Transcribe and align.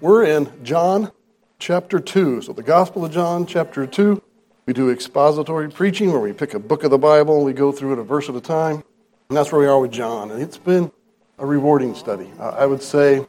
We're 0.00 0.24
in 0.24 0.64
John 0.64 1.12
chapter 1.58 2.00
2. 2.00 2.40
So, 2.40 2.54
the 2.54 2.62
Gospel 2.62 3.04
of 3.04 3.12
John, 3.12 3.44
chapter 3.44 3.86
2. 3.86 4.22
We 4.64 4.72
do 4.72 4.88
expository 4.88 5.68
preaching 5.68 6.10
where 6.10 6.22
we 6.22 6.32
pick 6.32 6.54
a 6.54 6.58
book 6.58 6.84
of 6.84 6.90
the 6.90 6.96
Bible 6.96 7.36
and 7.36 7.44
we 7.44 7.52
go 7.52 7.70
through 7.70 7.92
it 7.92 7.98
a 7.98 8.02
verse 8.02 8.30
at 8.30 8.34
a 8.34 8.40
time. 8.40 8.82
And 9.28 9.36
that's 9.36 9.52
where 9.52 9.60
we 9.60 9.66
are 9.66 9.78
with 9.78 9.90
John. 9.90 10.30
And 10.30 10.40
it's 10.40 10.56
been 10.56 10.90
a 11.36 11.44
rewarding 11.44 11.94
study. 11.94 12.30
I 12.40 12.64
would 12.64 12.82
say, 12.82 13.26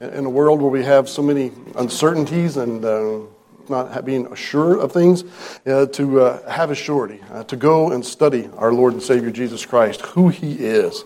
in 0.00 0.24
a 0.24 0.28
world 0.28 0.60
where 0.60 0.70
we 0.70 0.82
have 0.82 1.08
so 1.08 1.22
many 1.22 1.52
uncertainties 1.76 2.56
and 2.56 2.84
uh, 2.84 3.20
not 3.68 4.04
being 4.04 4.26
assured 4.32 4.80
of 4.80 4.90
things, 4.90 5.22
uh, 5.64 5.86
to 5.86 6.22
uh, 6.22 6.50
have 6.50 6.72
a 6.72 6.74
surety, 6.74 7.20
uh, 7.30 7.44
to 7.44 7.54
go 7.54 7.92
and 7.92 8.04
study 8.04 8.50
our 8.56 8.72
Lord 8.72 8.94
and 8.94 9.02
Savior 9.02 9.30
Jesus 9.30 9.64
Christ, 9.64 10.00
who 10.00 10.28
He 10.28 10.54
is. 10.54 11.04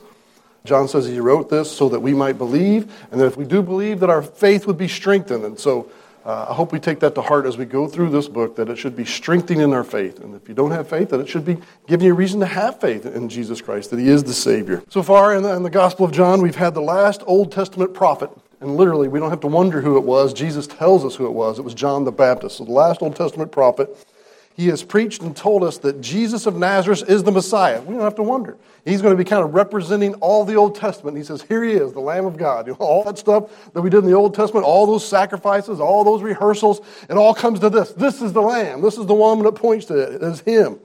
John 0.65 0.87
says 0.89 1.07
he 1.07 1.19
wrote 1.19 1.51
this 1.51 1.71
so 1.71 1.89
that 1.89 2.01
we 2.01 2.15
might 2.15 2.39
believe, 2.39 2.93
and 3.11 3.21
that 3.21 3.27
if 3.27 3.37
we 3.37 3.45
do 3.45 3.63
believe, 3.63 4.01
that 4.01 4.11
our 4.11 4.23
faith 4.23 4.67
would 4.67 4.79
be 4.79 4.89
strengthened. 4.89 5.45
And 5.45 5.59
so 5.59 5.91
uh, 6.25 6.47
I 6.51 6.55
hope 6.55 6.71
we 6.71 6.79
take 6.79 7.01
that 7.01 7.17
to 7.17 7.23
heart 7.23 7.47
as 7.47 7.57
we 7.57 7.65
go 7.65 7.89
through 7.89 8.11
this 8.11 8.29
book, 8.29 8.55
that 8.57 8.69
it 8.69 8.77
should 8.77 8.95
be 8.95 9.05
strengthening 9.05 9.73
our 9.75 9.83
faith. 9.83 10.21
And 10.21 10.37
if 10.37 10.49
you 10.49 10.55
don't 10.55 10.71
have 10.71 10.89
faith, 10.89 11.11
that 11.11 11.19
it 11.19 11.29
should 11.29 11.45
be 11.45 11.59
giving 11.89 12.07
you 12.07 12.13
a 12.13 12.17
reason 12.17 12.39
to 12.41 12.47
have 12.47 12.81
faith 12.81 13.05
in 13.07 13.29
Jesus 13.29 13.61
Christ, 13.61 13.91
that 13.91 13.99
He 13.99 14.09
is 14.09 14.23
the 14.23 14.33
Savior. 14.33 14.85
So 14.89 15.03
far 15.03 15.35
in 15.35 15.43
the, 15.43 15.53
in 15.55 15.65
the 15.65 15.71
Gospel 15.71 16.07
of 16.07 16.13
John, 16.13 16.41
we've 16.41 16.55
had 16.55 16.75
the 16.75 16.83
last 16.83 17.23
Old 17.27 17.51
Testament 17.51 17.93
prophet. 17.93 18.31
And 18.61 18.77
literally, 18.77 19.09
we 19.09 19.19
don't 19.19 19.31
have 19.31 19.41
to 19.41 19.49
wonder 19.49 19.81
who 19.81 19.97
it 19.97 20.05
was. 20.05 20.33
Jesus 20.33 20.69
tells 20.69 21.05
us 21.05 21.17
who 21.17 21.27
it 21.27 21.33
was. 21.33 21.59
It 21.59 21.63
was 21.63 21.75
John 21.75 22.05
the 22.05 22.13
Baptist. 22.13 22.59
So 22.59 22.65
the 22.65 22.71
last 22.71 23.03
Old 23.03 23.17
Testament 23.17 23.51
prophet 23.51 23.91
he 24.55 24.67
has 24.69 24.83
preached 24.83 25.23
and 25.23 25.37
told 25.37 25.65
us 25.65 25.79
that 25.79 26.01
Jesus 26.01 26.47
of 26.47 26.57
Nazareth 26.57 27.09
is 27.09 27.23
the 27.23 27.33
Messiah. 27.33 27.81
We 27.81 27.95
don't 27.95 28.03
have 28.03 28.17
to 28.17 28.23
wonder. 28.23 28.57
He's 28.85 29.01
going 29.01 29.17
to 29.17 29.23
be 29.23 29.29
kind 29.29 29.43
of 29.43 29.55
representing 29.55 30.15
all 30.15 30.45
the 30.45 30.57
Old 30.57 30.75
Testament. 30.75 31.17
He 31.17 31.23
says, 31.23 31.43
Here 31.43 31.65
he 31.65 31.73
is, 31.73 31.93
the 31.93 32.01
Lamb 32.01 32.27
of 32.27 32.37
God. 32.37 32.67
You 32.67 32.73
know, 32.81 32.87
all 32.87 33.05
that 33.05 33.19
stuff 33.19 33.73
that 33.73 33.81
we 33.81 33.91
did 33.91 33.99
in 33.99 34.11
the 34.11 34.17
Old 34.17 34.35
Testament, 34.35 34.67
all 34.67 34.87
those 34.87 35.07
sacrifices, 35.07 35.81
all 35.81 36.05
those 36.05 36.23
rehearsals, 36.23 36.81
it 37.09 37.17
all 37.17 37.35
comes 37.35 37.61
to 37.61 37.71
this. 37.71 37.93
This 37.93 38.21
is 38.21 38.33
the 38.33 38.43
Lamb. 38.43 38.83
This 38.83 38.99
is 38.99 39.07
the 39.07 39.15
one 39.15 39.43
that 39.43 39.53
points 39.53 39.87
to 39.87 39.99
it. 39.99 40.15
It 40.15 40.23
is 40.23 40.41
Him. 40.41 40.81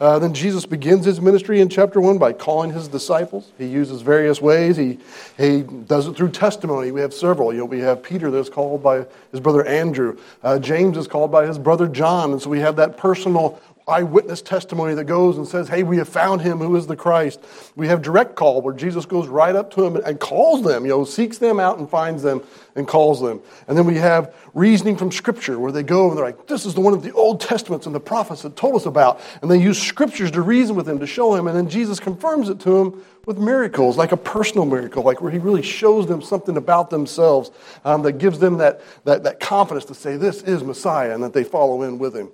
Uh, 0.00 0.18
then 0.18 0.32
Jesus 0.32 0.64
begins 0.64 1.04
his 1.04 1.20
ministry 1.20 1.60
in 1.60 1.68
chapter 1.68 2.00
1 2.00 2.16
by 2.16 2.32
calling 2.32 2.72
his 2.72 2.88
disciples. 2.88 3.52
He 3.58 3.66
uses 3.66 4.00
various 4.00 4.40
ways. 4.40 4.78
He, 4.78 4.98
he 5.36 5.60
does 5.60 6.06
it 6.06 6.16
through 6.16 6.30
testimony. 6.30 6.90
We 6.90 7.02
have 7.02 7.12
several. 7.12 7.52
You 7.52 7.60
know, 7.60 7.64
we 7.66 7.80
have 7.80 8.02
Peter 8.02 8.30
that's 8.30 8.48
called 8.48 8.82
by 8.82 9.04
his 9.30 9.40
brother 9.40 9.62
Andrew. 9.66 10.18
Uh, 10.42 10.58
James 10.58 10.96
is 10.96 11.06
called 11.06 11.30
by 11.30 11.46
his 11.46 11.58
brother 11.58 11.86
John. 11.86 12.32
And 12.32 12.40
so 12.40 12.48
we 12.48 12.60
have 12.60 12.76
that 12.76 12.96
personal 12.96 13.60
eyewitness 13.88 14.42
testimony 14.42 14.94
that 14.94 15.04
goes 15.04 15.36
and 15.36 15.46
says, 15.46 15.68
Hey, 15.68 15.82
we 15.82 15.96
have 15.98 16.08
found 16.08 16.40
him 16.40 16.58
who 16.58 16.74
is 16.76 16.86
the 16.86 16.96
Christ. 16.96 17.40
We 17.76 17.88
have 17.88 18.02
direct 18.02 18.36
call 18.36 18.62
where 18.62 18.74
Jesus 18.74 19.06
goes 19.06 19.28
right 19.28 19.54
up 19.54 19.72
to 19.74 19.82
them 19.82 19.96
and 19.96 20.18
calls 20.20 20.62
them, 20.62 20.84
you 20.84 20.90
know, 20.90 21.04
seeks 21.04 21.38
them 21.38 21.58
out 21.58 21.78
and 21.78 21.88
finds 21.88 22.22
them 22.22 22.42
and 22.76 22.86
calls 22.86 23.20
them. 23.20 23.40
And 23.68 23.76
then 23.76 23.86
we 23.86 23.96
have 23.96 24.34
reasoning 24.54 24.96
from 24.96 25.10
Scripture 25.10 25.58
where 25.58 25.72
they 25.72 25.82
go 25.82 26.08
and 26.08 26.16
they're 26.16 26.24
like, 26.24 26.46
This 26.46 26.66
is 26.66 26.74
the 26.74 26.80
one 26.80 26.94
of 26.94 27.02
the 27.02 27.12
Old 27.12 27.40
Testaments 27.40 27.86
and 27.86 27.94
the 27.94 28.00
prophets 28.00 28.42
that 28.42 28.56
told 28.56 28.76
us 28.76 28.86
about. 28.86 29.20
And 29.42 29.50
they 29.50 29.60
use 29.60 29.80
Scriptures 29.80 30.30
to 30.32 30.42
reason 30.42 30.76
with 30.76 30.88
him, 30.88 30.98
to 31.00 31.06
show 31.06 31.34
him. 31.34 31.46
And 31.46 31.56
then 31.56 31.68
Jesus 31.68 32.00
confirms 32.00 32.48
it 32.48 32.60
to 32.60 32.78
him 32.78 33.04
with 33.26 33.38
miracles, 33.38 33.96
like 33.96 34.12
a 34.12 34.16
personal 34.16 34.64
miracle, 34.64 35.02
like 35.02 35.20
where 35.20 35.30
he 35.30 35.38
really 35.38 35.62
shows 35.62 36.06
them 36.06 36.22
something 36.22 36.56
about 36.56 36.90
themselves 36.90 37.50
um, 37.84 38.02
that 38.02 38.12
gives 38.12 38.38
them 38.38 38.58
that, 38.58 38.80
that, 39.04 39.24
that 39.24 39.40
confidence 39.40 39.84
to 39.86 39.94
say, 39.94 40.16
This 40.16 40.42
is 40.42 40.62
Messiah, 40.62 41.14
and 41.14 41.22
that 41.22 41.32
they 41.32 41.44
follow 41.44 41.82
in 41.82 41.98
with 41.98 42.14
him. 42.14 42.30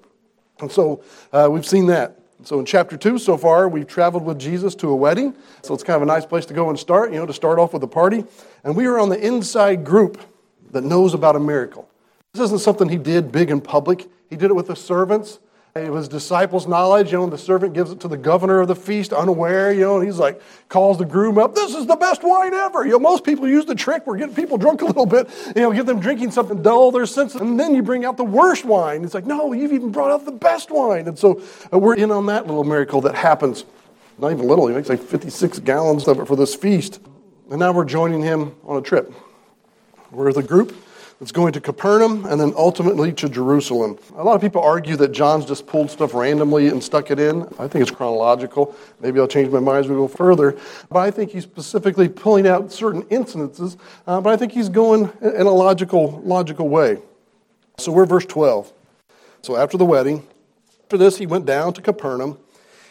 And 0.61 0.71
so 0.71 1.03
uh, 1.33 1.49
we've 1.51 1.67
seen 1.67 1.87
that. 1.87 2.19
So 2.45 2.61
in 2.61 2.67
chapter 2.67 2.97
2 2.97 3.19
so 3.19 3.37
far, 3.37 3.69
we've 3.69 3.87
traveled 3.87 4.25
with 4.25 4.39
Jesus 4.39 4.75
to 4.77 4.89
a 4.89 4.97
wedding. 4.97 5.35
So 5.63 5.75
it's 5.75 5.83
kind 5.83 5.97
of 5.97 6.03
a 6.03 6.07
nice 6.07 6.27
place 6.27 6.47
to 6.47 6.55
go 6.55 6.69
and 6.69 6.79
start, 6.79 7.13
you 7.13 7.19
know, 7.19 7.27
to 7.27 7.33
start 7.33 7.59
off 7.59 7.73
with 7.73 7.83
a 7.83 7.89
party. 7.89 8.25
And 8.63 8.77
we 8.77 8.87
are 8.87 8.99
on 8.99 9.09
the 9.09 9.19
inside 9.19 9.85
group 9.85 10.21
that 10.73 10.85
knows 10.85 11.15
about 11.15 11.37
a 11.37 11.41
miracle. 11.41 11.89
This 12.33 12.43
isn't 12.45 12.61
something 12.61 12.89
he 12.89 12.99
did 12.99 13.33
big 13.33 13.51
in 13.51 13.61
public. 13.61 14.07
He 14.29 14.37
did 14.37 14.51
it 14.51 14.55
with 14.55 14.67
the 14.67 14.77
servants. 14.77 15.39
It 15.77 15.91
was 15.91 16.09
disciples' 16.09 16.67
knowledge. 16.67 17.13
You 17.13 17.19
know, 17.19 17.27
the 17.27 17.39
servant 17.39 17.75
gives 17.75 17.91
it 17.91 18.01
to 18.01 18.09
the 18.09 18.17
governor 18.17 18.61
of 18.61 18.69
the 18.69 18.75
feast 18.75 19.13
unaware, 19.13 19.73
you 19.73 19.81
know, 19.81 19.99
and 19.99 20.07
he's 20.07 20.19
like, 20.19 20.41
calls 20.69 20.99
the 20.99 21.05
groom 21.05 21.39
up, 21.39 21.55
this 21.55 21.75
is 21.75 21.87
the 21.87 21.97
best 21.97 22.23
wine 22.23 22.55
ever. 22.55 22.85
You 22.85 22.93
know, 22.93 22.99
most 22.99 23.25
people 23.25 23.47
use 23.47 23.67
the 23.67 23.75
trick. 23.75 24.07
We're 24.07 24.17
getting 24.17 24.35
people 24.35 24.59
drunk 24.59 24.83
a 24.83 24.87
little 24.87 25.07
bit, 25.07 25.29
you 25.55 25.63
know, 25.63 25.73
get 25.73 25.87
them 25.87 26.01
drinking 26.01 26.31
something 26.31 26.63
dull 26.63 26.91
their 26.91 27.07
senses, 27.07 27.41
and 27.41 27.59
then 27.61 27.75
you 27.75 27.83
bring 27.83 28.05
out 28.05 28.17
the 28.17 28.25
worst 28.25 28.65
wine. 28.65 29.05
It's 29.05 29.15
like, 29.15 29.27
no, 29.27 29.53
you've 29.53 29.73
even 29.73 29.91
brought 29.93 30.11
out 30.11 30.25
the 30.25 30.33
best 30.33 30.71
wine. 30.71 31.09
And 31.09 31.19
so 31.19 31.43
uh, 31.73 31.79
we're 31.79 31.97
in 31.97 32.11
on 32.11 32.27
that 32.27 32.47
little 32.47 32.65
miracle 32.65 33.01
that 33.03 33.15
happens. 33.15 33.65
Not 34.19 34.33
even 34.33 34.47
little, 34.47 34.67
he 34.67 34.75
makes 34.75 34.89
like 34.89 35.03
56 35.03 35.59
gallons 35.61 36.09
of 36.09 36.19
it 36.19 36.27
for 36.27 36.37
this 36.37 36.55
feast. 36.55 37.01
And 37.51 37.61
now 37.61 37.73
we're 37.73 37.85
joining 37.85 38.23
him 38.23 38.55
on 38.65 38.79
a 38.79 38.83
trip. 38.83 39.13
We're 40.11 40.33
the 40.33 40.43
group 40.43 40.75
that's 41.19 41.33
going 41.33 41.53
to 41.55 41.61
Capernaum 41.61 42.27
and 42.27 42.41
then 42.41 42.53
ultimately 42.57 43.13
to 43.15 43.29
Jerusalem. 43.29 43.99
A 44.17 44.23
lot 44.23 44.35
of 44.35 44.41
people 44.41 44.63
argue 44.63 44.97
that 44.97 45.13
John's 45.13 45.47
just 45.47 45.67
pulled 45.67 45.91
stuff 45.91 46.13
randomly 46.13 46.69
and 46.69 46.83
stuck 46.83 47.11
it 47.11 47.19
in. 47.19 47.43
I 47.59 47.69
think 47.69 47.83
it's 47.83 47.91
chronological. 47.91 48.75
Maybe 49.01 49.19
I'll 49.19 49.29
change 49.29 49.51
my 49.51 49.61
mind 49.61 49.85
as 49.85 49.89
we 49.89 49.97
go 49.97 50.09
further. 50.09 50.57
But 50.91 50.99
I 50.99 51.11
think 51.11 51.31
he's 51.31 51.45
specifically 51.45 52.09
pulling 52.09 52.47
out 52.47 52.71
certain 52.71 53.03
incidences, 53.05 53.79
uh, 54.07 54.21
but 54.21 54.33
I 54.33 54.37
think 54.37 54.53
he's 54.53 54.69
going 54.69 55.11
in 55.23 55.47
a 55.47 55.51
logical, 55.51 56.21
logical 56.25 56.69
way. 56.69 56.99
So 57.79 57.93
we're 57.93 58.07
verse 58.07 58.27
12. 58.27 58.73
So 59.43 59.57
after 59.57 59.79
the 59.79 59.87
wedding, 59.87 60.27
after 60.83 60.99
this, 60.99 61.19
he 61.19 61.27
went 61.27 61.47
down 61.47 61.73
to 61.75 61.83
Capernaum, 61.83 62.39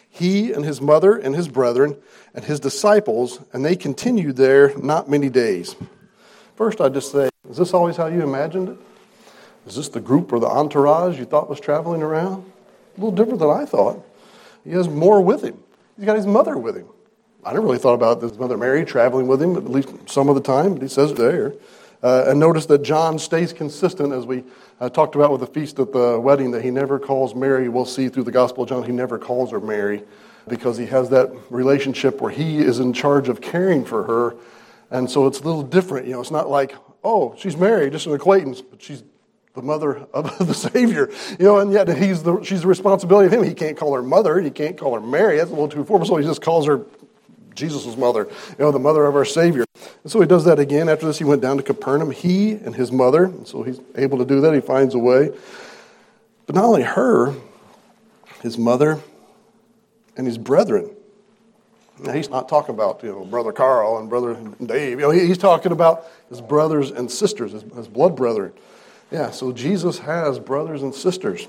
he 0.09 0.51
and 0.51 0.65
his 0.65 0.81
mother 0.81 1.15
and 1.15 1.35
his 1.35 1.47
brethren 1.47 1.97
and 2.33 2.43
his 2.43 2.59
disciples, 2.59 3.39
and 3.53 3.63
they 3.63 3.75
continued 3.75 4.35
there 4.35 4.75
not 4.77 5.09
many 5.09 5.29
days. 5.29 5.75
First, 6.55 6.79
I 6.79 6.89
just 6.89 7.11
say, 7.11 7.29
is 7.49 7.57
this 7.57 7.73
always 7.73 7.97
how 7.97 8.07
you 8.07 8.21
imagined 8.21 8.69
it? 8.69 8.77
Is 9.67 9.75
this 9.75 9.89
the 9.89 9.99
group 9.99 10.31
or 10.31 10.39
the 10.39 10.47
entourage 10.47 11.19
you 11.19 11.25
thought 11.25 11.49
was 11.49 11.59
traveling 11.59 12.01
around? 12.01 12.49
A 12.97 13.01
little 13.01 13.11
different 13.11 13.39
than 13.39 13.49
I 13.49 13.65
thought. 13.65 14.05
He 14.63 14.71
has 14.71 14.87
more 14.87 15.21
with 15.21 15.43
him. 15.43 15.61
He's 15.97 16.05
got 16.05 16.15
his 16.15 16.25
mother 16.25 16.57
with 16.57 16.77
him. 16.77 16.87
I 17.43 17.53
never 17.53 17.65
really 17.65 17.77
thought 17.77 17.93
about 17.93 18.21
his 18.21 18.37
mother 18.37 18.57
Mary 18.57 18.85
traveling 18.85 19.27
with 19.27 19.41
him, 19.41 19.55
at 19.57 19.69
least 19.69 19.89
some 20.09 20.29
of 20.29 20.35
the 20.35 20.41
time, 20.41 20.73
but 20.73 20.81
he 20.81 20.87
says 20.87 21.11
it 21.11 21.17
there. 21.17 21.53
Uh, 22.01 22.25
and 22.27 22.39
notice 22.39 22.65
that 22.67 22.83
John 22.83 23.19
stays 23.19 23.51
consistent 23.51 24.13
as 24.13 24.25
we 24.25 24.43
uh, 24.79 24.89
talked 24.89 25.15
about 25.15 25.31
with 25.31 25.41
the 25.41 25.47
feast 25.47 25.79
at 25.79 25.91
the 25.91 26.19
wedding, 26.19 26.51
that 26.51 26.63
he 26.63 26.71
never 26.71 26.99
calls 26.99 27.35
Mary. 27.35 27.67
We'll 27.67 27.85
see 27.85 28.09
through 28.09 28.23
the 28.23 28.31
Gospel 28.31 28.63
of 28.63 28.69
John, 28.69 28.83
he 28.83 28.91
never 28.91 29.19
calls 29.19 29.51
her 29.51 29.59
Mary 29.59 30.03
because 30.47 30.77
he 30.77 30.85
has 30.85 31.09
that 31.09 31.31
relationship 31.49 32.21
where 32.21 32.31
he 32.31 32.59
is 32.59 32.79
in 32.79 32.93
charge 32.93 33.29
of 33.29 33.41
caring 33.41 33.83
for 33.83 34.03
her 34.03 34.35
and 34.97 35.09
so 35.09 35.27
it's 35.27 35.39
a 35.39 35.43
little 35.43 35.63
different. 35.63 36.07
You 36.07 36.13
know, 36.13 36.21
it's 36.21 36.31
not 36.31 36.49
like, 36.49 36.75
oh, 37.03 37.35
she's 37.37 37.57
married, 37.57 37.91
just 37.91 38.05
an 38.05 38.13
acquaintance, 38.13 38.61
but 38.61 38.81
she's 38.81 39.03
the 39.53 39.61
mother 39.61 39.97
of 40.13 40.37
the 40.47 40.53
Savior. 40.53 41.09
You 41.39 41.45
know, 41.45 41.59
and 41.59 41.71
yet 41.71 41.87
he's 41.97 42.23
the, 42.23 42.41
she's 42.43 42.61
the 42.61 42.67
responsibility 42.67 43.27
of 43.27 43.33
him. 43.33 43.43
He 43.43 43.53
can't 43.53 43.77
call 43.77 43.93
her 43.93 44.03
mother. 44.03 44.39
He 44.39 44.51
can't 44.51 44.77
call 44.77 44.93
her 44.93 45.01
Mary. 45.01 45.37
That's 45.37 45.49
a 45.49 45.53
little 45.53 45.69
too 45.69 45.83
formal. 45.83 46.07
So 46.07 46.17
he 46.17 46.25
just 46.25 46.41
calls 46.41 46.65
her 46.67 46.85
Jesus' 47.55 47.95
mother, 47.95 48.27
you 48.49 48.55
know, 48.59 48.71
the 48.71 48.79
mother 48.79 49.05
of 49.05 49.15
our 49.15 49.25
Savior. 49.25 49.65
And 50.03 50.11
so 50.11 50.19
he 50.19 50.27
does 50.27 50.45
that 50.45 50.59
again. 50.59 50.89
After 50.89 51.05
this, 51.05 51.17
he 51.17 51.23
went 51.23 51.41
down 51.41 51.57
to 51.57 51.63
Capernaum, 51.63 52.11
he 52.11 52.51
and 52.51 52.75
his 52.75 52.91
mother. 52.91 53.25
And 53.25 53.47
so 53.47 53.63
he's 53.63 53.79
able 53.95 54.17
to 54.17 54.25
do 54.25 54.41
that. 54.41 54.53
He 54.53 54.61
finds 54.61 54.93
a 54.93 54.99
way. 54.99 55.31
But 56.45 56.55
not 56.55 56.65
only 56.65 56.83
her, 56.83 57.33
his 58.41 58.57
mother, 58.57 58.99
and 60.17 60.27
his 60.27 60.37
brethren. 60.37 60.89
Now, 61.99 62.11
he's 62.11 62.29
not 62.29 62.49
talking 62.49 62.75
about 62.75 63.03
you 63.03 63.11
know 63.11 63.25
brother 63.25 63.51
Carl 63.51 63.97
and 63.97 64.09
brother 64.09 64.37
Dave. 64.63 64.99
You 64.99 65.05
know, 65.05 65.11
he's 65.11 65.37
talking 65.37 65.71
about 65.71 66.05
his 66.29 66.41
brothers 66.41 66.91
and 66.91 67.09
sisters, 67.09 67.53
his, 67.53 67.63
his 67.75 67.87
blood 67.87 68.15
brethren. 68.15 68.53
Yeah, 69.11 69.31
so 69.31 69.51
Jesus 69.51 69.99
has 69.99 70.39
brothers 70.39 70.81
and 70.81 70.93
sisters. 70.93 71.47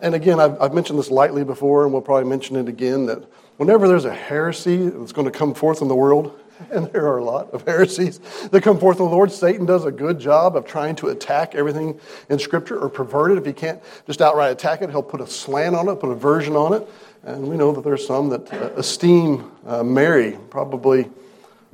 And 0.00 0.14
again, 0.14 0.40
I've, 0.40 0.60
I've, 0.60 0.74
mentioned 0.74 0.98
this 0.98 1.10
lightly 1.10 1.44
before, 1.44 1.84
and 1.84 1.92
we'll 1.92 2.02
probably 2.02 2.28
mention 2.28 2.56
it 2.56 2.68
again 2.68 3.06
that 3.06 3.22
whenever 3.58 3.86
there's 3.86 4.06
a 4.06 4.14
heresy 4.14 4.88
that's 4.88 5.12
going 5.12 5.26
to 5.26 5.30
come 5.30 5.54
forth 5.54 5.82
in 5.82 5.88
the 5.88 5.94
world, 5.94 6.38
and 6.70 6.86
there 6.92 7.06
are 7.06 7.18
a 7.18 7.24
lot 7.24 7.50
of 7.52 7.66
heresies 7.66 8.18
that 8.50 8.62
come 8.62 8.78
forth 8.78 8.98
in 8.98 9.04
the 9.04 9.10
Lord, 9.10 9.30
Satan 9.30 9.66
does 9.66 9.84
a 9.84 9.90
good 9.90 10.18
job 10.18 10.56
of 10.56 10.66
trying 10.66 10.96
to 10.96 11.08
attack 11.08 11.54
everything 11.54 11.98
in 12.28 12.38
Scripture 12.38 12.78
or 12.78 12.88
pervert 12.88 13.32
it. 13.32 13.38
If 13.38 13.46
he 13.46 13.52
can't 13.52 13.80
just 14.06 14.20
outright 14.20 14.52
attack 14.52 14.82
it, 14.82 14.90
he'll 14.90 15.02
put 15.02 15.20
a 15.20 15.26
slant 15.26 15.74
on 15.74 15.88
it, 15.88 15.96
put 15.96 16.10
a 16.10 16.14
version 16.14 16.56
on 16.56 16.74
it. 16.74 16.88
And 17.22 17.48
we 17.48 17.56
know 17.56 17.72
that 17.72 17.84
there's 17.84 18.06
some 18.06 18.30
that 18.30 18.52
uh, 18.52 18.70
esteem 18.76 19.50
uh, 19.66 19.82
Mary 19.82 20.38
probably 20.48 21.00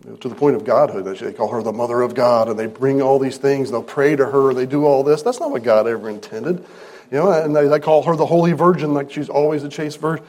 you 0.05 0.11
know, 0.11 0.17
to 0.17 0.29
the 0.29 0.35
point 0.35 0.57
of 0.57 0.65
godhood. 0.65 1.05
They 1.05 1.33
call 1.33 1.49
her 1.53 1.63
the 1.63 1.73
mother 1.73 2.03
of 2.03 2.15
God, 2.15 2.49
and 2.49 2.59
they 2.59 2.67
bring 2.67 3.01
all 3.01 3.19
these 3.19 3.39
things. 3.39 3.71
They'll 3.71 3.83
pray 3.83 4.17
to 4.17 4.27
her. 4.27 4.55
They 4.55 4.67
do 4.67 4.85
all 4.85 5.03
this. 5.03 5.23
That's 5.23 5.41
not 5.41 5.51
what 5.51 5.63
God 5.63 5.87
ever 5.87 6.09
intended. 6.09 6.65
You 7.11 7.19
know, 7.19 7.31
and 7.31 7.55
they, 7.55 7.69
they 7.69 7.79
call 7.79 8.03
her 8.03 8.17
the 8.17 8.27
Holy 8.27 8.53
Virgin, 8.53 8.93
like 8.93 9.13
she's 9.13 9.29
always 9.29 9.63
a 9.63 9.69
chaste 9.69 10.01
virgin. 10.01 10.25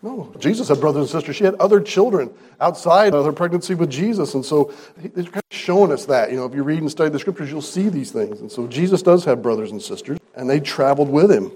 No, 0.00 0.32
Jesus 0.38 0.68
had 0.68 0.80
brothers 0.80 1.02
and 1.02 1.10
sisters. 1.10 1.34
She 1.34 1.44
had 1.44 1.56
other 1.56 1.80
children 1.80 2.30
outside 2.60 3.14
of 3.14 3.24
her 3.24 3.32
pregnancy 3.32 3.74
with 3.74 3.90
Jesus. 3.90 4.34
And 4.34 4.44
so 4.44 4.72
they're 4.96 5.24
kind 5.24 5.36
of 5.36 5.42
showing 5.50 5.90
us 5.90 6.06
that. 6.06 6.30
You 6.30 6.36
know, 6.36 6.44
if 6.44 6.54
you 6.54 6.62
read 6.62 6.80
and 6.80 6.90
study 6.90 7.10
the 7.10 7.18
scriptures, 7.18 7.50
you'll 7.50 7.62
see 7.62 7.88
these 7.88 8.12
things. 8.12 8.40
And 8.40 8.50
so 8.50 8.68
Jesus 8.68 9.02
does 9.02 9.24
have 9.24 9.42
brothers 9.42 9.72
and 9.72 9.82
sisters, 9.82 10.18
and 10.36 10.48
they 10.48 10.60
traveled 10.60 11.08
with 11.08 11.32
him 11.32 11.50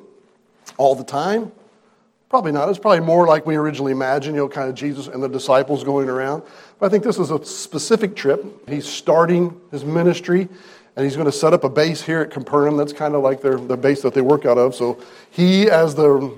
all 0.76 0.96
the 0.96 1.04
time. 1.04 1.52
Probably 2.32 2.52
not. 2.52 2.70
It's 2.70 2.78
probably 2.78 3.00
more 3.00 3.26
like 3.26 3.44
we 3.44 3.56
originally 3.56 3.92
imagined, 3.92 4.36
you 4.36 4.40
know, 4.40 4.48
kind 4.48 4.66
of 4.70 4.74
Jesus 4.74 5.06
and 5.06 5.22
the 5.22 5.28
disciples 5.28 5.84
going 5.84 6.08
around. 6.08 6.42
But 6.78 6.86
I 6.86 6.88
think 6.88 7.04
this 7.04 7.18
is 7.18 7.30
a 7.30 7.44
specific 7.44 8.16
trip. 8.16 8.42
He's 8.66 8.86
starting 8.86 9.60
his 9.70 9.84
ministry, 9.84 10.48
and 10.96 11.04
he's 11.04 11.14
going 11.14 11.26
to 11.26 11.30
set 11.30 11.52
up 11.52 11.62
a 11.62 11.68
base 11.68 12.00
here 12.00 12.22
at 12.22 12.30
Capernaum. 12.30 12.78
That's 12.78 12.94
kind 12.94 13.14
of 13.14 13.22
like 13.22 13.42
their, 13.42 13.58
the 13.58 13.76
base 13.76 14.00
that 14.00 14.14
they 14.14 14.22
work 14.22 14.46
out 14.46 14.56
of. 14.56 14.74
So 14.74 14.98
he, 15.30 15.68
as 15.68 15.94
the 15.94 16.34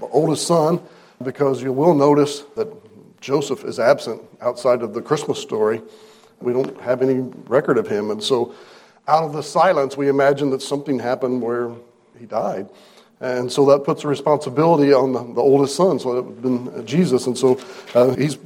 oldest 0.00 0.46
son, 0.46 0.80
because 1.22 1.62
you 1.62 1.74
will 1.74 1.92
notice 1.92 2.40
that 2.56 2.68
Joseph 3.20 3.62
is 3.64 3.78
absent 3.78 4.22
outside 4.40 4.80
of 4.80 4.94
the 4.94 5.02
Christmas 5.02 5.38
story. 5.38 5.82
We 6.40 6.54
don't 6.54 6.80
have 6.80 7.02
any 7.02 7.30
record 7.46 7.76
of 7.76 7.86
him. 7.86 8.10
And 8.10 8.24
so, 8.24 8.54
out 9.06 9.24
of 9.24 9.34
the 9.34 9.42
silence, 9.42 9.98
we 9.98 10.08
imagine 10.08 10.48
that 10.48 10.62
something 10.62 10.98
happened 10.98 11.42
where 11.42 11.72
he 12.18 12.24
died. 12.24 12.70
And 13.20 13.52
so 13.52 13.66
that 13.66 13.84
puts 13.84 14.04
a 14.04 14.08
responsibility 14.08 14.94
on 14.94 15.12
the, 15.12 15.40
oldest 15.42 15.76
son, 15.76 15.98
so 15.98 16.16
it 16.16 16.24
would 16.24 16.34
have 16.34 16.42
been 16.42 16.86
Jesus. 16.86 17.26
And 17.26 17.36
so 17.36 17.60
uh, 17.94 18.14
he's 18.14 18.38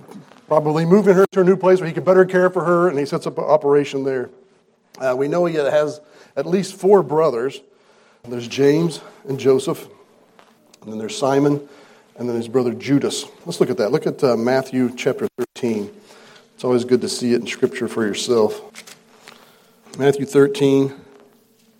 probably 0.48 0.84
moving 0.84 1.14
her 1.14 1.26
to 1.30 1.40
a 1.40 1.44
new 1.44 1.56
place 1.56 1.78
where 1.78 1.86
he 1.86 1.94
could 1.94 2.04
better 2.04 2.24
care 2.24 2.50
for 2.50 2.64
her, 2.64 2.88
and 2.88 2.98
he 2.98 3.06
sets 3.06 3.26
up 3.26 3.38
an 3.38 3.44
operation 3.44 4.02
there. 4.02 4.30
Uh, 4.98 5.14
we 5.16 5.28
know 5.28 5.44
he 5.44 5.54
has 5.54 6.00
at 6.36 6.46
least 6.46 6.74
four 6.74 7.02
brothers. 7.02 7.60
There's 8.24 8.48
James 8.48 9.00
and 9.28 9.38
Joseph, 9.38 9.86
and 10.82 10.90
then 10.90 10.98
there's 10.98 11.16
Simon, 11.16 11.68
and 12.16 12.28
then 12.28 12.36
his 12.36 12.48
brother 12.48 12.74
Judas. 12.74 13.26
Let's 13.44 13.60
look 13.60 13.70
at 13.70 13.76
that. 13.76 13.92
Look 13.92 14.06
at 14.06 14.24
uh, 14.24 14.36
Matthew 14.36 14.92
chapter 14.96 15.28
13. 15.56 15.92
It's 16.54 16.64
always 16.64 16.84
good 16.84 17.00
to 17.02 17.08
see 17.08 17.32
it 17.32 17.40
in 17.40 17.46
Scripture 17.46 17.86
for 17.86 18.04
yourself. 18.04 18.60
Matthew 19.98 20.26
13. 20.26 21.03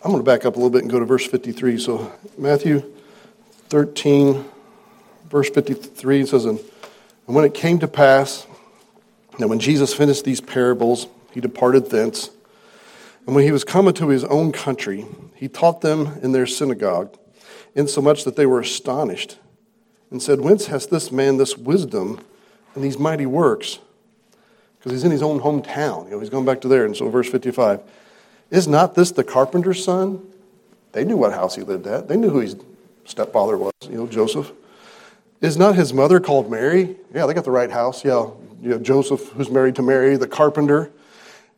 I'm 0.04 0.10
going 0.10 0.22
to 0.22 0.30
back 0.30 0.44
up 0.44 0.54
a 0.54 0.58
little 0.58 0.70
bit 0.70 0.82
and 0.82 0.90
go 0.90 0.98
to 0.98 1.06
verse 1.06 1.26
53. 1.26 1.78
So, 1.78 2.12
Matthew 2.36 2.84
13, 3.70 4.44
verse 5.30 5.48
53 5.50 6.26
says, 6.26 6.44
And 6.44 6.60
when 7.24 7.44
it 7.44 7.54
came 7.54 7.78
to 7.78 7.88
pass 7.88 8.46
that 9.38 9.48
when 9.48 9.58
Jesus 9.58 9.94
finished 9.94 10.24
these 10.24 10.40
parables, 10.40 11.08
he 11.32 11.40
departed 11.40 11.90
thence 11.90 12.30
and 13.26 13.34
when 13.34 13.44
he 13.44 13.52
was 13.52 13.64
come 13.64 13.88
into 13.88 14.08
his 14.08 14.24
own 14.24 14.52
country, 14.52 15.06
he 15.34 15.48
taught 15.48 15.80
them 15.80 16.18
in 16.22 16.32
their 16.32 16.46
synagogue, 16.46 17.16
insomuch 17.74 18.24
that 18.24 18.36
they 18.36 18.46
were 18.46 18.60
astonished, 18.60 19.38
and 20.10 20.22
said, 20.22 20.40
Whence 20.40 20.66
has 20.66 20.86
this 20.86 21.10
man 21.10 21.38
this 21.38 21.56
wisdom 21.56 22.20
and 22.74 22.84
these 22.84 22.98
mighty 22.98 23.26
works? 23.26 23.78
Because 24.78 24.92
he's 24.92 25.04
in 25.04 25.10
his 25.10 25.22
own 25.22 25.40
hometown. 25.40 26.04
You 26.04 26.10
know, 26.12 26.20
he's 26.20 26.28
going 26.28 26.44
back 26.44 26.60
to 26.62 26.68
there. 26.68 26.84
And 26.84 26.94
so, 26.94 27.08
verse 27.08 27.30
55 27.30 27.80
Is 28.54 28.68
not 28.68 28.94
this 28.94 29.10
the 29.10 29.24
carpenter's 29.24 29.84
son? 29.84 30.24
They 30.92 31.04
knew 31.04 31.16
what 31.16 31.32
house 31.32 31.56
he 31.56 31.62
lived 31.62 31.88
at, 31.88 32.06
they 32.06 32.16
knew 32.16 32.30
who 32.30 32.38
his 32.38 32.56
stepfather 33.04 33.58
was, 33.58 33.72
you 33.82 33.96
know, 33.96 34.06
Joseph. 34.06 34.52
Is 35.40 35.56
not 35.56 35.74
his 35.74 35.92
mother 35.92 36.20
called 36.20 36.50
Mary? 36.50 36.96
Yeah, 37.12 37.26
they 37.26 37.34
got 37.34 37.44
the 37.44 37.50
right 37.50 37.70
house. 37.70 38.04
Yeah, 38.04 38.30
you 38.62 38.70
know, 38.70 38.78
Joseph, 38.78 39.28
who's 39.30 39.50
married 39.50 39.74
to 39.74 39.82
Mary, 39.82 40.16
the 40.16 40.28
carpenter, 40.28 40.92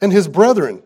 and 0.00 0.10
his 0.10 0.26
brethren 0.26 0.82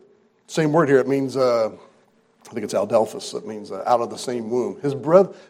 same 0.50 0.72
word 0.72 0.88
here. 0.88 0.98
It 0.98 1.06
means, 1.06 1.36
uh, 1.36 1.70
I 1.70 2.52
think 2.52 2.64
it's 2.64 2.74
Adelphus. 2.74 3.36
It 3.36 3.46
means 3.46 3.70
uh, 3.70 3.84
out 3.86 4.00
of 4.00 4.10
the 4.10 4.18
same 4.18 4.50
womb. 4.50 4.80
His, 4.80 4.94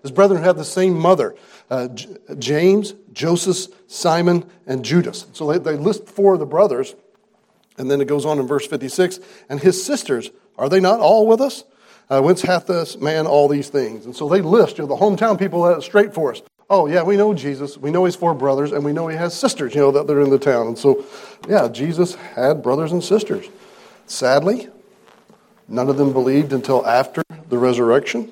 his 0.02 0.12
brethren 0.12 0.42
had 0.42 0.56
the 0.56 0.64
same 0.64 0.98
mother 0.98 1.34
uh, 1.70 1.88
J- 1.88 2.16
James, 2.38 2.92
Joseph, 3.14 3.72
Simon, 3.90 4.44
and 4.66 4.84
Judas. 4.84 5.26
So 5.32 5.50
they, 5.50 5.58
they 5.58 5.78
list 5.78 6.06
four 6.06 6.34
of 6.34 6.40
the 6.40 6.46
brothers. 6.46 6.94
And 7.78 7.90
then 7.90 8.02
it 8.02 8.08
goes 8.08 8.26
on 8.26 8.38
in 8.38 8.46
verse 8.46 8.66
56 8.66 9.20
and 9.48 9.60
his 9.60 9.82
sisters, 9.82 10.30
are 10.60 10.68
they 10.68 10.78
not 10.78 11.00
all 11.00 11.26
with 11.26 11.40
us? 11.40 11.64
Uh, 12.08 12.20
whence 12.20 12.42
hath 12.42 12.66
this 12.66 12.96
man 12.98 13.26
all 13.26 13.48
these 13.48 13.68
things? 13.68 14.04
And 14.04 14.14
so 14.14 14.28
they 14.28 14.40
list, 14.40 14.78
you 14.78 14.84
know, 14.84 14.88
the 14.88 15.00
hometown 15.00 15.38
people 15.38 15.66
it 15.68 15.82
straight 15.82 16.14
for 16.14 16.32
us. 16.32 16.42
Oh, 16.68 16.86
yeah, 16.86 17.02
we 17.02 17.16
know 17.16 17.34
Jesus. 17.34 17.76
We 17.76 17.90
know 17.90 18.04
he's 18.04 18.14
four 18.14 18.34
brothers, 18.34 18.70
and 18.70 18.84
we 18.84 18.92
know 18.92 19.08
he 19.08 19.16
has 19.16 19.36
sisters, 19.36 19.74
you 19.74 19.80
know, 19.80 19.90
that 19.90 20.06
they're 20.06 20.20
in 20.20 20.30
the 20.30 20.38
town. 20.38 20.68
And 20.68 20.78
so, 20.78 21.04
yeah, 21.48 21.66
Jesus 21.66 22.14
had 22.14 22.62
brothers 22.62 22.92
and 22.92 23.02
sisters. 23.02 23.48
Sadly, 24.06 24.68
None 25.70 25.88
of 25.88 25.96
them 25.96 26.12
believed 26.12 26.52
until 26.52 26.84
after 26.84 27.22
the 27.48 27.56
resurrection. 27.56 28.30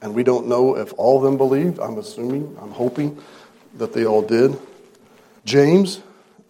And 0.00 0.14
we 0.14 0.22
don't 0.22 0.46
know 0.46 0.74
if 0.76 0.94
all 0.96 1.18
of 1.18 1.22
them 1.22 1.36
believed. 1.36 1.78
I'm 1.78 1.98
assuming, 1.98 2.56
I'm 2.60 2.70
hoping 2.70 3.18
that 3.74 3.92
they 3.92 4.06
all 4.06 4.22
did. 4.22 4.58
James, 5.44 6.00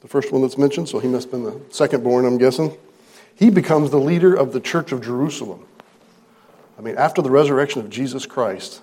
the 0.00 0.06
first 0.06 0.30
one 0.30 0.42
that's 0.42 0.56
mentioned, 0.56 0.88
so 0.88 1.00
he 1.00 1.08
must 1.08 1.30
have 1.30 1.32
been 1.32 1.42
the 1.42 1.60
second 1.70 2.04
born, 2.04 2.24
I'm 2.24 2.38
guessing. 2.38 2.76
He 3.38 3.50
becomes 3.50 3.90
the 3.90 4.00
leader 4.00 4.34
of 4.34 4.52
the 4.52 4.60
church 4.60 4.90
of 4.90 5.00
Jerusalem. 5.00 5.64
I 6.76 6.82
mean, 6.82 6.96
after 6.96 7.22
the 7.22 7.30
resurrection 7.30 7.80
of 7.80 7.88
Jesus 7.88 8.26
Christ, 8.26 8.82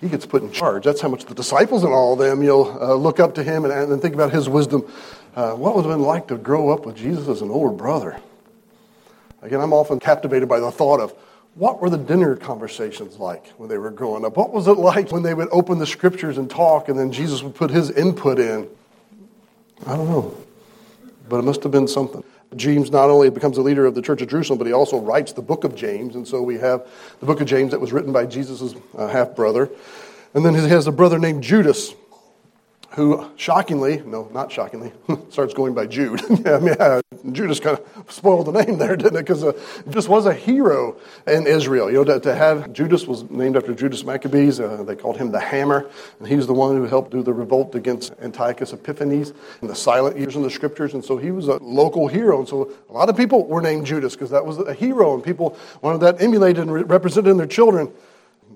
he 0.00 0.08
gets 0.08 0.26
put 0.26 0.42
in 0.42 0.52
charge. 0.52 0.84
That's 0.84 1.00
how 1.00 1.08
much 1.08 1.24
the 1.24 1.34
disciples 1.34 1.82
and 1.82 1.92
all 1.92 2.12
of 2.12 2.18
them, 2.18 2.42
you'll 2.42 2.76
uh, 2.80 2.94
look 2.94 3.18
up 3.18 3.34
to 3.36 3.42
him 3.42 3.64
and, 3.64 3.72
and 3.72 4.02
think 4.02 4.14
about 4.14 4.32
his 4.32 4.50
wisdom. 4.50 4.86
Uh, 5.34 5.52
what 5.52 5.74
would 5.74 5.86
it 5.86 5.88
have 5.88 5.96
been 5.96 6.06
like 6.06 6.28
to 6.28 6.36
grow 6.36 6.68
up 6.68 6.84
with 6.84 6.96
Jesus 6.96 7.26
as 7.28 7.40
an 7.40 7.50
older 7.50 7.74
brother? 7.74 8.20
Again, 9.40 9.60
I'm 9.60 9.72
often 9.72 9.98
captivated 9.98 10.48
by 10.48 10.60
the 10.60 10.70
thought 10.70 11.00
of 11.00 11.14
what 11.54 11.80
were 11.80 11.88
the 11.88 11.98
dinner 11.98 12.36
conversations 12.36 13.16
like 13.18 13.48
when 13.56 13.68
they 13.68 13.78
were 13.78 13.90
growing 13.90 14.24
up? 14.24 14.36
What 14.36 14.52
was 14.52 14.68
it 14.68 14.74
like 14.74 15.10
when 15.10 15.22
they 15.22 15.34
would 15.34 15.48
open 15.50 15.78
the 15.78 15.86
scriptures 15.86 16.38
and 16.38 16.50
talk 16.50 16.88
and 16.88 16.98
then 16.98 17.12
Jesus 17.12 17.42
would 17.42 17.54
put 17.54 17.70
his 17.70 17.90
input 17.90 18.38
in? 18.38 18.68
I 19.86 19.96
don't 19.96 20.08
know. 20.08 20.36
But 21.28 21.38
it 21.38 21.42
must 21.42 21.62
have 21.62 21.72
been 21.72 21.88
something. 21.88 22.22
James 22.56 22.90
not 22.90 23.10
only 23.10 23.30
becomes 23.30 23.58
a 23.58 23.62
leader 23.62 23.86
of 23.86 23.94
the 23.94 24.02
church 24.02 24.22
of 24.22 24.28
Jerusalem, 24.28 24.58
but 24.58 24.66
he 24.66 24.72
also 24.72 24.98
writes 24.98 25.32
the 25.32 25.42
book 25.42 25.64
of 25.64 25.74
James. 25.74 26.16
And 26.16 26.26
so 26.26 26.42
we 26.42 26.58
have 26.58 26.86
the 27.20 27.26
book 27.26 27.40
of 27.40 27.46
James 27.46 27.70
that 27.70 27.80
was 27.80 27.92
written 27.92 28.12
by 28.12 28.26
Jesus' 28.26 28.74
uh, 28.96 29.06
half 29.06 29.36
brother. 29.36 29.70
And 30.34 30.44
then 30.44 30.54
he 30.54 30.68
has 30.68 30.86
a 30.86 30.92
brother 30.92 31.18
named 31.18 31.42
Judas, 31.42 31.94
who 32.90 33.30
shockingly, 33.36 34.02
no, 34.04 34.28
not 34.32 34.50
shockingly, 34.50 34.92
starts 35.30 35.54
going 35.54 35.74
by 35.74 35.86
Jude. 35.86 36.20
I 36.46 36.58
mean, 36.58 36.74
uh, 36.78 37.00
Judas 37.30 37.60
kind 37.60 37.78
of 37.78 38.12
spoiled 38.12 38.46
the 38.46 38.64
name 38.64 38.78
there, 38.78 38.96
didn't 38.96 39.16
it? 39.16 39.20
Because 39.20 39.44
uh, 39.44 39.52
Judas 39.84 40.08
was 40.08 40.26
a 40.26 40.34
hero 40.34 40.96
in 41.26 41.46
Israel. 41.46 41.88
You 41.88 41.98
know, 41.98 42.04
to, 42.04 42.20
to 42.20 42.34
have 42.34 42.72
Judas 42.72 43.06
was 43.06 43.30
named 43.30 43.56
after 43.56 43.74
Judas 43.74 44.04
Maccabeus. 44.04 44.58
Uh, 44.58 44.82
they 44.82 44.96
called 44.96 45.18
him 45.18 45.30
the 45.30 45.38
Hammer, 45.38 45.88
and 46.18 46.26
he 46.26 46.34
was 46.34 46.48
the 46.48 46.54
one 46.54 46.76
who 46.76 46.84
helped 46.84 47.12
do 47.12 47.22
the 47.22 47.32
revolt 47.32 47.76
against 47.76 48.12
Antiochus 48.20 48.72
Epiphanes 48.72 49.32
in 49.62 49.68
the 49.68 49.76
silent 49.76 50.18
years 50.18 50.34
in 50.34 50.42
the 50.42 50.50
scriptures. 50.50 50.92
And 50.92 51.04
so 51.04 51.16
he 51.16 51.30
was 51.30 51.46
a 51.46 51.58
local 51.58 52.08
hero. 52.08 52.40
And 52.40 52.48
so 52.48 52.72
a 52.88 52.92
lot 52.92 53.08
of 53.08 53.16
people 53.16 53.46
were 53.46 53.62
named 53.62 53.86
Judas 53.86 54.14
because 54.14 54.30
that 54.30 54.44
was 54.44 54.58
a 54.58 54.74
hero, 54.74 55.14
and 55.14 55.22
people 55.22 55.56
wanted 55.80 56.00
that 56.00 56.20
emulated 56.20 56.66
and 56.66 56.90
represented 56.90 57.30
in 57.30 57.36
their 57.36 57.46
children. 57.46 57.92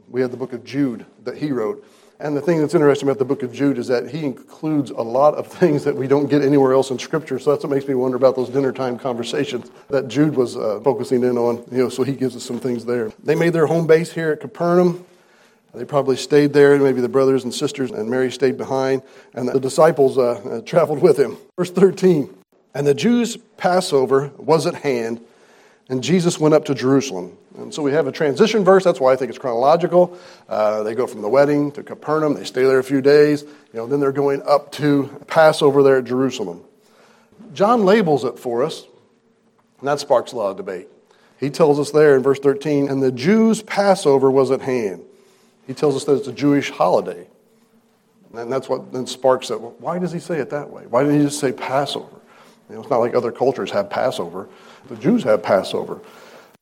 We 0.08 0.22
had 0.22 0.32
the 0.32 0.36
book 0.36 0.52
of 0.52 0.64
Jude 0.64 1.06
that 1.22 1.38
he 1.38 1.52
wrote. 1.52 1.84
And 2.20 2.37
the 2.37 2.40
thing 2.40 2.61
that's 2.61 2.75
interesting 2.75 3.08
about 3.08 3.19
the 3.19 3.25
book 3.25 3.43
of 3.43 3.52
Jude 3.52 3.76
is 3.76 3.88
that 3.88 4.11
he 4.11 4.25
includes 4.25 4.90
a 4.90 5.02
lot 5.02 5.34
of 5.34 5.46
things 5.49 5.82
that 5.84 5.96
we 5.96 6.06
don't 6.06 6.28
get 6.28 6.43
anywhere 6.43 6.72
else 6.72 6.90
in 6.90 6.99
Scripture. 6.99 7.38
So 7.38 7.50
that's 7.50 7.64
what 7.64 7.70
makes 7.70 7.88
me 7.88 7.94
wonder 7.94 8.16
about 8.16 8.37
those 8.37 8.49
dinner 8.49 8.72
time 8.72 8.99
conversations 8.99 9.70
that 9.88 10.06
Jude 10.08 10.37
was 10.37 10.56
uh, 10.56 10.81
focusing 10.84 11.25
in 11.25 11.37
on. 11.37 11.64
You 11.72 11.84
know, 11.84 11.88
so 11.88 12.05
he 12.05 12.12
gives 12.12 12.37
us 12.37 12.44
some 12.44 12.61
things 12.61 12.84
there. 12.84 13.12
They 13.22 13.34
made 13.34 13.53
their 13.53 13.67
home 13.67 13.86
base 13.86 14.12
here 14.12 14.31
at 14.32 14.41
Capernaum. 14.41 15.05
They 15.74 15.84
probably 15.84 16.17
stayed 16.17 16.53
there. 16.53 16.79
Maybe 16.79 17.00
the 17.00 17.08
brothers 17.08 17.43
and 17.43 17.53
sisters 17.53 17.91
and 17.91 18.08
Mary 18.08 18.31
stayed 18.31 18.56
behind, 18.56 19.03
and 19.34 19.48
the 19.48 19.58
disciples 19.58 20.17
uh, 20.17 20.34
uh, 20.34 20.60
traveled 20.60 21.00
with 21.00 21.19
him. 21.19 21.36
Verse 21.56 21.70
13. 21.72 22.32
And 22.74 22.86
the 22.86 22.94
Jews' 22.94 23.36
Passover 23.56 24.31
was 24.36 24.67
at 24.67 24.77
hand, 24.77 25.20
and 25.88 26.03
Jesus 26.03 26.38
went 26.38 26.55
up 26.55 26.64
to 26.67 26.74
Jerusalem. 26.74 27.36
And 27.56 27.72
so 27.72 27.82
we 27.82 27.93
have 27.93 28.06
a 28.06 28.12
transition 28.12 28.64
verse. 28.64 28.84
That's 28.84 29.00
why 29.00 29.12
I 29.12 29.17
think 29.17 29.29
it's 29.29 29.38
chronological. 29.38 30.19
Uh, 30.48 30.82
they 30.82 30.94
go 30.94 31.06
from 31.06 31.22
the 31.22 31.29
wedding 31.29 31.70
to 31.72 31.82
Capernaum. 31.82 32.34
They 32.34 32.44
stay 32.44 32.64
there 32.64 32.79
a 32.79 32.84
few 32.84 33.00
days. 33.00 33.43
You 33.43 33.50
know, 33.74 33.86
then 33.86 34.00
they're 34.00 34.12
going 34.12 34.43
up 34.43 34.72
to 34.72 35.08
Passover 35.26 35.82
there 35.82 35.98
at 35.98 36.05
Jerusalem. 36.05 36.64
John 37.53 37.84
labels 37.84 38.24
it 38.24 38.38
for 38.38 38.64
us, 38.64 38.84
and 39.79 39.88
that 39.88 40.00
sparks 40.00 40.32
a 40.32 40.36
lot 40.36 40.50
of 40.50 40.56
debate. 40.56 40.88
He 41.38 41.50
tells 41.50 41.79
us 41.79 41.91
there 41.91 42.17
in 42.17 42.22
verse 42.22 42.38
13, 42.41 42.88
and 42.88 43.03
the 43.03 43.12
Jews' 43.12 43.62
Passover 43.62 44.31
was 44.31 44.50
at 44.50 44.62
hand. 44.62 45.03
He 45.67 45.74
tells 45.74 45.94
us 45.94 46.05
that 46.05 46.14
it's 46.14 46.29
a 46.29 46.32
Jewish 46.32 46.70
holiday. 46.70 47.26
And 48.32 48.53
that's 48.53 48.69
what 48.69 48.93
then 48.93 49.06
sparks 49.06 49.50
it. 49.50 49.60
why 49.60 49.98
does 49.98 50.12
he 50.12 50.19
say 50.19 50.38
it 50.38 50.50
that 50.50 50.70
way? 50.70 50.84
Why 50.86 51.03
didn't 51.03 51.19
he 51.19 51.24
just 51.24 51.38
say 51.38 51.53
Passover? 51.53 52.20
You 52.69 52.76
know, 52.76 52.81
it's 52.81 52.91
not 52.91 52.98
like 52.98 53.14
other 53.14 53.31
cultures 53.31 53.70
have 53.70 53.91
Passover. 53.91 54.48
The 54.88 54.96
Jews 54.96 55.22
have 55.24 55.43
Passover. 55.43 56.00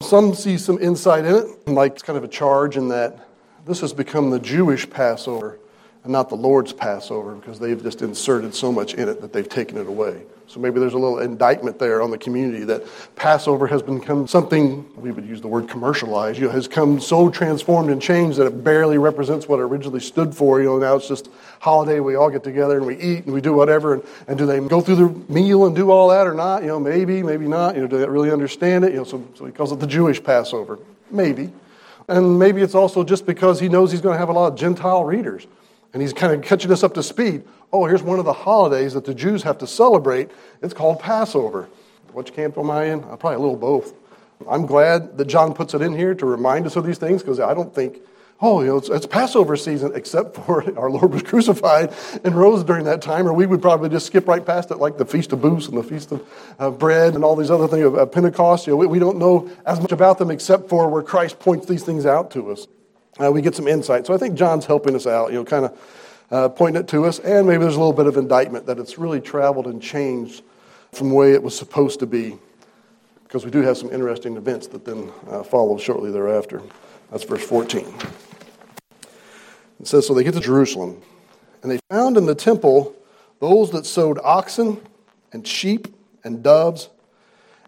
Some 0.00 0.35
see 0.35 0.59
some 0.59 0.79
insight 0.81 1.25
in 1.25 1.35
it, 1.35 1.69
like 1.69 1.93
it's 1.93 2.02
kind 2.02 2.17
of 2.17 2.25
a 2.25 2.29
charge 2.29 2.76
in 2.76 2.88
that 2.88 3.29
this 3.64 3.81
has 3.81 3.93
become 3.93 4.31
the 4.31 4.38
Jewish 4.38 4.88
Passover 4.88 5.59
and 6.05 6.13
not 6.13 6.29
the 6.29 6.37
Lord's 6.37 6.73
Passover 6.73 7.35
because 7.35 7.59
they've 7.59 7.83
just 7.83 8.03
inserted 8.03 8.55
so 8.55 8.73
much 8.73 8.95
in 8.95 9.09
it 9.09 9.21
that 9.21 9.33
they've 9.33 9.49
taken 9.49 9.79
it 9.79 9.87
away. 9.87 10.23
So 10.49 10.61
maybe 10.61 10.81
there's 10.81 10.93
a 10.93 10.99
little 10.99 11.21
indictment 11.21 11.79
there 11.79 12.03
on 12.03 12.11
the 12.11 12.19
community 12.19 12.65
that 12.65 12.83
Passover 13.17 13.67
has 13.69 13.81
become 13.81 14.27
something, 14.27 14.87
we 15.01 15.11
would 15.11 15.25
use 15.25 15.41
the 15.41 15.49
word 15.49 15.67
commercialized, 15.67 16.39
you 16.39 16.47
know, 16.47 16.53
has 16.53 16.69
come 16.69 17.01
so 17.01 17.31
transformed 17.31 17.89
and 17.89 18.03
changed 18.03 18.37
that 18.37 18.47
it 18.47 18.63
barely 18.63 18.99
represents 18.99 19.49
what 19.49 19.61
it 19.61 19.63
originally 19.63 20.01
stood 20.01 20.35
for. 20.35 20.61
You 20.61 20.67
know, 20.67 20.79
now 20.79 20.97
it's 20.97 21.09
just 21.09 21.31
holiday, 21.61 22.01
we 22.01 22.17
all 22.17 22.29
get 22.29 22.45
together 22.45 22.77
and 22.77 22.87
we 22.87 22.99
eat 22.99 23.25
and 23.25 23.33
we 23.33 23.41
do 23.41 23.55
whatever. 23.55 23.95
And, 23.95 24.03
and 24.29 24.37
do 24.37 24.45
they 24.45 24.61
go 24.61 24.83
through 24.83 24.97
the 24.97 25.33
meal 25.33 25.65
and 25.65 25.75
do 25.75 25.91
all 25.91 26.09
that 26.09 26.27
or 26.27 26.35
not? 26.35 26.61
You 26.61 26.69
know, 26.69 26.81
maybe, 26.81 27.23
maybe 27.23 27.47
not. 27.47 27.75
You 27.75 27.83
know, 27.83 27.87
do 27.87 27.97
they 27.97 28.07
really 28.07 28.31
understand 28.31 28.85
it? 28.85 28.91
You 28.91 28.99
know, 28.99 29.05
so, 29.05 29.27
so 29.35 29.47
he 29.47 29.53
calls 29.53 29.73
it 29.73 29.81
the 29.81 29.87
Jewish 29.87 30.23
Passover. 30.23 30.79
Maybe. 31.11 31.51
And 32.09 32.39
maybe 32.39 32.61
it's 32.61 32.75
also 32.75 33.05
just 33.05 33.25
because 33.25 33.59
he 33.59 33.71
knows 33.71 33.91
he's 33.91 34.03
going 34.03 34.15
to 34.15 34.19
have 34.19 34.29
a 34.29 34.33
lot 34.33 34.53
of 34.53 34.59
Gentile 34.59 35.05
readers. 35.05 35.47
And 35.93 36.01
he's 36.01 36.13
kind 36.13 36.33
of 36.33 36.43
catching 36.43 36.73
us 36.73 36.83
up 36.83 36.95
to 36.95 37.03
speed. 37.03 37.45
Oh, 37.73 37.87
here's 37.87 38.03
one 38.03 38.19
of 38.19 38.25
the 38.25 38.33
holidays 38.33 38.95
that 38.95 39.05
the 39.05 39.15
Jews 39.15 39.43
have 39.43 39.59
to 39.59 39.67
celebrate. 39.67 40.31
It's 40.63 40.75
called 40.75 41.01
Passover. 41.01 41.69
Which 42.13 42.35
camp 42.35 42.59
am 42.59 42.71
I 42.71 42.85
in? 42.85 43.05
Uh, 43.05 43.17
probably 43.17 43.37
a 43.37 43.41
little 43.41 43.57
both. 43.57 43.95
I'm 44.49 44.67
glad 44.67 45.19
that 45.19 45.27
John 45.27 45.55
puts 45.55 45.75
it 45.75 45.83
in 45.83 45.95
here 45.95 46.15
to 46.15 46.27
remind 46.27 46.67
us 46.67 46.77
of 46.77 46.85
these 46.85 46.99
things 46.99 47.23
because 47.23 47.41
I 47.41 47.55
don't 47.55 47.75
think, 47.75 48.01
oh, 48.41 48.61
you 48.61 48.69
know, 48.69 48.77
it's, 48.77 48.89
it's, 48.89 49.07
Passover 49.07 49.57
season, 49.57 49.93
except 49.95 50.37
for 50.47 50.63
our 50.79 50.91
Lord 50.91 51.13
was 51.13 51.23
crucified 51.23 51.95
and 52.25 52.35
rose 52.35 52.65
during 52.65 52.85
that 52.85 53.03
time, 53.03 53.27
or 53.27 53.33
we 53.33 53.47
would 53.47 53.63
probably 53.63 53.89
just 53.89 54.07
skip 54.07 54.27
right 54.27 54.45
past 54.45 54.71
it, 54.71 54.77
like 54.77 54.99
the 54.99 55.05
Feast 55.05 55.33
of 55.33 55.41
Booths 55.41 55.69
and 55.69 55.77
the 55.77 55.83
Feast 55.83 56.13
of 56.13 56.55
uh, 56.59 56.71
Bread 56.71 57.15
and 57.15 57.25
all 57.25 57.37
these 57.37 57.51
other 57.51 57.69
things 57.69 57.85
of 57.85 57.97
uh, 57.97 58.07
Pentecost. 58.07 58.67
You 58.67 58.73
know, 58.73 58.79
we, 58.79 58.87
we, 58.87 58.99
don't 58.99 59.19
know 59.19 59.51
as 59.65 59.81
much 59.81 59.93
about 59.93 60.19
them 60.19 60.31
except 60.31 60.69
for 60.69 60.89
where 60.89 61.03
Christ 61.03 61.39
points 61.39 61.67
these 61.67 61.85
things 61.85 62.07
out 62.07 62.31
to 62.33 62.51
us. 62.51 62.67
Uh, 63.21 63.31
we 63.31 63.42
get 63.42 63.54
some 63.54 63.69
insight. 63.69 64.07
So 64.07 64.14
I 64.14 64.19
think 64.19 64.37
John's 64.37 64.64
helping 64.64 64.95
us 64.95 65.07
out, 65.07 65.33
you 65.33 65.38
know, 65.38 65.45
kind 65.45 65.66
of 65.66 65.78
uh, 66.31 66.49
pointing 66.49 66.81
it 66.81 66.88
to 66.88 67.04
us, 67.04 67.19
and 67.19 67.47
maybe 67.47 67.62
there's 67.62 67.76
a 67.76 67.78
little 67.78 67.92
bit 67.92 68.07
of 68.07 68.16
indictment 68.16 68.66
that 68.66 68.78
it's 68.78 68.97
really 68.97 69.21
traveled 69.21 69.66
and 69.66 69.83
changed 69.83 70.42
from 70.92 71.11
the 71.11 71.14
way 71.14 71.33
it 71.33 71.42
was 71.42 71.57
supposed 71.57 72.00
to 72.00 72.07
be 72.07 72.38
because 73.33 73.45
we 73.47 73.50
do 73.50 73.62
have 73.62 73.78
some 73.78 73.90
interesting 73.90 74.37
events 74.37 74.66
that 74.66 74.85
then 74.85 75.11
uh, 75.28 75.42
follow 75.42 75.78
shortly 75.78 76.11
thereafter. 76.11 76.62
That's 77.11 77.25
verse 77.25 77.42
14. 77.45 77.87
It 79.81 79.87
says, 79.87 80.07
So 80.07 80.12
they 80.12 80.23
get 80.23 80.35
to 80.35 80.40
Jerusalem, 80.40 81.00
and 81.62 81.71
they 81.71 81.81
found 81.88 82.16
in 82.16 82.26
the 82.26 82.35
temple 82.35 82.95
those 83.40 83.71
that 83.71 83.87
sowed 83.87 84.19
oxen 84.23 84.81
and 85.33 85.47
sheep 85.47 85.88
and 86.25 86.42
doves 86.42 86.90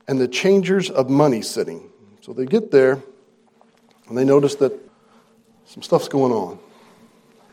and 0.07 0.21
the 0.21 0.29
changers 0.29 0.91
of 0.91 1.09
money 1.09 1.41
sitting. 1.41 1.91
So 2.21 2.35
they 2.35 2.45
get 2.45 2.71
there, 2.71 3.03
and 4.09 4.19
they 4.19 4.25
notice 4.25 4.57
that 4.57 4.79
some 5.67 5.83
stuff's 5.83 6.09
going 6.09 6.33
on. 6.33 6.59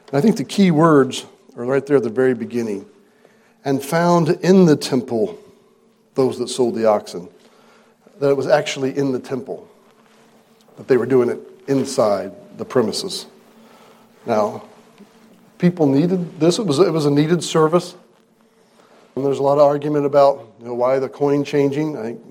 And 0.08 0.18
I 0.18 0.22
think 0.22 0.38
the 0.38 0.44
key 0.44 0.72
words 0.72 1.26
are 1.56 1.66
right 1.66 1.86
there 1.86 1.98
at 1.98 2.04
the 2.04 2.10
very 2.10 2.34
beginning. 2.34 2.86
And 3.64 3.84
found 3.84 4.30
in 4.30 4.66
the 4.66 4.76
temple 4.76 5.38
those 6.16 6.40
that 6.40 6.48
sold 6.48 6.76
the 6.76 6.86
oxen 6.86 7.30
that 8.22 8.30
it 8.30 8.38
was 8.38 8.48
actually 8.48 8.96
in 8.96 9.12
the 9.12 9.20
temple, 9.20 9.68
that 10.78 10.88
they 10.88 10.96
were 10.96 11.08
doing 11.08 11.28
it 11.28 11.40
inside 11.68 12.32
the 12.58 12.64
premises. 12.64 13.26
Now, 14.28 14.64
people 15.58 15.88
needed 15.88 16.40
this. 16.40 16.60
It 16.60 16.68
was, 16.68 16.78
it 16.78 16.92
was 16.92 17.08
a 17.08 17.12
needed 17.12 17.44
service. 17.44 17.96
And 19.16 19.26
there's 19.26 19.40
a 19.40 19.44
lot 19.44 19.58
of 19.58 19.66
argument 19.66 20.06
about 20.06 20.54
you 20.60 20.68
know, 20.68 20.76
why 20.76 21.00
the 21.00 21.10
coin 21.10 21.44
changing. 21.44 21.98
I 21.98 22.04
think 22.04 22.22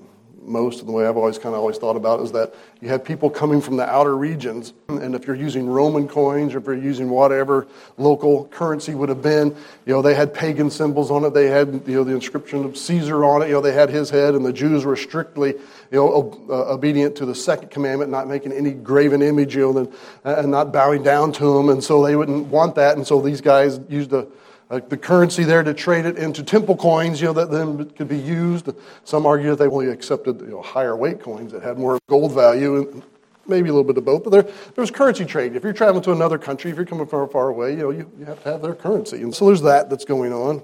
most 0.43 0.81
of 0.81 0.87
the 0.87 0.91
way 0.91 1.05
I've 1.05 1.17
always 1.17 1.37
kind 1.37 1.53
of 1.53 1.61
always 1.61 1.77
thought 1.77 1.95
about 1.95 2.21
is 2.21 2.31
that 2.31 2.53
you 2.81 2.89
have 2.89 3.03
people 3.03 3.29
coming 3.29 3.61
from 3.61 3.77
the 3.77 3.87
outer 3.87 4.15
regions, 4.15 4.73
and 4.87 5.13
if 5.15 5.27
you're 5.27 5.35
using 5.35 5.67
Roman 5.67 6.07
coins 6.07 6.53
or 6.53 6.59
if 6.59 6.65
you're 6.65 6.75
using 6.75 7.09
whatever 7.09 7.67
local 7.97 8.45
currency 8.45 8.95
would 8.95 9.09
have 9.09 9.21
been, 9.21 9.55
you 9.85 9.93
know, 9.93 10.01
they 10.01 10.15
had 10.15 10.33
pagan 10.33 10.69
symbols 10.69 11.11
on 11.11 11.23
it. 11.23 11.33
They 11.33 11.47
had 11.47 11.83
you 11.87 11.95
know 11.95 12.03
the 12.03 12.13
inscription 12.13 12.65
of 12.65 12.77
Caesar 12.77 13.23
on 13.23 13.43
it. 13.43 13.47
You 13.47 13.53
know, 13.53 13.61
they 13.61 13.73
had 13.73 13.89
his 13.89 14.09
head, 14.09 14.33
and 14.33 14.45
the 14.45 14.53
Jews 14.53 14.85
were 14.85 14.95
strictly 14.95 15.49
you 15.49 15.59
know 15.91 16.47
uh, 16.49 16.73
obedient 16.73 17.15
to 17.17 17.25
the 17.25 17.35
second 17.35 17.69
commandment, 17.69 18.11
not 18.11 18.27
making 18.27 18.51
any 18.51 18.71
graven 18.71 19.21
image, 19.21 19.55
you 19.55 19.71
know, 19.71 19.93
and 20.23 20.51
not 20.51 20.71
bowing 20.71 21.03
down 21.03 21.31
to 21.33 21.57
him, 21.57 21.69
and 21.69 21.83
so 21.83 22.03
they 22.03 22.15
wouldn't 22.15 22.47
want 22.47 22.75
that, 22.75 22.97
and 22.97 23.05
so 23.05 23.21
these 23.21 23.41
guys 23.41 23.79
used 23.89 24.11
a 24.13 24.27
uh, 24.71 24.79
the 24.87 24.95
currency 24.95 25.43
there 25.43 25.63
to 25.63 25.73
trade 25.73 26.05
it 26.05 26.17
into 26.17 26.41
temple 26.41 26.77
coins, 26.77 27.19
you 27.19 27.27
know, 27.27 27.33
that 27.33 27.51
then 27.51 27.89
could 27.91 28.07
be 28.07 28.17
used. 28.17 28.69
Some 29.03 29.25
argue 29.25 29.49
that 29.49 29.57
they 29.57 29.67
only 29.67 29.89
accepted 29.89 30.39
you 30.39 30.47
know, 30.47 30.61
higher 30.61 30.95
weight 30.95 31.19
coins 31.19 31.51
that 31.51 31.61
had 31.61 31.77
more 31.77 31.99
gold 32.07 32.31
value, 32.31 32.77
and 32.77 33.03
maybe 33.45 33.67
a 33.67 33.73
little 33.73 33.83
bit 33.83 33.97
of 33.97 34.05
both. 34.05 34.23
But 34.23 34.29
there, 34.29 34.47
there's 34.75 34.89
currency 34.89 35.25
trade. 35.25 35.57
If 35.57 35.63
you're 35.63 35.73
traveling 35.73 36.03
to 36.03 36.13
another 36.13 36.37
country, 36.37 36.71
if 36.71 36.77
you're 36.77 36.85
coming 36.85 37.05
from 37.05 37.27
far 37.27 37.49
away, 37.49 37.71
you 37.71 37.79
know, 37.79 37.89
you, 37.89 38.09
you 38.17 38.23
have 38.25 38.41
to 38.43 38.49
have 38.49 38.61
their 38.61 38.73
currency. 38.73 39.21
And 39.21 39.35
so 39.35 39.47
there's 39.47 39.61
that 39.63 39.89
that's 39.89 40.05
going 40.05 40.31
on. 40.31 40.63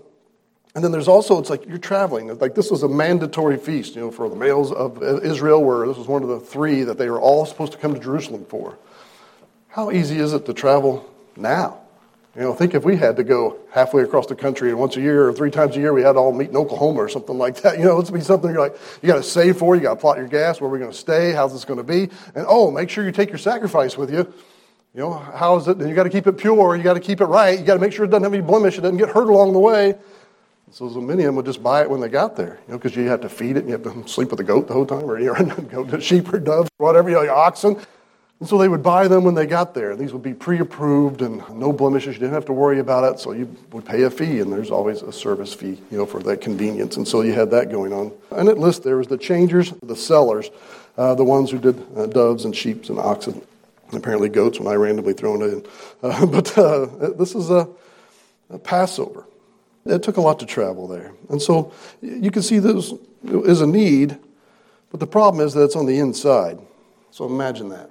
And 0.74 0.84
then 0.84 0.94
there's 0.94 1.10
also, 1.10 1.38
it's 1.38 1.50
like 1.50 1.66
you're 1.66 1.78
traveling. 1.78 2.38
Like 2.38 2.56
this 2.56 2.72
was 2.72 2.84
a 2.84 2.88
mandatory 2.88 3.58
feast, 3.58 3.96
you 3.96 4.02
know, 4.02 4.12
for 4.12 4.30
the 4.30 4.36
males 4.38 4.72
of 4.72 5.04
Israel, 5.04 5.64
where 5.64 5.86
this 5.86 5.98
was 5.98 6.08
one 6.08 6.24
of 6.24 6.30
the 6.30 6.40
three 6.40 6.84
that 6.84 6.98
they 6.98 7.10
were 7.10 7.20
all 7.20 7.46
supposed 7.46 7.74
to 7.74 7.78
come 7.78 7.94
to 7.94 8.00
Jerusalem 8.00 8.46
for. 8.46 8.78
How 9.68 9.92
easy 9.92 10.20
is 10.20 10.34
it 10.34 10.46
to 10.46 10.54
travel 10.54 11.12
now? 11.36 11.82
You 12.38 12.44
know, 12.44 12.54
think 12.54 12.76
if 12.76 12.86
we 12.86 12.96
had 12.96 13.16
to 13.16 13.24
go 13.24 13.58
halfway 13.72 14.04
across 14.04 14.28
the 14.28 14.36
country 14.36 14.70
and 14.70 14.78
once 14.78 14.96
a 14.96 15.02
year 15.02 15.28
or 15.28 15.34
three 15.34 15.50
times 15.50 15.76
a 15.76 15.80
year 15.80 15.92
we 15.92 16.04
had 16.04 16.14
to 16.14 16.20
all 16.20 16.32
meet 16.32 16.52
in 16.52 16.56
Oklahoma 16.56 17.00
or 17.00 17.10
something 17.10 17.36
like 17.36 17.62
that. 17.62 17.80
You 17.80 17.86
know, 17.86 18.00
it's 18.00 18.12
be 18.12 18.22
something 18.22 18.52
you're 18.52 18.60
like, 18.60 18.78
you 19.02 19.08
got 19.08 19.16
to 19.16 19.24
save 19.24 19.58
for, 19.58 19.76
you 19.76 19.82
got 19.82 19.96
to 19.96 20.00
plot 20.00 20.18
your 20.18 20.28
gas, 20.28 20.62
where 20.62 20.70
we're 20.70 20.78
going 20.78 20.92
to 20.92 20.98
stay, 20.98 21.32
how's 21.32 21.52
this 21.52 21.66
going 21.66 21.78
to 21.78 21.84
be, 21.84 22.04
and 22.36 22.46
oh, 22.48 22.70
make 22.70 22.90
sure 22.90 23.04
you 23.04 23.12
take 23.12 23.30
your 23.30 23.38
sacrifice 23.40 23.98
with 23.98 24.12
you. 24.12 24.32
You 24.94 25.02
know, 25.02 25.14
how 25.14 25.58
is 25.58 25.68
it? 25.68 25.78
And 25.78 25.90
you 25.90 25.96
got 25.96 26.04
to 26.04 26.10
keep 26.10 26.28
it 26.28 26.38
pure, 26.38 26.76
you 26.76 26.84
got 26.84 26.94
to 26.94 27.00
keep 27.00 27.22
it 27.22 27.26
right, 27.26 27.58
you 27.58 27.66
got 27.66 27.76
to 27.76 27.80
make 27.80 27.92
sure 27.92 28.06
it 28.06 28.10
doesn't 28.10 28.24
have 28.24 28.34
any 28.34 28.44
blemish, 28.44 28.78
it 28.78 28.82
doesn't 28.82 28.98
get 28.98 29.10
hurt 29.10 29.30
along 29.30 29.54
the 29.54 29.60
way. 29.60 29.96
So, 30.72 30.90
so 30.92 31.02
many 31.02 31.24
of 31.24 31.28
them 31.28 31.36
would 31.38 31.46
just 31.46 31.64
buy 31.64 31.82
it 31.82 31.90
when 31.90 32.02
they 32.02 32.10
got 32.10 32.36
there, 32.36 32.60
you 32.68 32.74
know, 32.74 32.78
because 32.78 32.96
you 32.96 33.08
have 33.08 33.22
to 33.22 33.30
feed 33.30 33.58
it, 33.58 33.66
and 33.66 33.70
you 33.70 33.74
have 33.74 33.84
to 33.84 34.08
sleep 34.08 34.30
with 34.30 34.38
the 34.38 34.44
goat 34.44 34.68
the 34.68 34.74
whole 34.74 34.86
time, 34.86 35.10
or 35.10 35.20
you 35.20 35.34
know, 35.34 35.56
go 35.72 35.84
to 35.86 36.02
sheep 36.02 36.32
or 36.32 36.40
doves, 36.40 36.70
whatever, 36.78 37.10
you 37.10 37.16
know, 37.16 37.24
your 37.24 37.36
oxen. 37.36 37.80
And 38.40 38.48
so 38.48 38.60
they 38.60 38.68
would 38.68 38.84
buy 38.84 39.08
them 39.08 39.24
when 39.24 39.34
they 39.34 39.48
got 39.48 39.74
there. 39.74 39.96
These 39.96 40.14
would 40.14 40.22
be 40.22 40.34
pre 40.34 40.60
approved 40.60 41.24
and 41.24 41.42
no 41.50 41.74
blemishes. 41.74 42.16
You 42.16 42.20
didn't 42.20 42.36
have 42.36 42.46
to 42.46 42.54
worry 42.54 42.80
about 42.80 43.04
it. 43.12 43.20
So 43.20 43.32
you 43.32 43.54
would 43.72 43.86
pay 43.86 44.04
a 44.04 44.12
fee, 44.12 44.40
and 44.42 44.54
there's 44.54 44.70
always 44.70 45.02
a 45.02 45.12
service 45.12 45.54
fee, 45.54 45.82
you 45.90 45.98
know, 45.98 46.06
for 46.06 46.22
that 46.22 46.42
convenience. 46.42 46.98
And 46.98 47.08
so 47.08 47.22
you 47.22 47.34
had 47.34 47.50
that 47.52 47.72
going 47.72 47.94
on. 47.94 48.12
And 48.30 48.48
it 48.48 48.60
lists 48.60 48.86
there 48.86 48.98
was 48.98 49.08
the 49.08 49.18
changers, 49.18 49.74
the 49.82 49.96
sellers, 49.96 50.52
uh, 50.98 51.16
the 51.16 51.24
ones 51.24 51.50
who 51.50 51.58
did 51.58 51.84
uh, 51.98 52.06
doves 52.06 52.46
and 52.46 52.56
sheep 52.56 52.88
and 52.90 53.00
oxen, 53.00 53.42
apparently 53.92 54.30
goats 54.30 54.60
when 54.60 54.72
I 54.72 54.76
randomly 54.76 55.14
thrown 55.14 55.42
it 55.42 55.54
in. 55.54 55.66
Uh, 56.04 56.26
but 56.28 56.56
uh, 56.58 56.86
this 57.18 57.34
is 57.34 57.50
a, 57.50 57.68
a 58.52 58.60
Passover. 58.60 59.26
It 59.84 60.04
took 60.04 60.18
a 60.18 60.22
lot 60.22 60.40
to 60.40 60.46
travel 60.46 60.88
there. 60.88 61.12
And 61.30 61.42
so 61.42 61.74
you 62.02 62.30
can 62.30 62.44
see 62.44 62.60
this 62.60 62.94
is 63.24 63.62
a 63.62 63.68
need, 63.68 64.16
but 64.92 65.00
the 65.00 65.08
problem 65.08 65.44
is 65.44 65.54
that 65.54 65.64
it's 65.64 65.76
on 65.76 65.88
the 65.88 65.98
inside. 65.98 66.60
So 67.10 67.26
imagine 67.26 67.70
that 67.70 67.90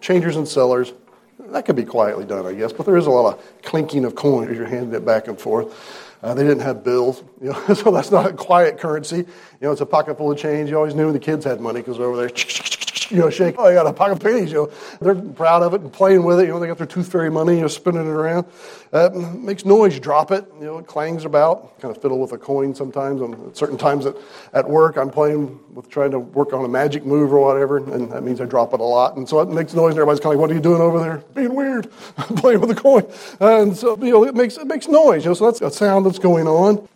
changers 0.00 0.36
and 0.36 0.46
sellers. 0.46 0.92
That 1.38 1.64
could 1.64 1.76
be 1.76 1.84
quietly 1.84 2.24
done, 2.24 2.46
I 2.46 2.54
guess, 2.54 2.72
but 2.72 2.86
there 2.86 2.96
is 2.96 3.06
a 3.06 3.10
lot 3.10 3.34
of 3.34 3.62
clinking 3.62 4.04
of 4.04 4.14
coin 4.14 4.48
as 4.48 4.56
you're 4.56 4.66
handing 4.66 4.94
it 4.94 5.04
back 5.04 5.28
and 5.28 5.38
forth. 5.38 5.74
Uh, 6.22 6.34
they 6.34 6.42
didn't 6.42 6.60
have 6.60 6.82
bills, 6.82 7.22
you 7.40 7.52
know, 7.52 7.74
so 7.74 7.90
that's 7.90 8.10
not 8.10 8.26
a 8.26 8.32
quiet 8.32 8.78
currency. 8.78 9.18
You 9.18 9.26
know, 9.60 9.72
it's 9.72 9.80
a 9.80 9.86
pocket 9.86 10.16
full 10.16 10.32
of 10.32 10.38
change. 10.38 10.70
You 10.70 10.76
always 10.76 10.94
knew 10.94 11.12
the 11.12 11.18
kids 11.18 11.44
had 11.44 11.60
money 11.60 11.80
because 11.80 12.00
over 12.00 12.16
there 12.16 12.28
you 13.10 13.18
know, 13.18 13.30
shake. 13.30 13.56
Oh, 13.58 13.64
I 13.64 13.74
got 13.74 13.86
a 13.86 13.92
pocket 13.92 14.22
pennies. 14.22 14.50
You 14.50 14.56
know, 14.56 14.72
they're 15.00 15.14
proud 15.14 15.62
of 15.62 15.74
it 15.74 15.80
and 15.80 15.92
playing 15.92 16.24
with 16.24 16.40
it. 16.40 16.44
You 16.44 16.52
know, 16.52 16.60
they 16.60 16.66
got 16.66 16.78
their 16.78 16.86
tooth 16.86 17.10
fairy 17.10 17.30
money. 17.30 17.56
You 17.56 17.62
know, 17.62 17.68
spinning 17.68 18.06
it 18.06 18.10
around. 18.10 18.46
Uh, 18.92 19.10
makes 19.12 19.64
noise. 19.64 19.94
You 19.94 20.00
drop 20.00 20.30
it. 20.30 20.44
You 20.58 20.66
know, 20.66 20.78
it 20.78 20.86
clangs 20.86 21.24
about. 21.24 21.78
Kind 21.80 21.94
of 21.94 22.02
fiddle 22.02 22.18
with 22.18 22.32
a 22.32 22.38
coin 22.38 22.74
sometimes. 22.74 23.20
On 23.20 23.54
certain 23.54 23.76
times 23.76 24.06
at, 24.06 24.16
at 24.52 24.68
work, 24.68 24.96
I'm 24.96 25.10
playing 25.10 25.58
with 25.74 25.88
trying 25.90 26.10
to 26.12 26.18
work 26.18 26.52
on 26.52 26.64
a 26.64 26.68
magic 26.68 27.04
move 27.04 27.32
or 27.32 27.40
whatever, 27.40 27.78
and 27.78 28.10
that 28.12 28.22
means 28.22 28.40
I 28.40 28.46
drop 28.46 28.72
it 28.72 28.80
a 28.80 28.84
lot. 28.84 29.16
And 29.16 29.28
so 29.28 29.40
it 29.40 29.48
makes 29.48 29.74
noise, 29.74 29.90
and 29.90 29.98
everybody's 29.98 30.20
kind 30.20 30.34
of 30.34 30.40
like, 30.40 30.48
"What 30.48 30.50
are 30.50 30.54
you 30.54 30.60
doing 30.60 30.80
over 30.80 30.98
there? 31.00 31.18
Being 31.34 31.54
weird, 31.54 31.90
playing 32.36 32.60
with 32.60 32.70
a 32.70 32.74
coin." 32.74 33.06
And 33.40 33.76
so 33.76 33.96
you 33.98 34.12
know, 34.12 34.24
it 34.24 34.34
makes 34.34 34.56
it 34.56 34.66
makes 34.66 34.88
noise. 34.88 35.24
You 35.24 35.30
know, 35.30 35.34
so 35.34 35.46
that's 35.46 35.60
a 35.60 35.70
sound 35.70 36.06
that's 36.06 36.18
going 36.18 36.46
on. 36.46 36.88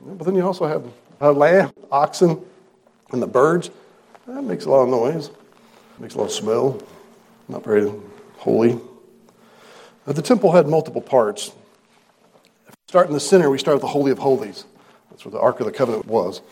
But 0.00 0.24
then 0.24 0.34
you 0.34 0.44
also 0.44 0.66
have 0.66 0.84
a 1.20 1.30
lamb, 1.30 1.72
oxen, 1.90 2.42
and 3.12 3.22
the 3.22 3.26
birds. 3.26 3.70
That 4.26 4.42
makes 4.42 4.64
a 4.64 4.70
lot 4.70 4.82
of 4.82 4.88
noise. 4.88 5.30
Makes 5.98 6.14
a 6.14 6.18
lot 6.18 6.24
of 6.24 6.32
smell. 6.32 6.82
Not 7.48 7.64
very 7.64 7.92
holy. 8.38 8.78
But 10.04 10.16
the 10.16 10.22
temple 10.22 10.52
had 10.52 10.66
multiple 10.66 11.00
parts. 11.00 11.52
Start 12.88 13.06
in 13.06 13.14
the 13.14 13.20
center, 13.20 13.50
we 13.50 13.58
start 13.58 13.76
with 13.76 13.82
the 13.82 13.88
Holy 13.88 14.10
of 14.10 14.18
Holies. 14.18 14.64
That's 15.10 15.24
where 15.24 15.32
the 15.32 15.40
Ark 15.40 15.60
of 15.60 15.66
the 15.66 15.72
Covenant 15.72 16.06
was. 16.06 16.42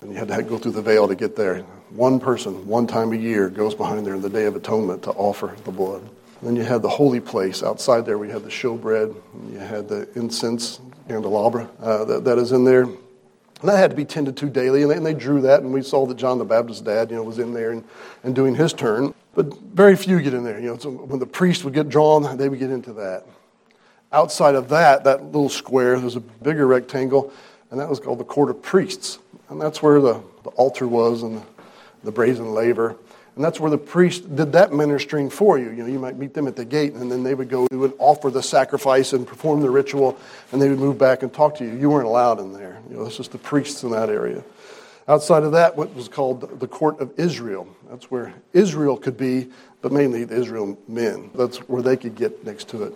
And 0.00 0.12
you 0.12 0.16
had 0.16 0.28
to 0.28 0.42
go 0.42 0.58
through 0.58 0.72
the 0.72 0.82
veil 0.82 1.08
to 1.08 1.14
get 1.14 1.36
there. 1.36 1.60
One 1.90 2.20
person, 2.20 2.66
one 2.66 2.86
time 2.86 3.12
a 3.12 3.16
year, 3.16 3.48
goes 3.48 3.74
behind 3.74 4.06
there 4.06 4.14
in 4.14 4.20
the 4.20 4.30
Day 4.30 4.44
of 4.44 4.56
Atonement 4.56 5.02
to 5.04 5.10
offer 5.12 5.56
the 5.64 5.70
blood. 5.70 6.02
And 6.02 6.48
then 6.48 6.56
you 6.56 6.62
had 6.62 6.82
the 6.82 6.88
holy 6.88 7.20
place. 7.20 7.62
Outside 7.62 8.04
there, 8.04 8.18
we 8.18 8.28
had 8.28 8.42
the 8.42 8.50
showbread. 8.50 9.14
You 9.50 9.58
had 9.58 9.88
the 9.88 10.08
incense 10.14 10.80
candelabra 11.08 11.70
uh, 11.80 12.04
that, 12.04 12.24
that 12.24 12.38
is 12.38 12.52
in 12.52 12.64
there. 12.64 12.86
And 13.60 13.70
that 13.70 13.78
had 13.78 13.90
to 13.90 13.96
be 13.96 14.04
tended 14.04 14.36
to 14.38 14.46
daily, 14.50 14.82
and 14.82 14.90
they, 14.90 14.96
and 14.96 15.06
they, 15.06 15.14
drew 15.14 15.40
that, 15.40 15.62
and 15.62 15.72
we 15.72 15.82
saw 15.82 16.04
that 16.06 16.16
John 16.16 16.38
the 16.38 16.44
Baptist's 16.44 16.82
dad, 16.82 17.10
you 17.10 17.16
know, 17.16 17.22
was 17.22 17.38
in 17.38 17.54
there 17.54 17.70
and, 17.70 17.82
and 18.22 18.34
doing 18.34 18.54
his 18.54 18.72
turn. 18.74 19.14
But 19.34 19.58
very 19.60 19.96
few 19.96 20.20
get 20.20 20.34
in 20.34 20.44
there. 20.44 20.60
You 20.60 20.68
know, 20.68 20.78
so 20.78 20.90
when 20.90 21.18
the 21.20 21.26
priest 21.26 21.64
would 21.64 21.72
get 21.72 21.88
drawn, 21.88 22.36
they 22.36 22.48
would 22.48 22.58
get 22.58 22.70
into 22.70 22.92
that. 22.94 23.24
Outside 24.12 24.54
of 24.54 24.68
that, 24.68 25.04
that 25.04 25.24
little 25.24 25.48
square, 25.48 25.98
there's 25.98 26.16
a 26.16 26.20
bigger 26.20 26.66
rectangle, 26.66 27.32
and 27.70 27.80
that 27.80 27.88
was 27.88 27.98
called 27.98 28.18
the 28.18 28.24
court 28.24 28.50
of 28.50 28.60
priests. 28.62 29.18
And 29.48 29.60
that's 29.60 29.82
where 29.82 30.00
the, 30.00 30.20
the 30.42 30.50
altar 30.50 30.86
was 30.86 31.22
and 31.22 31.38
the, 31.38 31.42
the 32.04 32.12
brazen 32.12 32.52
laver. 32.52 32.96
And 33.36 33.44
that's 33.44 33.60
where 33.60 33.70
the 33.70 33.78
priest 33.78 34.34
did 34.34 34.52
that 34.52 34.72
ministering 34.72 35.28
for 35.28 35.58
you. 35.58 35.66
You 35.66 35.82
know, 35.82 35.86
you 35.86 35.98
might 35.98 36.16
meet 36.16 36.32
them 36.32 36.48
at 36.48 36.56
the 36.56 36.64
gate, 36.64 36.94
and 36.94 37.12
then 37.12 37.22
they 37.22 37.34
would 37.34 37.50
go 37.50 37.68
and 37.70 37.92
offer 37.98 38.30
the 38.30 38.42
sacrifice 38.42 39.12
and 39.12 39.26
perform 39.26 39.60
the 39.60 39.68
ritual, 39.68 40.18
and 40.52 40.60
they 40.60 40.70
would 40.70 40.78
move 40.78 40.96
back 40.96 41.22
and 41.22 41.32
talk 41.32 41.56
to 41.56 41.64
you. 41.64 41.76
You 41.76 41.90
weren't 41.90 42.06
allowed 42.06 42.40
in 42.40 42.54
there. 42.54 42.80
You 42.88 42.96
know, 42.96 43.04
it's 43.04 43.18
just 43.18 43.32
the 43.32 43.38
priests 43.38 43.82
in 43.82 43.90
that 43.90 44.08
area. 44.08 44.42
Outside 45.06 45.42
of 45.42 45.52
that, 45.52 45.76
what 45.76 45.94
was 45.94 46.08
called 46.08 46.58
the 46.58 46.66
court 46.66 46.98
of 46.98 47.12
Israel. 47.18 47.68
That's 47.90 48.10
where 48.10 48.34
Israel 48.54 48.96
could 48.96 49.18
be, 49.18 49.50
but 49.82 49.92
mainly 49.92 50.24
the 50.24 50.34
Israel 50.34 50.78
men. 50.88 51.30
That's 51.34 51.58
where 51.68 51.82
they 51.82 51.98
could 51.98 52.16
get 52.16 52.44
next 52.44 52.68
to 52.70 52.84
it. 52.84 52.94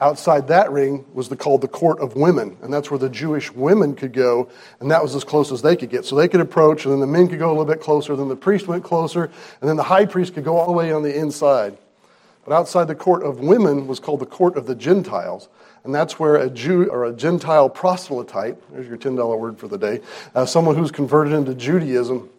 Outside 0.00 0.48
that 0.48 0.72
ring 0.72 1.04
was 1.12 1.28
the, 1.28 1.36
called 1.36 1.60
the 1.60 1.68
court 1.68 2.00
of 2.00 2.16
women, 2.16 2.56
and 2.62 2.72
that's 2.72 2.90
where 2.90 2.98
the 2.98 3.10
Jewish 3.10 3.52
women 3.52 3.94
could 3.94 4.14
go, 4.14 4.48
and 4.80 4.90
that 4.90 5.02
was 5.02 5.14
as 5.14 5.24
close 5.24 5.52
as 5.52 5.60
they 5.60 5.76
could 5.76 5.90
get. 5.90 6.06
So 6.06 6.16
they 6.16 6.26
could 6.26 6.40
approach, 6.40 6.86
and 6.86 6.92
then 6.92 7.00
the 7.00 7.06
men 7.06 7.28
could 7.28 7.38
go 7.38 7.48
a 7.48 7.52
little 7.52 7.66
bit 7.66 7.82
closer, 7.82 8.16
then 8.16 8.28
the 8.28 8.36
priest 8.36 8.66
went 8.66 8.82
closer, 8.82 9.24
and 9.24 9.68
then 9.68 9.76
the 9.76 9.82
high 9.82 10.06
priest 10.06 10.32
could 10.32 10.44
go 10.44 10.56
all 10.56 10.66
the 10.66 10.72
way 10.72 10.90
on 10.90 11.02
the 11.02 11.14
inside. 11.14 11.76
But 12.46 12.54
outside 12.54 12.88
the 12.88 12.94
court 12.94 13.22
of 13.22 13.40
women 13.40 13.86
was 13.86 14.00
called 14.00 14.20
the 14.20 14.26
court 14.26 14.56
of 14.56 14.66
the 14.66 14.74
Gentiles, 14.74 15.50
and 15.84 15.94
that's 15.94 16.18
where 16.18 16.36
a 16.36 16.48
Jew 16.48 16.86
or 16.86 17.04
a 17.04 17.12
Gentile 17.12 17.68
proselyte, 17.68 18.56
there's 18.72 18.88
your 18.88 18.96
$10 18.96 19.38
word 19.38 19.58
for 19.58 19.68
the 19.68 19.76
day, 19.76 20.00
uh, 20.34 20.46
someone 20.46 20.76
who's 20.76 20.90
converted 20.90 21.34
into 21.34 21.54
Judaism, 21.54 22.30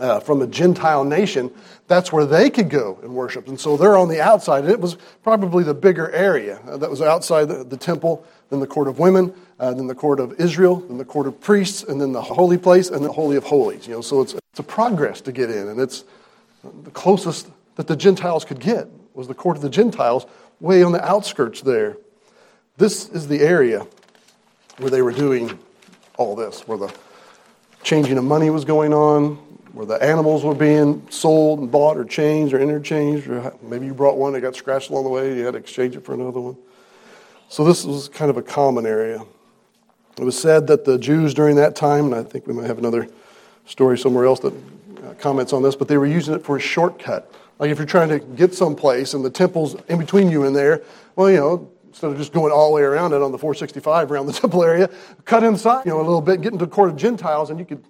uh, 0.00 0.20
from 0.20 0.42
a 0.42 0.46
Gentile 0.46 1.04
nation, 1.04 1.50
that's 1.86 2.12
where 2.12 2.26
they 2.26 2.50
could 2.50 2.68
go 2.68 2.98
and 3.02 3.14
worship. 3.14 3.48
And 3.48 3.58
so 3.58 3.76
they're 3.76 3.96
on 3.96 4.08
the 4.08 4.20
outside. 4.20 4.64
It 4.64 4.80
was 4.80 4.96
probably 5.22 5.64
the 5.64 5.74
bigger 5.74 6.10
area 6.10 6.60
uh, 6.66 6.76
that 6.78 6.90
was 6.90 7.00
outside 7.00 7.46
the, 7.46 7.64
the, 7.64 7.76
temple, 7.76 8.24
then 8.50 8.60
the 8.60 8.66
court 8.66 8.88
of 8.88 8.98
women, 8.98 9.32
uh, 9.58 9.72
then 9.72 9.86
the 9.86 9.94
court 9.94 10.20
of 10.20 10.38
Israel, 10.40 10.76
then 10.76 10.98
the 10.98 11.04
court 11.04 11.26
of 11.26 11.40
priests, 11.40 11.82
and 11.82 12.00
then 12.00 12.12
the 12.12 12.22
holy 12.22 12.58
place, 12.58 12.90
and 12.90 13.04
the 13.04 13.12
holy 13.12 13.36
of 13.36 13.44
holies. 13.44 13.86
You 13.86 13.94
know, 13.94 14.00
so 14.00 14.20
it's, 14.20 14.34
it's 14.34 14.60
a 14.60 14.64
progress 14.64 15.20
to 15.22 15.32
get 15.32 15.50
in, 15.50 15.68
and 15.68 15.80
it's 15.80 16.04
the 16.82 16.90
closest 16.90 17.48
that 17.76 17.86
the 17.86 17.96
Gentiles 17.96 18.44
could 18.44 18.60
get 18.60 18.88
was 19.14 19.28
the 19.28 19.34
court 19.34 19.56
of 19.56 19.62
the 19.62 19.70
Gentiles, 19.70 20.26
way 20.60 20.82
on 20.82 20.92
the 20.92 21.04
outskirts 21.04 21.62
there. 21.62 21.96
This 22.76 23.08
is 23.08 23.28
the 23.28 23.40
area 23.40 23.86
where 24.78 24.90
they 24.90 25.00
were 25.00 25.12
doing 25.12 25.58
all 26.18 26.36
this, 26.36 26.68
where 26.68 26.76
the 26.76 26.94
changing 27.82 28.18
of 28.18 28.24
money 28.24 28.50
was 28.50 28.64
going 28.64 28.92
on, 28.92 29.38
where 29.76 29.84
the 29.84 30.02
animals 30.02 30.42
were 30.42 30.54
being 30.54 31.06
sold 31.10 31.58
and 31.58 31.70
bought 31.70 31.98
or 31.98 32.04
changed 32.06 32.54
or 32.54 32.58
interchanged, 32.58 33.28
or 33.28 33.52
maybe 33.60 33.84
you 33.84 33.92
brought 33.92 34.16
one 34.16 34.32
that 34.32 34.40
got 34.40 34.56
scratched 34.56 34.88
along 34.88 35.04
the 35.04 35.10
way, 35.10 35.36
you 35.36 35.44
had 35.44 35.50
to 35.50 35.58
exchange 35.58 35.94
it 35.94 36.02
for 36.02 36.14
another 36.14 36.40
one. 36.40 36.56
So 37.50 37.62
this 37.62 37.84
was 37.84 38.08
kind 38.08 38.30
of 38.30 38.38
a 38.38 38.42
common 38.42 38.86
area. 38.86 39.22
It 40.16 40.24
was 40.24 40.40
said 40.40 40.66
that 40.68 40.86
the 40.86 40.98
Jews 40.98 41.34
during 41.34 41.56
that 41.56 41.76
time, 41.76 42.06
and 42.06 42.14
I 42.14 42.22
think 42.22 42.46
we 42.46 42.54
might 42.54 42.64
have 42.68 42.78
another 42.78 43.06
story 43.66 43.98
somewhere 43.98 44.24
else 44.24 44.40
that 44.40 44.54
uh, 44.54 45.12
comments 45.18 45.52
on 45.52 45.62
this, 45.62 45.76
but 45.76 45.88
they 45.88 45.98
were 45.98 46.06
using 46.06 46.32
it 46.32 46.42
for 46.42 46.56
a 46.56 46.60
shortcut. 46.60 47.30
Like 47.58 47.70
if 47.70 47.76
you're 47.76 47.86
trying 47.86 48.08
to 48.08 48.18
get 48.18 48.54
someplace 48.54 49.12
and 49.12 49.22
the 49.22 49.28
temple's 49.28 49.76
in 49.90 49.98
between 49.98 50.30
you 50.30 50.44
and 50.44 50.56
there, 50.56 50.84
well, 51.16 51.30
you 51.30 51.36
know, 51.36 51.70
instead 51.88 52.10
of 52.10 52.16
just 52.16 52.32
going 52.32 52.50
all 52.50 52.70
the 52.70 52.76
way 52.76 52.82
around 52.82 53.12
it 53.12 53.20
on 53.20 53.30
the 53.30 53.36
465 53.36 54.10
around 54.10 54.24
the 54.24 54.32
temple 54.40 54.64
area, 54.64 54.88
cut 55.26 55.44
inside, 55.44 55.84
you 55.84 55.90
know, 55.90 55.98
a 55.98 56.00
little 56.00 56.22
bit, 56.22 56.40
get 56.40 56.54
into 56.54 56.64
the 56.64 56.70
court 56.70 56.88
of 56.88 56.96
Gentiles, 56.96 57.50
and 57.50 57.58
you 57.58 57.66
could 57.66 57.84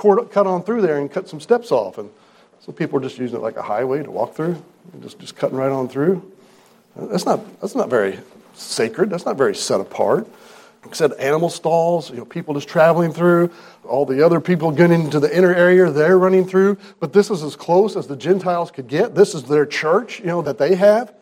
cut 0.00 0.46
on 0.46 0.62
through 0.62 0.82
there 0.82 0.98
and 0.98 1.10
cut 1.10 1.28
some 1.28 1.40
steps 1.40 1.70
off. 1.70 1.98
And 1.98 2.10
so 2.60 2.72
people 2.72 2.98
are 2.98 3.02
just 3.02 3.18
using 3.18 3.38
it 3.38 3.42
like 3.42 3.56
a 3.56 3.62
highway 3.62 4.02
to 4.02 4.10
walk 4.10 4.34
through, 4.34 4.62
just, 5.00 5.18
just 5.18 5.36
cutting 5.36 5.56
right 5.56 5.70
on 5.70 5.88
through. 5.88 6.30
That's 6.96 7.26
not, 7.26 7.60
that's 7.60 7.74
not 7.74 7.88
very 7.88 8.18
sacred. 8.54 9.10
That's 9.10 9.24
not 9.24 9.36
very 9.36 9.54
set 9.54 9.80
apart. 9.80 10.26
Said, 10.92 11.12
animal 11.14 11.50
stalls, 11.50 12.10
you 12.10 12.16
know, 12.16 12.24
people 12.24 12.54
just 12.54 12.66
traveling 12.68 13.12
through, 13.12 13.50
all 13.84 14.06
the 14.06 14.24
other 14.24 14.40
people 14.40 14.72
getting 14.72 15.04
into 15.04 15.20
the 15.20 15.36
inner 15.36 15.54
area, 15.54 15.90
they're 15.90 16.18
running 16.18 16.46
through. 16.46 16.78
But 16.98 17.12
this 17.12 17.30
is 17.30 17.42
as 17.42 17.54
close 17.54 17.96
as 17.96 18.06
the 18.06 18.16
Gentiles 18.16 18.70
could 18.70 18.88
get. 18.88 19.14
This 19.14 19.34
is 19.34 19.44
their 19.44 19.66
church, 19.66 20.20
you 20.20 20.26
know, 20.26 20.40
that 20.42 20.56
they 20.56 20.74
have. 20.76 21.12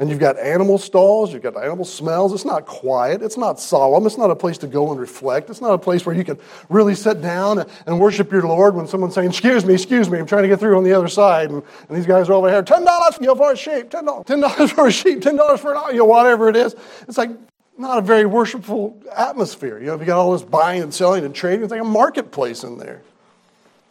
And 0.00 0.08
you've 0.08 0.18
got 0.18 0.38
animal 0.38 0.78
stalls, 0.78 1.30
you've 1.30 1.42
got 1.42 1.62
animal 1.62 1.84
smells. 1.84 2.32
It's 2.32 2.46
not 2.46 2.64
quiet, 2.64 3.20
it's 3.20 3.36
not 3.36 3.60
solemn, 3.60 4.06
it's 4.06 4.16
not 4.16 4.30
a 4.30 4.34
place 4.34 4.56
to 4.58 4.66
go 4.66 4.90
and 4.90 4.98
reflect. 4.98 5.50
It's 5.50 5.60
not 5.60 5.74
a 5.74 5.78
place 5.78 6.06
where 6.06 6.16
you 6.16 6.24
can 6.24 6.38
really 6.70 6.94
sit 6.94 7.20
down 7.20 7.66
and 7.84 8.00
worship 8.00 8.32
your 8.32 8.40
Lord 8.44 8.74
when 8.74 8.86
someone's 8.86 9.14
saying, 9.14 9.28
Excuse 9.28 9.66
me, 9.66 9.74
excuse 9.74 10.08
me, 10.08 10.18
I'm 10.18 10.24
trying 10.24 10.44
to 10.44 10.48
get 10.48 10.58
through 10.58 10.78
on 10.78 10.84
the 10.84 10.94
other 10.94 11.06
side. 11.06 11.50
And, 11.50 11.62
and 11.86 11.98
these 11.98 12.06
guys 12.06 12.30
are 12.30 12.32
over 12.32 12.48
here, 12.48 12.62
$10 12.62 13.20
you 13.20 13.26
know, 13.26 13.34
for 13.36 13.52
a 13.52 13.56
sheep, 13.56 13.90
$10, 13.90 14.26
$10 14.26 14.70
for 14.70 14.86
a 14.86 14.90
sheep, 14.90 15.20
$10 15.20 15.58
for 15.58 15.74
an, 15.74 15.92
you 15.92 15.98
know, 15.98 16.06
whatever 16.06 16.48
it 16.48 16.56
is. 16.56 16.74
It's 17.06 17.18
like 17.18 17.32
not 17.76 17.98
a 17.98 18.02
very 18.02 18.24
worshipful 18.24 19.02
atmosphere. 19.14 19.78
You 19.78 19.88
know, 19.88 19.94
if 19.96 20.00
you 20.00 20.06
got 20.06 20.18
all 20.18 20.32
this 20.32 20.42
buying 20.42 20.82
and 20.82 20.94
selling 20.94 21.26
and 21.26 21.34
trading, 21.34 21.62
it's 21.62 21.72
like 21.72 21.82
a 21.82 21.84
marketplace 21.84 22.64
in 22.64 22.78
there. 22.78 23.02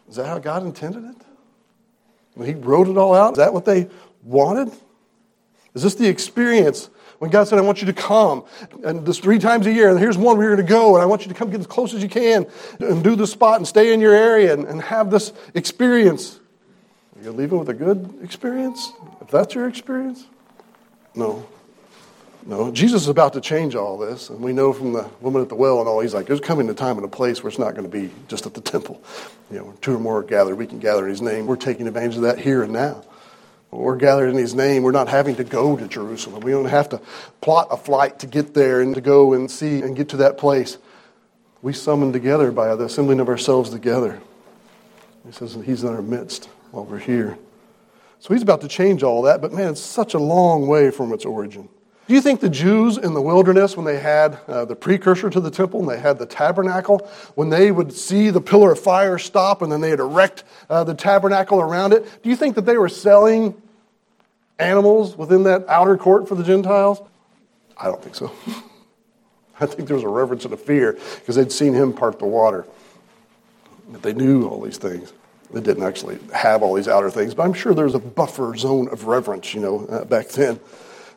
Is 0.08 0.16
that 0.16 0.26
how 0.26 0.40
God 0.40 0.64
intended 0.64 1.04
it? 1.04 1.16
When 2.34 2.48
He 2.48 2.54
wrote 2.54 2.88
it 2.88 2.96
all 2.96 3.14
out, 3.14 3.34
is 3.34 3.38
that 3.38 3.54
what 3.54 3.64
they 3.64 3.88
wanted? 4.24 4.72
Is 5.74 5.82
this 5.82 5.94
the 5.94 6.08
experience 6.08 6.90
when 7.20 7.30
God 7.30 7.46
said, 7.46 7.58
I 7.58 7.62
want 7.62 7.82
you 7.82 7.86
to 7.86 7.92
come 7.92 8.44
and 8.82 9.04
this 9.04 9.18
three 9.18 9.38
times 9.38 9.66
a 9.66 9.72
year, 9.72 9.90
and 9.90 9.98
here's 9.98 10.16
one 10.16 10.38
where 10.38 10.46
you're 10.46 10.56
going 10.56 10.66
to 10.66 10.72
go, 10.72 10.96
and 10.96 11.02
I 11.02 11.06
want 11.06 11.22
you 11.22 11.28
to 11.28 11.34
come 11.34 11.50
get 11.50 11.60
as 11.60 11.66
close 11.66 11.92
as 11.92 12.02
you 12.02 12.08
can 12.08 12.46
and 12.80 13.04
do 13.04 13.14
the 13.14 13.26
spot 13.26 13.58
and 13.58 13.68
stay 13.68 13.92
in 13.92 14.00
your 14.00 14.14
area 14.14 14.54
and, 14.54 14.66
and 14.66 14.80
have 14.80 15.10
this 15.10 15.32
experience? 15.54 16.40
Are 17.16 17.24
you 17.24 17.32
leaving 17.32 17.58
with 17.58 17.68
a 17.68 17.74
good 17.74 18.18
experience? 18.22 18.92
If 19.20 19.28
that's 19.28 19.54
your 19.54 19.68
experience? 19.68 20.24
No. 21.14 21.46
No. 22.46 22.70
Jesus 22.72 23.02
is 23.02 23.08
about 23.08 23.34
to 23.34 23.42
change 23.42 23.74
all 23.74 23.98
this, 23.98 24.30
and 24.30 24.40
we 24.40 24.54
know 24.54 24.72
from 24.72 24.94
the 24.94 25.06
woman 25.20 25.42
at 25.42 25.50
the 25.50 25.56
well 25.56 25.80
and 25.80 25.88
all, 25.88 26.00
he's 26.00 26.14
like, 26.14 26.26
there's 26.26 26.40
coming 26.40 26.70
a 26.70 26.74
time 26.74 26.96
and 26.96 27.04
a 27.04 27.08
place 27.08 27.42
where 27.42 27.48
it's 27.48 27.58
not 27.58 27.74
going 27.74 27.88
to 27.88 27.90
be 27.90 28.10
just 28.28 28.46
at 28.46 28.54
the 28.54 28.62
temple. 28.62 29.02
You 29.50 29.58
know, 29.58 29.74
two 29.82 29.94
or 29.94 29.98
more 29.98 30.20
are 30.20 30.22
gathered, 30.22 30.56
we 30.56 30.66
can 30.66 30.78
gather 30.78 31.04
in 31.04 31.10
his 31.10 31.20
name. 31.20 31.46
We're 31.46 31.56
taking 31.56 31.86
advantage 31.86 32.16
of 32.16 32.22
that 32.22 32.38
here 32.38 32.62
and 32.62 32.72
now 32.72 33.04
we're 33.70 33.96
gathered 33.96 34.28
in 34.28 34.36
his 34.36 34.54
name, 34.54 34.82
we're 34.82 34.90
not 34.90 35.08
having 35.08 35.36
to 35.36 35.44
go 35.44 35.76
to 35.76 35.86
Jerusalem. 35.86 36.40
We 36.40 36.50
don't 36.50 36.64
have 36.64 36.88
to 36.90 37.00
plot 37.40 37.68
a 37.70 37.76
flight 37.76 38.18
to 38.20 38.26
get 38.26 38.54
there 38.54 38.80
and 38.80 38.94
to 38.94 39.00
go 39.00 39.32
and 39.32 39.50
see 39.50 39.80
and 39.80 39.96
get 39.96 40.08
to 40.10 40.16
that 40.18 40.38
place. 40.38 40.78
We 41.62 41.72
summon 41.72 42.12
together 42.12 42.50
by 42.50 42.74
the 42.74 42.84
assembling 42.84 43.20
of 43.20 43.28
ourselves 43.28 43.70
together. 43.70 44.20
He 45.24 45.32
says 45.32 45.56
he's 45.64 45.84
in 45.84 45.90
our 45.90 46.02
midst 46.02 46.46
while 46.72 46.84
we're 46.84 46.98
here. 46.98 47.38
So 48.18 48.34
he's 48.34 48.42
about 48.42 48.60
to 48.62 48.68
change 48.68 49.02
all 49.02 49.22
that, 49.22 49.40
but 49.40 49.52
man, 49.52 49.72
it's 49.72 49.80
such 49.80 50.14
a 50.14 50.18
long 50.18 50.66
way 50.66 50.90
from 50.90 51.12
its 51.12 51.24
origin. 51.24 51.68
Do 52.10 52.16
you 52.16 52.20
think 52.20 52.40
the 52.40 52.50
Jews 52.50 52.98
in 52.98 53.14
the 53.14 53.22
wilderness, 53.22 53.76
when 53.76 53.86
they 53.86 54.00
had 54.00 54.36
uh, 54.48 54.64
the 54.64 54.74
precursor 54.74 55.30
to 55.30 55.38
the 55.38 55.48
temple 55.48 55.78
and 55.78 55.88
they 55.88 56.00
had 56.00 56.18
the 56.18 56.26
tabernacle, 56.26 57.08
when 57.36 57.50
they 57.50 57.70
would 57.70 57.92
see 57.92 58.30
the 58.30 58.40
pillar 58.40 58.72
of 58.72 58.80
fire 58.80 59.16
stop 59.16 59.62
and 59.62 59.70
then 59.70 59.80
they'd 59.80 60.00
erect 60.00 60.42
uh, 60.68 60.82
the 60.82 60.92
tabernacle 60.92 61.60
around 61.60 61.92
it, 61.92 62.04
do 62.24 62.28
you 62.28 62.34
think 62.34 62.56
that 62.56 62.66
they 62.66 62.76
were 62.76 62.88
selling 62.88 63.54
animals 64.58 65.16
within 65.16 65.44
that 65.44 65.64
outer 65.68 65.96
court 65.96 66.26
for 66.26 66.34
the 66.34 66.42
Gentiles? 66.42 67.00
I 67.78 67.84
don't 67.84 68.02
think 68.02 68.16
so. 68.16 68.32
I 69.60 69.66
think 69.66 69.86
there 69.86 69.94
was 69.94 70.02
a 70.02 70.08
reverence 70.08 70.44
and 70.44 70.52
a 70.52 70.56
fear 70.56 70.98
because 71.20 71.36
they'd 71.36 71.52
seen 71.52 71.74
him 71.74 71.92
part 71.92 72.18
the 72.18 72.26
water. 72.26 72.66
But 73.88 74.02
they 74.02 74.14
knew 74.14 74.48
all 74.48 74.60
these 74.60 74.78
things. 74.78 75.12
They 75.52 75.60
didn't 75.60 75.84
actually 75.84 76.18
have 76.34 76.64
all 76.64 76.74
these 76.74 76.88
outer 76.88 77.12
things, 77.12 77.34
but 77.34 77.44
I'm 77.44 77.54
sure 77.54 77.72
there 77.72 77.84
was 77.84 77.94
a 77.94 78.00
buffer 78.00 78.56
zone 78.56 78.88
of 78.88 79.06
reverence, 79.06 79.54
you 79.54 79.60
know, 79.60 79.86
uh, 79.86 80.04
back 80.06 80.26
then. 80.30 80.58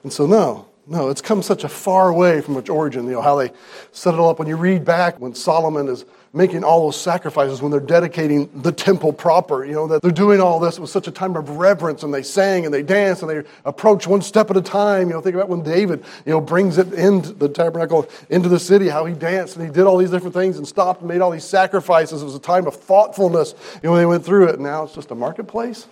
And 0.04 0.14
so, 0.14 0.28
no, 0.28 0.68
no, 0.86 1.10
it's 1.10 1.22
come 1.22 1.42
such 1.42 1.64
a 1.64 1.70
far 1.70 2.12
way 2.12 2.42
from 2.42 2.58
its 2.58 2.70
origin. 2.70 3.06
You 3.06 3.14
know, 3.14 3.22
how 3.22 3.38
they 3.38 3.52
set 3.94 4.14
it 4.14 4.20
all 4.20 4.30
up. 4.30 4.40
When 4.40 4.50
you 4.50 4.58
read 4.58 4.84
back 4.84 5.18
when 5.18 5.34
Solomon 5.34 5.88
is 5.88 6.04
making 6.34 6.64
all 6.64 6.86
those 6.86 7.00
sacrifices, 7.00 7.62
when 7.62 7.72
they're 7.72 7.80
dedicating 7.80 8.50
the 8.62 8.72
temple 8.72 9.14
proper, 9.14 9.64
you 9.64 9.72
know, 9.72 9.88
that 9.88 10.02
they're 10.02 10.12
doing 10.12 10.42
all 10.42 10.60
this 10.60 10.80
with 10.80 10.90
such 10.90 11.08
a 11.08 11.12
time 11.12 11.38
of 11.38 11.48
reverence 11.52 12.04
and 12.04 12.14
they 12.14 12.24
sang 12.24 12.66
and 12.66 12.74
they 12.74 12.82
danced 12.82 13.22
and 13.22 13.32
they 13.32 13.50
approach 13.64 14.08
one 14.08 14.22
step 14.22 14.50
at 14.50 14.58
a 14.58 14.62
time. 14.62 15.08
You 15.08 15.14
know, 15.14 15.22
think 15.22 15.36
about 15.36 15.48
when 15.48 15.64
David, 15.64 16.04
you 16.26 16.34
know, 16.34 16.42
brings 16.42 16.78
it 16.78 16.92
into 16.92 17.32
the 17.32 17.48
tabernacle 17.48 18.10
into 18.30 18.50
the 18.50 18.60
city, 18.60 18.90
how 18.90 19.06
he 19.06 19.14
danced 19.14 19.56
and 19.56 19.66
he 19.66 19.72
did 19.72 19.86
all 19.86 19.98
these 19.98 20.12
different 20.12 20.34
things 20.34 20.58
and 20.58 20.68
stopped 20.68 21.00
and 21.00 21.08
made 21.08 21.22
all 21.22 21.32
these 21.32 21.46
sacrifices. 21.46 22.22
It 22.22 22.26
was 22.26 22.36
a 22.36 22.40
time 22.40 22.68
of 22.68 22.76
thoughtfulness, 22.76 23.54
you 23.76 23.80
know, 23.84 23.92
when 23.92 24.02
they 24.02 24.06
went 24.06 24.26
through 24.26 24.50
it. 24.50 24.60
Now 24.60 24.84
it's 24.84 24.96
just 24.96 25.12
a 25.12 25.16
marketplace. 25.16 25.88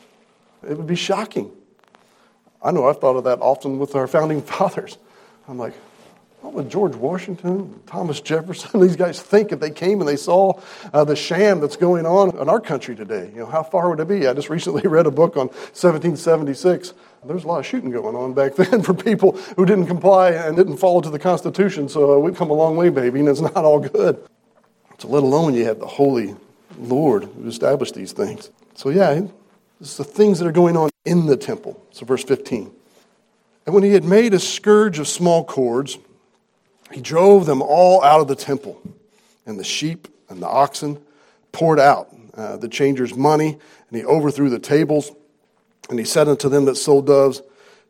It 0.68 0.76
would 0.76 0.88
be 0.88 0.96
shocking. 0.96 1.50
I 2.64 2.72
know 2.72 2.88
I've 2.88 3.00
thought 3.00 3.16
of 3.16 3.24
that 3.26 3.40
often 3.42 3.80
with 3.80 3.96
our 3.96 4.08
founding 4.08 4.42
fathers. 4.42 4.98
I'm 5.48 5.58
like, 5.58 5.74
what 6.42 6.54
would 6.54 6.70
George 6.72 6.96
Washington, 6.96 7.82
Thomas 7.86 8.20
Jefferson, 8.20 8.82
these 8.82 8.96
guys 8.96 9.22
think 9.22 9.52
if 9.52 9.60
they 9.60 9.70
came 9.70 10.00
and 10.00 10.08
they 10.08 10.16
saw 10.16 10.60
uh, 10.92 11.04
the 11.04 11.16
sham 11.16 11.60
that's 11.60 11.76
going 11.76 12.06
on 12.06 12.36
in 12.38 12.50
our 12.50 12.60
country 12.60 12.96
today? 12.96 13.30
You 13.34 13.42
know, 13.42 13.46
how 13.46 13.62
far 13.64 13.90
would 13.90 14.00
it 14.00 14.08
be? 14.08 14.28
I 14.28 14.34
just 14.34 14.50
recently 14.50 14.82
read 14.88 15.06
a 15.06 15.12
book 15.12 15.38
on 15.38 15.48
1776. 15.48 16.94
There's 17.24 17.44
a 17.44 17.48
lot 17.48 17.60
of 17.60 17.68
shooting 17.68 17.92
going 17.92 18.16
on 18.16 18.34
back 18.34 18.56
then 18.56 18.82
for 18.82 18.96
people 18.96 19.34
who 19.56 19.66
didn't 19.66 19.86
comply 19.86 20.32
and 20.32 20.58
didn't 20.58 20.78
follow 20.78 21.02
to 21.02 21.12
the 21.12 21.20
Constitution. 21.20 21.88
So 21.88 22.16
uh, 22.16 22.18
we've 22.18 22.36
come 22.36 22.50
a 22.50 22.56
long 22.56 22.76
way, 22.76 22.90
baby, 22.90 23.20
and 23.20 23.30
it's 23.30 23.42
not 23.42 23.58
all 23.58 23.80
good. 23.80 24.28
So 24.98 25.08
let 25.08 25.22
alone 25.22 25.54
you 25.54 25.66
have 25.66 25.80
the 25.80 25.88
Holy 25.88 26.36
Lord 26.80 27.26
who 27.26 27.48
established 27.48 27.94
these 27.94 28.12
things. 28.12 28.50
So 28.74 28.90
yeah, 28.90 29.22
it's 29.82 29.98
the 29.98 30.04
things 30.04 30.38
that 30.40 30.48
are 30.48 30.52
going 30.52 30.78
on 30.78 30.92
in 31.06 31.26
the 31.26 31.36
temple. 31.36 31.84
So, 31.92 32.06
verse 32.06 32.24
15. 32.24 32.72
And 33.66 33.76
when 33.76 33.84
he 33.84 33.94
had 33.94 34.04
made 34.04 34.34
a 34.34 34.40
scourge 34.40 35.00
of 35.00 35.08
small 35.08 35.44
cords, 35.44 35.98
he 36.92 37.02
drove 37.02 37.48
them 37.48 37.62
all 37.62 38.04
out 38.04 38.22
of 38.22 38.28
the 38.28 38.36
temple, 38.36 38.80
and 39.46 39.60
the 39.60 39.64
sheep 39.64 40.08
and 40.30 40.42
the 40.42 40.48
oxen 40.48 41.02
poured 41.52 41.80
out 41.80 42.14
uh, 42.36 42.58
the 42.58 42.70
changers' 42.70 43.16
money, 43.16 43.58
and 43.90 43.98
he 43.98 44.06
overthrew 44.06 44.50
the 44.50 44.60
tables. 44.60 45.12
And 45.90 45.98
he 45.98 46.06
said 46.06 46.28
unto 46.28 46.48
them 46.48 46.66
that 46.66 46.76
sold 46.76 47.08
doves, 47.08 47.42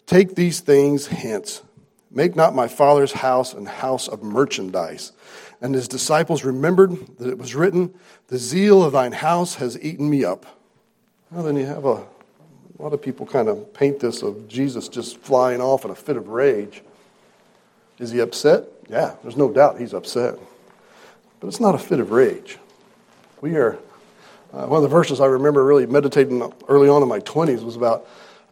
Take 0.08 0.36
these 0.36 0.62
things 0.62 1.08
hence. 1.08 1.62
Make 2.10 2.36
not 2.36 2.56
my 2.56 2.68
father's 2.68 3.14
house 3.14 3.54
an 3.54 3.66
house 3.66 4.08
of 4.08 4.24
merchandise. 4.24 5.12
And 5.62 5.76
his 5.76 5.88
disciples 5.88 6.44
remembered 6.44 6.92
that 7.18 7.30
it 7.30 7.38
was 7.38 7.54
written, 7.54 7.94
The 8.28 8.38
zeal 8.38 8.82
of 8.82 8.94
thine 8.94 9.12
house 9.12 9.56
has 9.56 9.82
eaten 9.82 10.10
me 10.10 10.24
up. 10.24 10.61
Well, 11.32 11.44
then 11.44 11.56
you 11.56 11.66
have 11.66 11.86
a, 11.86 11.94
a 11.94 12.80
lot 12.80 12.92
of 12.92 13.02
people 13.02 13.26
kind 13.26 13.48
of 13.48 13.74
paint 13.74 14.02
this 14.02 14.22
of 14.22 14.50
Jesus 14.50 14.90
just 14.90 15.18
flying 15.18 15.62
off 15.62 15.86
in 15.86 15.92
a 15.92 15.96
fit 15.96 16.18
of 16.18 16.28
rage. 16.28 16.82
Is 18.00 18.12
he 18.12 18.20
upset? 18.20 18.66
Yeah, 18.90 19.16
there's 19.24 19.38
no 19.38 19.50
doubt 19.50 19.80
he's 19.80 19.94
upset. 19.94 20.38
But 21.40 21.48
it's 21.48 21.62
not 21.62 21.74
a 21.74 21.78
fit 21.78 22.02
of 22.02 22.12
rage. 22.12 22.58
We 23.40 23.56
are, 23.56 23.80
uh, 24.52 24.66
one 24.66 24.78
of 24.78 24.84
the 24.84 24.90
verses 24.90 25.22
I 25.22 25.28
remember 25.28 25.64
really 25.64 25.86
meditating 25.86 26.52
early 26.68 26.90
on 26.90 27.02
in 27.02 27.08
my 27.08 27.22
20s 27.22 27.64
was 27.64 27.78
about 27.78 28.06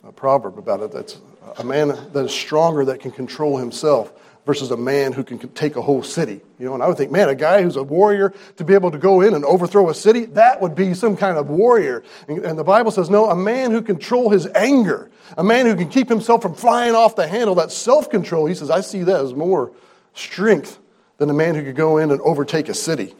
a 0.06 0.14
proverb 0.14 0.58
about 0.58 0.80
it. 0.80 0.94
That's 0.94 1.20
a 1.58 1.66
man 1.66 1.90
that 2.14 2.26
is 2.26 2.32
stronger 2.32 2.86
that 2.86 3.02
can 3.02 3.12
control 3.12 3.58
himself 3.58 4.14
versus 4.46 4.72
a 4.72 4.78
man 4.78 5.12
who 5.12 5.24
can 5.24 5.38
take 5.50 5.76
a 5.76 5.82
whole 5.82 6.02
city. 6.02 6.42
You 6.58 6.66
know, 6.66 6.74
and 6.74 6.82
I 6.82 6.88
would 6.88 6.98
think, 6.98 7.12
man, 7.12 7.30
a 7.30 7.36
guy 7.36 7.62
who's 7.62 7.76
a 7.76 7.84
warrior 7.84 8.34
to 8.58 8.64
be 8.64 8.74
able 8.74 8.92
to 8.92 8.98
go 8.98 9.22
in 9.22 9.34
and 9.34 9.46
overthrow 9.46 9.90
a 9.90 9.94
city, 9.94 10.26
that 10.26 10.62
would 10.62 10.76
be 10.76 10.94
some 10.94 11.16
kind 11.16 11.38
of 11.38 11.50
warrior. 11.50 12.04
And, 12.28 12.46
and 12.46 12.58
the 12.58 12.64
Bible 12.64 12.92
says, 12.92 13.10
no, 13.10 13.30
a 13.30 13.36
man 13.36 13.72
who 13.72 13.82
control 13.82 14.30
his 14.30 14.48
anger, 14.48 15.10
a 15.38 15.44
man 15.44 15.66
who 15.66 15.76
can 15.76 15.90
keep 15.90 16.10
himself 16.10 16.42
from 16.42 16.56
flying 16.56 16.96
off 16.96 17.16
the 17.16 17.28
handle, 17.28 17.56
that 17.56 17.72
self-control, 17.72 18.48
he 18.48 18.56
says, 18.56 18.72
I 18.72 18.82
see 18.82 19.04
that 19.04 19.22
as 19.22 19.34
more 19.34 19.72
strength 20.14 20.80
than 21.18 21.30
a 21.30 21.34
man 21.34 21.54
who 21.54 21.64
could 21.64 21.76
go 21.76 21.98
in 21.98 22.12
and 22.12 22.20
overtake 22.22 22.70
a 22.70 22.74
city. 22.74 23.14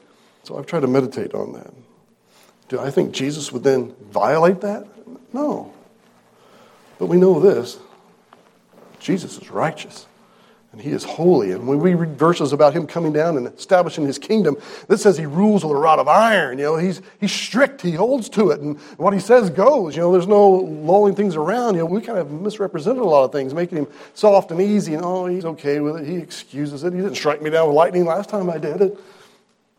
So 0.44 0.58
I've 0.58 0.66
tried 0.66 0.82
to 0.82 0.88
meditate 0.88 1.34
on 1.34 1.54
that. 1.54 1.72
Do 2.70 2.80
I 2.80 2.92
think 2.92 3.14
Jesus 3.14 3.52
would 3.52 3.64
then 3.64 3.96
violate 4.10 4.62
that? 4.62 4.88
No. 5.34 5.74
But 6.98 7.06
we 7.06 7.18
know 7.18 7.40
this 7.40 7.78
Jesus 9.00 9.38
is 9.38 9.50
righteous 9.50 10.08
and 10.72 10.80
he 10.80 10.92
is 10.92 11.04
holy. 11.04 11.52
And 11.52 11.68
when 11.68 11.80
we 11.80 11.96
read 11.96 12.18
verses 12.18 12.54
about 12.54 12.74
him 12.74 12.86
coming 12.86 13.12
down 13.12 13.38
and 13.38 13.48
establishing 13.48 14.06
his 14.06 14.20
kingdom, 14.20 14.56
this 14.88 15.02
says 15.02 15.18
he 15.18 15.26
rules 15.26 15.64
with 15.64 15.72
a 15.72 15.80
rod 15.80 15.98
of 15.98 16.08
iron. 16.08 16.60
You 16.60 16.66
know, 16.66 16.78
he's, 16.78 17.02
he's 17.20 17.32
strict, 17.32 17.82
he 17.82 17.92
holds 17.92 18.30
to 18.30 18.52
it, 18.52 18.62
and 18.62 18.80
what 18.98 19.14
he 19.14 19.20
says 19.20 19.50
goes. 19.50 19.96
You 19.96 20.04
know, 20.04 20.12
there's 20.12 20.28
no 20.28 20.50
lulling 20.50 21.16
things 21.16 21.36
around. 21.36 21.76
You 21.76 21.82
know, 21.82 21.86
we 21.86 22.02
kind 22.02 22.20
of 22.20 22.30
misrepresented 22.32 23.02
a 23.02 23.06
lot 23.06 23.24
of 23.24 23.32
things, 23.32 23.54
making 23.54 23.80
him 23.80 23.88
soft 24.14 24.52
and 24.52 24.62
easy, 24.62 24.94
and 24.94 25.04
oh, 25.04 25.26
he's 25.26 25.46
okay 25.46 25.80
with 25.80 25.98
it. 25.98 26.06
He 26.06 26.18
excuses 26.18 26.84
it. 26.84 26.94
He 26.94 27.00
didn't 27.00 27.16
strike 27.16 27.42
me 27.42 27.50
down 27.50 27.68
with 27.68 27.76
lightning 27.76 28.06
last 28.06 28.30
time 28.30 28.50
I 28.50 28.60
did 28.60 28.82
it. 28.82 29.00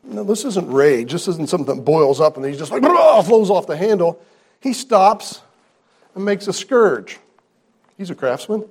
No, 0.03 0.25
this 0.25 0.45
isn't 0.45 0.73
rage. 0.73 1.13
This 1.13 1.29
isn't 1.29 1.49
something 1.49 1.77
that 1.77 1.83
boils 1.83 2.21
up 2.21 2.37
and 2.37 2.45
he's 2.45 2.59
just 2.59 2.73
like, 2.73 2.83
flows 2.83 3.51
off 3.51 3.67
the 3.67 3.77
handle. 3.77 4.21
He 4.61 4.73
stops 4.73 5.41
and 6.15 6.25
makes 6.25 6.49
a 6.49 6.53
scourge. 6.53 7.19
He's 7.97 8.11
a 8.11 8.15
craftsman. 8.15 8.65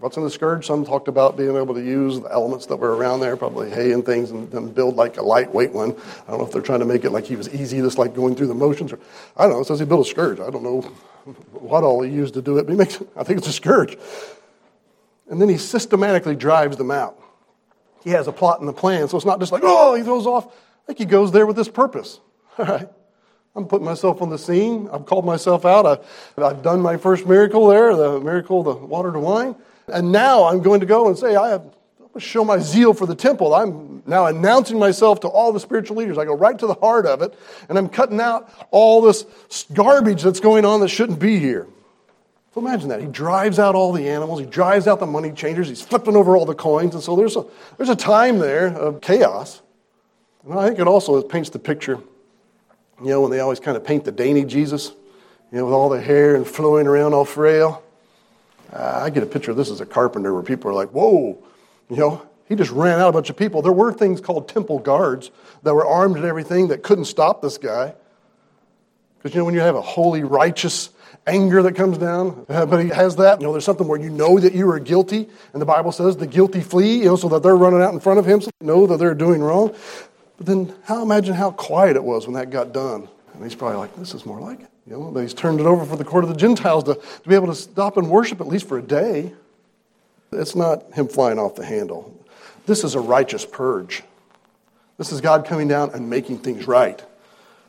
What's 0.00 0.16
in 0.16 0.22
the 0.22 0.30
scourge? 0.30 0.64
Some 0.64 0.84
talked 0.84 1.08
about 1.08 1.36
being 1.36 1.56
able 1.56 1.74
to 1.74 1.82
use 1.82 2.20
the 2.20 2.30
elements 2.32 2.66
that 2.66 2.76
were 2.76 2.94
around 2.94 3.18
there, 3.18 3.36
probably 3.36 3.68
hay 3.68 3.90
and 3.90 4.06
things, 4.06 4.30
and 4.30 4.48
then 4.52 4.68
build 4.68 4.94
like 4.94 5.16
a 5.16 5.22
lightweight 5.22 5.72
one. 5.72 5.90
I 6.26 6.30
don't 6.30 6.38
know 6.38 6.46
if 6.46 6.52
they're 6.52 6.62
trying 6.62 6.78
to 6.80 6.84
make 6.84 7.04
it 7.04 7.10
like 7.10 7.24
he 7.24 7.34
was 7.34 7.52
easy, 7.52 7.78
just 7.80 7.98
like 7.98 8.14
going 8.14 8.36
through 8.36 8.46
the 8.46 8.54
motions. 8.54 8.92
Or, 8.92 9.00
I 9.36 9.42
don't 9.42 9.54
know. 9.54 9.60
It 9.60 9.66
says 9.66 9.80
he 9.80 9.84
built 9.84 10.06
a 10.06 10.08
scourge. 10.08 10.38
I 10.38 10.50
don't 10.50 10.62
know 10.62 10.82
what 11.50 11.82
all 11.82 12.00
he 12.02 12.12
used 12.12 12.34
to 12.34 12.42
do 12.42 12.58
it, 12.58 12.64
but 12.66 12.72
he 12.72 12.78
makes, 12.78 13.02
I 13.16 13.24
think 13.24 13.38
it's 13.38 13.48
a 13.48 13.52
scourge. 13.52 13.98
And 15.28 15.42
then 15.42 15.48
he 15.48 15.58
systematically 15.58 16.36
drives 16.36 16.76
them 16.76 16.92
out. 16.92 17.20
He 18.04 18.10
has 18.10 18.28
a 18.28 18.32
plot 18.32 18.60
and 18.60 18.68
a 18.68 18.72
plan, 18.72 19.08
so 19.08 19.16
it's 19.16 19.26
not 19.26 19.40
just 19.40 19.50
like, 19.50 19.62
oh, 19.64 19.96
he 19.96 20.04
throws 20.04 20.26
off. 20.26 20.46
I 20.46 20.86
think 20.86 21.00
he 21.00 21.06
goes 21.06 21.32
there 21.32 21.44
with 21.44 21.56
this 21.56 21.68
purpose. 21.68 22.20
All 22.58 22.66
right. 22.66 22.88
I'm 23.56 23.66
putting 23.66 23.84
myself 23.84 24.22
on 24.22 24.30
the 24.30 24.38
scene. 24.38 24.88
I've 24.92 25.06
called 25.06 25.24
myself 25.24 25.64
out. 25.64 25.84
I've, 25.84 26.42
I've 26.42 26.62
done 26.62 26.80
my 26.80 26.96
first 26.96 27.26
miracle 27.26 27.66
there, 27.66 27.96
the 27.96 28.20
miracle 28.20 28.60
of 28.60 28.80
the 28.80 28.86
water 28.86 29.10
to 29.10 29.18
wine. 29.18 29.56
And 29.92 30.12
now 30.12 30.44
I'm 30.44 30.60
going 30.60 30.80
to 30.80 30.86
go 30.86 31.08
and 31.08 31.18
say, 31.18 31.36
I 31.36 31.50
have 31.50 31.62
to 32.14 32.20
show 32.20 32.44
my 32.44 32.58
zeal 32.58 32.94
for 32.94 33.06
the 33.06 33.14
temple. 33.14 33.54
I'm 33.54 34.02
now 34.06 34.26
announcing 34.26 34.78
myself 34.78 35.20
to 35.20 35.28
all 35.28 35.52
the 35.52 35.60
spiritual 35.60 35.96
leaders. 35.96 36.18
I 36.18 36.24
go 36.24 36.34
right 36.34 36.58
to 36.58 36.66
the 36.66 36.74
heart 36.74 37.06
of 37.06 37.22
it, 37.22 37.34
and 37.68 37.78
I'm 37.78 37.88
cutting 37.88 38.20
out 38.20 38.50
all 38.70 39.00
this 39.00 39.24
garbage 39.72 40.22
that's 40.22 40.40
going 40.40 40.64
on 40.64 40.80
that 40.80 40.88
shouldn't 40.88 41.18
be 41.18 41.38
here. 41.38 41.66
So 42.54 42.60
imagine 42.60 42.88
that. 42.88 43.00
He 43.00 43.06
drives 43.06 43.58
out 43.58 43.74
all 43.74 43.92
the 43.92 44.08
animals, 44.08 44.40
he 44.40 44.46
drives 44.46 44.86
out 44.86 45.00
the 45.00 45.06
money 45.06 45.32
changers, 45.32 45.68
he's 45.68 45.82
flipping 45.82 46.16
over 46.16 46.36
all 46.36 46.46
the 46.46 46.54
coins, 46.54 46.94
and 46.94 47.02
so 47.02 47.14
there's 47.14 47.36
a, 47.36 47.44
there's 47.76 47.90
a 47.90 47.96
time 47.96 48.38
there 48.38 48.68
of 48.68 49.00
chaos. 49.00 49.62
And 50.44 50.58
I 50.58 50.66
think 50.66 50.78
it 50.78 50.88
also 50.88 51.20
paints 51.22 51.50
the 51.50 51.58
picture, 51.58 51.98
you 53.00 53.10
know, 53.10 53.20
when 53.20 53.30
they 53.30 53.40
always 53.40 53.60
kind 53.60 53.76
of 53.76 53.84
paint 53.84 54.04
the 54.04 54.12
dainty 54.12 54.44
Jesus, 54.44 54.92
you 55.52 55.58
know, 55.58 55.66
with 55.66 55.74
all 55.74 55.88
the 55.88 56.00
hair 56.00 56.34
and 56.34 56.46
flowing 56.46 56.86
around 56.86 57.12
all 57.12 57.24
frail. 57.24 57.82
Uh, 58.72 59.00
I 59.04 59.10
get 59.10 59.22
a 59.22 59.26
picture 59.26 59.50
of 59.50 59.56
this 59.56 59.70
as 59.70 59.80
a 59.80 59.86
carpenter 59.86 60.34
where 60.34 60.42
people 60.42 60.70
are 60.70 60.74
like, 60.74 60.90
whoa, 60.90 61.42
you 61.88 61.96
know, 61.96 62.26
he 62.46 62.54
just 62.54 62.70
ran 62.70 62.98
out 62.98 63.08
a 63.08 63.12
bunch 63.12 63.30
of 63.30 63.36
people. 63.36 63.62
There 63.62 63.72
were 63.72 63.92
things 63.92 64.20
called 64.20 64.48
temple 64.48 64.78
guards 64.78 65.30
that 65.62 65.74
were 65.74 65.86
armed 65.86 66.16
and 66.16 66.24
everything 66.24 66.68
that 66.68 66.82
couldn't 66.82 67.04
stop 67.04 67.42
this 67.42 67.58
guy. 67.58 67.94
Because, 69.18 69.34
you 69.34 69.40
know, 69.40 69.44
when 69.44 69.54
you 69.54 69.60
have 69.60 69.74
a 69.74 69.82
holy, 69.82 70.22
righteous 70.22 70.90
anger 71.26 71.62
that 71.62 71.74
comes 71.74 71.98
down, 71.98 72.46
uh, 72.48 72.64
but 72.64 72.82
he 72.84 72.88
has 72.90 73.16
that, 73.16 73.40
you 73.40 73.46
know, 73.46 73.52
there's 73.52 73.64
something 73.64 73.86
where 73.86 74.00
you 74.00 74.10
know 74.10 74.38
that 74.38 74.54
you 74.54 74.70
are 74.70 74.78
guilty, 74.78 75.28
and 75.52 75.60
the 75.60 75.66
Bible 75.66 75.92
says 75.92 76.16
the 76.16 76.26
guilty 76.26 76.60
flee, 76.60 76.98
you 76.98 77.04
know, 77.04 77.16
so 77.16 77.28
that 77.28 77.42
they're 77.42 77.56
running 77.56 77.82
out 77.82 77.92
in 77.92 78.00
front 78.00 78.18
of 78.18 78.26
him, 78.26 78.40
so 78.40 78.50
they 78.60 78.66
know 78.66 78.86
that 78.86 78.98
they're 78.98 79.14
doing 79.14 79.42
wrong. 79.42 79.74
But 80.38 80.46
then, 80.46 80.74
how 80.84 81.02
imagine 81.02 81.34
how 81.34 81.50
quiet 81.50 81.96
it 81.96 82.04
was 82.04 82.26
when 82.26 82.34
that 82.34 82.50
got 82.50 82.72
done. 82.72 83.08
And 83.34 83.42
he's 83.42 83.54
probably 83.54 83.78
like, 83.78 83.94
this 83.96 84.14
is 84.14 84.24
more 84.24 84.40
like 84.40 84.60
it. 84.60 84.70
You 84.88 84.96
know, 84.96 85.20
he's 85.20 85.34
turned 85.34 85.60
it 85.60 85.66
over 85.66 85.84
for 85.84 85.96
the 85.96 86.04
court 86.04 86.24
of 86.24 86.30
the 86.30 86.36
Gentiles 86.36 86.84
to, 86.84 86.94
to 86.94 87.28
be 87.28 87.34
able 87.34 87.48
to 87.48 87.54
stop 87.54 87.98
and 87.98 88.08
worship 88.08 88.40
at 88.40 88.46
least 88.46 88.66
for 88.66 88.78
a 88.78 88.82
day. 88.82 89.34
It's 90.32 90.56
not 90.56 90.94
him 90.94 91.08
flying 91.08 91.38
off 91.38 91.56
the 91.56 91.64
handle. 91.64 92.14
This 92.64 92.84
is 92.84 92.94
a 92.94 93.00
righteous 93.00 93.44
purge. 93.44 94.02
This 94.96 95.12
is 95.12 95.20
God 95.20 95.44
coming 95.44 95.68
down 95.68 95.90
and 95.90 96.08
making 96.08 96.38
things 96.38 96.66
right. 96.66 97.04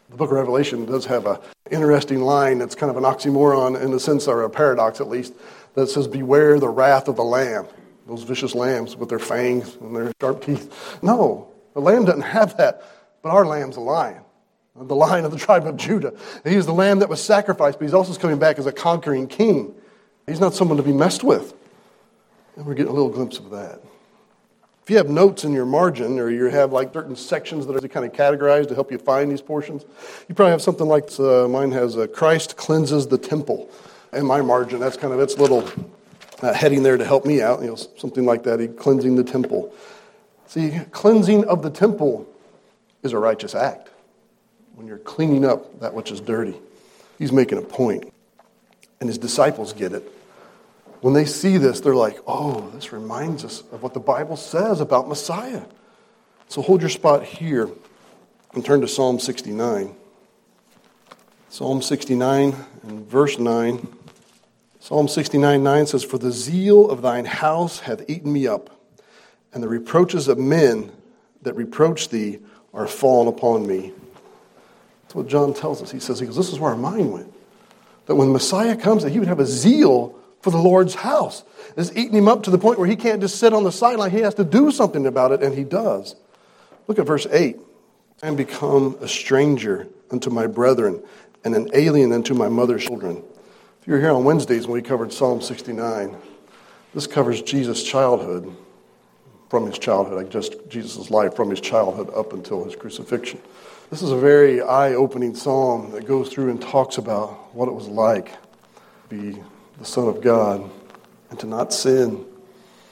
The 0.09 0.15
book 0.15 0.31
of 0.31 0.37
Revelation 0.37 0.85
does 0.85 1.05
have 1.07 1.25
an 1.25 1.39
interesting 1.69 2.21
line 2.21 2.57
that's 2.57 2.73
kind 2.73 2.89
of 2.89 2.95
an 2.95 3.03
oxymoron 3.03 3.81
in 3.81 3.91
the 3.91 3.99
sense, 3.99 4.25
or 4.25 4.43
a 4.43 4.49
paradox 4.49 5.01
at 5.01 5.09
least, 5.09 5.33
that 5.73 5.87
says, 5.87 6.07
Beware 6.07 6.57
the 6.57 6.69
wrath 6.69 7.09
of 7.09 7.17
the 7.17 7.23
lamb. 7.23 7.67
Those 8.07 8.23
vicious 8.23 8.55
lambs 8.55 8.95
with 8.95 9.09
their 9.09 9.19
fangs 9.19 9.75
and 9.81 9.93
their 9.93 10.13
sharp 10.21 10.45
teeth. 10.45 11.03
No, 11.03 11.49
the 11.73 11.81
lamb 11.81 12.05
doesn't 12.05 12.21
have 12.21 12.55
that, 12.57 12.81
but 13.21 13.29
our 13.29 13.45
lamb's 13.45 13.75
a 13.75 13.81
lion 13.81 14.23
the 14.87 14.95
lion 14.95 15.25
of 15.25 15.31
the 15.31 15.37
tribe 15.37 15.67
of 15.67 15.77
Judah. 15.77 16.13
He 16.43 16.55
is 16.55 16.65
the 16.65 16.73
lamb 16.73 16.99
that 16.99 17.09
was 17.09 17.21
sacrificed, 17.21 17.79
but 17.79 17.85
he's 17.85 17.93
also 17.93 18.13
coming 18.19 18.39
back 18.39 18.59
as 18.59 18.65
a 18.65 18.71
conquering 18.71 19.27
king. 19.27 19.73
He's 20.25 20.39
not 20.39 20.53
someone 20.53 20.77
to 20.77 20.83
be 20.83 20.93
messed 20.93 21.23
with. 21.23 21.53
And 22.55 22.65
we're 22.65 22.75
getting 22.75 22.91
a 22.91 22.95
little 22.95 23.09
glimpse 23.09 23.39
of 23.39 23.49
that. 23.51 23.81
If 24.83 24.89
you 24.89 24.97
have 24.97 25.09
notes 25.09 25.43
in 25.43 25.53
your 25.53 25.65
margin, 25.65 26.17
or 26.17 26.29
you 26.29 26.45
have 26.45 26.71
like 26.71 26.93
certain 26.93 27.15
sections 27.15 27.67
that 27.67 27.75
are 27.75 27.87
kind 27.87 28.05
of 28.05 28.13
categorized 28.13 28.69
to 28.69 28.75
help 28.75 28.91
you 28.91 28.97
find 28.97 29.31
these 29.31 29.41
portions, 29.41 29.85
you 30.27 30.33
probably 30.33 30.51
have 30.51 30.61
something 30.61 30.87
like 30.87 31.09
uh, 31.19 31.47
mine 31.47 31.71
has 31.71 31.95
uh, 31.95 32.07
Christ 32.07 32.57
cleanses 32.57 33.07
the 33.07 33.17
temple. 33.17 33.69
And 34.11 34.25
my 34.25 34.41
margin, 34.41 34.79
that's 34.79 34.97
kind 34.97 35.13
of 35.13 35.19
its 35.19 35.37
little 35.37 35.69
uh, 36.41 36.53
heading 36.53 36.83
there 36.83 36.97
to 36.97 37.05
help 37.05 37.25
me 37.25 37.41
out, 37.41 37.61
you 37.61 37.67
know, 37.67 37.75
something 37.75 38.25
like 38.25 38.43
that, 38.43 38.59
he, 38.59 38.67
cleansing 38.67 39.15
the 39.15 39.23
temple. 39.23 39.73
See, 40.47 40.79
cleansing 40.91 41.45
of 41.45 41.61
the 41.61 41.69
temple 41.69 42.27
is 43.03 43.13
a 43.13 43.19
righteous 43.19 43.53
act 43.53 43.89
when 44.79 44.87
you're 44.87 44.97
cleaning 44.97 45.43
up 45.43 45.81
that 45.81 45.93
which 45.93 46.09
is 46.09 46.21
dirty. 46.21 46.55
He's 47.17 47.33
making 47.33 47.57
a 47.57 47.61
point. 47.61 48.13
And 49.01 49.09
his 49.09 49.17
disciples 49.17 49.73
get 49.73 49.91
it. 49.91 50.09
When 51.01 51.13
they 51.13 51.25
see 51.25 51.57
this, 51.57 51.81
they're 51.81 51.93
like, 51.93 52.17
oh, 52.25 52.69
this 52.69 52.93
reminds 52.93 53.43
us 53.43 53.61
of 53.73 53.83
what 53.83 53.93
the 53.93 53.99
Bible 53.99 54.37
says 54.37 54.79
about 54.79 55.09
Messiah. 55.09 55.63
So 56.47 56.61
hold 56.61 56.79
your 56.79 56.89
spot 56.89 57.25
here 57.25 57.69
and 58.53 58.63
turn 58.63 58.79
to 58.79 58.87
Psalm 58.87 59.19
69. 59.19 59.93
Psalm 61.49 61.81
69 61.81 62.55
and 62.83 63.05
verse 63.05 63.37
9. 63.37 63.85
Psalm 64.79 65.09
69 65.09 65.61
9 65.61 65.87
says, 65.87 66.05
For 66.05 66.17
the 66.17 66.31
zeal 66.31 66.89
of 66.89 67.01
thine 67.01 67.25
house 67.25 67.81
hath 67.81 68.09
eaten 68.09 68.31
me 68.31 68.47
up, 68.47 68.69
and 69.53 69.61
the 69.61 69.67
reproaches 69.67 70.29
of 70.29 70.37
men 70.37 70.89
that 71.41 71.53
reproach 71.55 72.07
thee 72.07 72.39
are 72.73 72.87
fallen 72.87 73.27
upon 73.27 73.67
me. 73.67 73.91
That's 75.09 75.15
what 75.15 75.27
John 75.27 75.55
tells 75.55 75.81
us. 75.81 75.89
He 75.89 75.99
says, 75.99 76.19
he 76.19 76.27
goes, 76.27 76.35
This 76.35 76.53
is 76.53 76.59
where 76.59 76.69
our 76.69 76.77
mind 76.77 77.11
went. 77.11 77.33
That 78.05 78.13
when 78.13 78.31
Messiah 78.31 78.75
comes, 78.75 79.01
that 79.01 79.09
he 79.09 79.17
would 79.17 79.27
have 79.27 79.39
a 79.39 79.45
zeal 79.45 80.15
for 80.41 80.51
the 80.51 80.59
Lord's 80.59 80.93
house. 80.93 81.41
It's 81.75 81.91
eating 81.93 82.13
him 82.13 82.27
up 82.27 82.43
to 82.43 82.51
the 82.51 82.59
point 82.59 82.77
where 82.77 82.87
he 82.87 82.95
can't 82.95 83.19
just 83.19 83.39
sit 83.39 83.51
on 83.51 83.63
the 83.63 83.71
sideline. 83.71 84.11
He 84.11 84.19
has 84.19 84.35
to 84.35 84.43
do 84.43 84.69
something 84.69 85.07
about 85.07 85.31
it, 85.31 85.41
and 85.41 85.55
he 85.55 85.63
does. 85.63 86.15
Look 86.85 86.99
at 86.99 87.07
verse 87.07 87.25
8. 87.25 87.57
I 88.21 88.27
am 88.27 88.35
become 88.35 88.97
a 89.01 89.07
stranger 89.07 89.87
unto 90.11 90.29
my 90.29 90.45
brethren 90.45 91.01
and 91.43 91.55
an 91.55 91.71
alien 91.73 92.11
unto 92.11 92.35
my 92.35 92.47
mother's 92.47 92.85
children. 92.85 93.23
If 93.81 93.87
you 93.87 93.93
were 93.93 93.99
here 93.99 94.11
on 94.11 94.25
Wednesdays 94.25 94.67
when 94.67 94.75
we 94.75 94.83
covered 94.83 95.11
Psalm 95.11 95.41
69, 95.41 96.15
this 96.93 97.07
covers 97.07 97.41
Jesus' 97.41 97.81
childhood 97.81 98.55
from 99.49 99.65
his 99.65 99.79
childhood, 99.79 100.17
like 100.17 100.29
just 100.29 100.69
Jesus' 100.69 101.09
life 101.09 101.35
from 101.35 101.49
his 101.49 101.61
childhood 101.61 102.11
up 102.13 102.31
until 102.31 102.63
his 102.63 102.75
crucifixion. 102.75 103.39
This 103.89 104.03
is 104.03 104.11
a 104.11 104.17
very 104.17 104.61
eye 104.61 104.93
opening 104.93 105.33
psalm 105.33 105.89
that 105.93 106.05
goes 106.05 106.29
through 106.29 106.51
and 106.51 106.61
talks 106.61 106.99
about 106.99 107.55
what 107.55 107.67
it 107.67 107.71
was 107.71 107.87
like 107.87 108.31
to 108.31 109.09
be 109.09 109.41
the 109.79 109.85
Son 109.85 110.07
of 110.07 110.21
God 110.21 110.69
and 111.31 111.39
to 111.39 111.47
not 111.47 111.73
sin. 111.73 112.23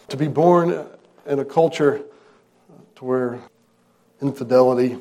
To 0.08 0.18
be 0.18 0.28
born 0.28 0.88
in 1.28 1.38
a 1.38 1.46
culture 1.46 2.02
to 2.96 3.06
where 3.06 3.40
infidelity 4.24 4.98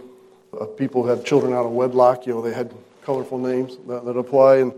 of 0.53 0.77
people 0.77 1.03
who 1.03 1.09
have 1.09 1.25
children 1.25 1.55
out 1.55 1.65
of 1.65 1.73
wedlock, 1.73 2.27
you 2.27 2.35
know, 2.35 2.43
they 2.43 2.53
had 2.53 2.75
colorful 3.03 3.39
names 3.39 3.79
that, 3.87 4.05
that 4.05 4.19
apply. 4.19 4.57
And, 4.57 4.75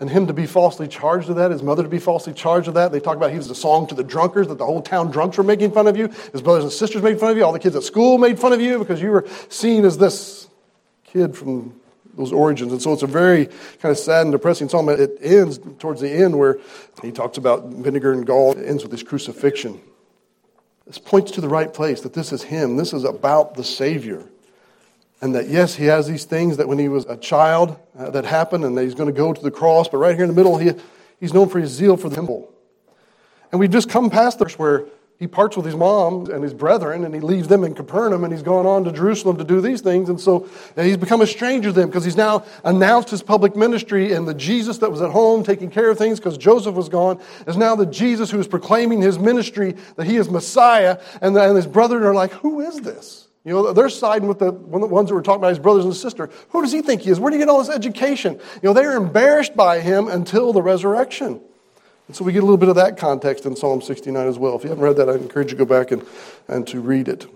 and 0.00 0.10
him 0.10 0.26
to 0.26 0.32
be 0.32 0.46
falsely 0.46 0.88
charged 0.88 1.28
of 1.30 1.36
that, 1.36 1.52
his 1.52 1.62
mother 1.62 1.84
to 1.84 1.88
be 1.88 2.00
falsely 2.00 2.32
charged 2.32 2.66
of 2.66 2.74
that. 2.74 2.90
They 2.90 2.98
talk 2.98 3.16
about 3.16 3.30
he 3.30 3.36
was 3.36 3.48
a 3.50 3.54
song 3.54 3.86
to 3.86 3.94
the 3.94 4.02
drunkards, 4.02 4.48
that 4.48 4.58
the 4.58 4.66
whole 4.66 4.82
town 4.82 5.12
drunks 5.12 5.38
were 5.38 5.44
making 5.44 5.70
fun 5.70 5.86
of 5.86 5.96
you. 5.96 6.08
His 6.32 6.42
brothers 6.42 6.64
and 6.64 6.72
sisters 6.72 7.02
made 7.02 7.20
fun 7.20 7.30
of 7.30 7.36
you. 7.36 7.44
All 7.44 7.52
the 7.52 7.60
kids 7.60 7.76
at 7.76 7.84
school 7.84 8.18
made 8.18 8.40
fun 8.40 8.52
of 8.52 8.60
you 8.60 8.80
because 8.80 9.00
you 9.00 9.12
were 9.12 9.28
seen 9.48 9.84
as 9.84 9.96
this 9.96 10.48
kid 11.16 11.36
from 11.36 11.80
those 12.16 12.32
origins. 12.32 12.72
And 12.72 12.80
so 12.80 12.92
it's 12.92 13.02
a 13.02 13.06
very 13.06 13.46
kind 13.46 13.92
of 13.92 13.98
sad 13.98 14.22
and 14.22 14.32
depressing 14.32 14.68
psalm. 14.68 14.88
It 14.88 15.18
ends 15.20 15.58
towards 15.78 16.00
the 16.00 16.10
end 16.10 16.38
where 16.38 16.58
he 17.02 17.12
talks 17.12 17.38
about 17.38 17.66
vinegar 17.66 18.12
and 18.12 18.26
gall. 18.26 18.52
It 18.52 18.66
ends 18.66 18.82
with 18.82 18.92
his 18.92 19.02
crucifixion. 19.02 19.80
This 20.86 20.98
points 20.98 21.32
to 21.32 21.40
the 21.40 21.48
right 21.48 21.72
place 21.72 22.02
that 22.02 22.12
this 22.12 22.32
is 22.32 22.42
him. 22.42 22.76
This 22.76 22.92
is 22.92 23.04
about 23.04 23.54
the 23.54 23.64
Savior. 23.64 24.24
And 25.20 25.34
that, 25.34 25.48
yes, 25.48 25.74
he 25.74 25.86
has 25.86 26.06
these 26.06 26.24
things 26.24 26.58
that 26.58 26.68
when 26.68 26.78
he 26.78 26.88
was 26.88 27.06
a 27.06 27.16
child 27.16 27.76
uh, 27.98 28.10
that 28.10 28.24
happened 28.24 28.64
and 28.64 28.76
that 28.76 28.82
he's 28.82 28.94
going 28.94 29.12
to 29.12 29.18
go 29.18 29.32
to 29.32 29.42
the 29.42 29.50
cross, 29.50 29.88
but 29.88 29.98
right 29.98 30.14
here 30.14 30.24
in 30.24 30.30
the 30.30 30.36
middle, 30.36 30.58
he, 30.58 30.72
he's 31.18 31.32
known 31.32 31.48
for 31.48 31.58
his 31.58 31.70
zeal 31.70 31.96
for 31.96 32.08
the 32.08 32.16
temple. 32.16 32.52
And 33.50 33.58
we've 33.58 33.70
just 33.70 33.88
come 33.88 34.10
past 34.10 34.38
the 34.38 34.44
verse 34.44 34.58
where 34.58 34.86
he 35.18 35.26
parts 35.26 35.56
with 35.56 35.64
his 35.64 35.74
mom 35.74 36.30
and 36.30 36.42
his 36.42 36.52
brethren 36.52 37.04
and 37.04 37.14
he 37.14 37.20
leaves 37.20 37.48
them 37.48 37.64
in 37.64 37.74
Capernaum 37.74 38.22
and 38.22 38.32
he's 38.32 38.42
gone 38.42 38.66
on 38.66 38.84
to 38.84 38.92
Jerusalem 38.92 39.38
to 39.38 39.44
do 39.44 39.62
these 39.62 39.80
things. 39.80 40.10
And 40.10 40.20
so 40.20 40.46
he's 40.76 40.98
become 40.98 41.22
a 41.22 41.26
stranger 41.26 41.70
to 41.70 41.72
them 41.72 41.88
because 41.88 42.04
he's 42.04 42.16
now 42.16 42.44
announced 42.64 43.08
his 43.08 43.22
public 43.22 43.56
ministry 43.56 44.12
and 44.12 44.28
the 44.28 44.34
Jesus 44.34 44.78
that 44.78 44.90
was 44.90 45.00
at 45.00 45.10
home 45.10 45.42
taking 45.42 45.70
care 45.70 45.90
of 45.90 45.96
things 45.96 46.20
because 46.20 46.36
Joseph 46.36 46.74
was 46.74 46.90
gone 46.90 47.18
is 47.46 47.56
now 47.56 47.74
the 47.74 47.86
Jesus 47.86 48.30
who 48.30 48.38
is 48.38 48.46
proclaiming 48.46 49.00
his 49.00 49.18
ministry 49.18 49.76
that 49.96 50.06
he 50.06 50.16
is 50.16 50.28
Messiah. 50.28 51.00
And, 51.22 51.34
the, 51.34 51.42
and 51.42 51.56
his 51.56 51.66
brethren 51.66 52.02
are 52.02 52.14
like, 52.14 52.32
who 52.32 52.60
is 52.60 52.80
this? 52.80 53.28
You 53.42 53.52
know, 53.52 53.72
they're 53.72 53.88
siding 53.88 54.28
with 54.28 54.40
the, 54.40 54.52
ones 54.52 55.08
that 55.08 55.14
were 55.14 55.22
talking 55.22 55.40
about 55.40 55.50
his 55.50 55.60
brothers 55.60 55.84
and 55.84 55.94
sister. 55.94 56.28
Who 56.50 56.60
does 56.60 56.72
he 56.72 56.82
think 56.82 57.02
he 57.02 57.10
is? 57.10 57.20
Where 57.20 57.30
did 57.30 57.36
he 57.36 57.42
get 57.42 57.48
all 57.48 57.62
this 57.62 57.74
education? 57.74 58.34
You 58.34 58.68
know, 58.68 58.72
they're 58.74 58.96
embarrassed 58.96 59.56
by 59.56 59.80
him 59.80 60.08
until 60.08 60.52
the 60.52 60.60
resurrection. 60.60 61.40
And 62.06 62.14
so 62.14 62.24
we 62.24 62.32
get 62.32 62.38
a 62.38 62.46
little 62.46 62.56
bit 62.56 62.68
of 62.68 62.76
that 62.76 62.96
context 62.96 63.46
in 63.46 63.56
Psalm 63.56 63.82
69 63.82 64.28
as 64.28 64.38
well. 64.38 64.56
If 64.56 64.62
you 64.62 64.68
haven't 64.68 64.84
read 64.84 64.96
that, 64.96 65.08
I 65.08 65.14
encourage 65.14 65.50
you 65.50 65.58
to 65.58 65.64
go 65.64 65.68
back 65.68 65.90
and, 65.90 66.04
and 66.46 66.66
to 66.68 66.80
read 66.80 67.08
it. 67.08 67.26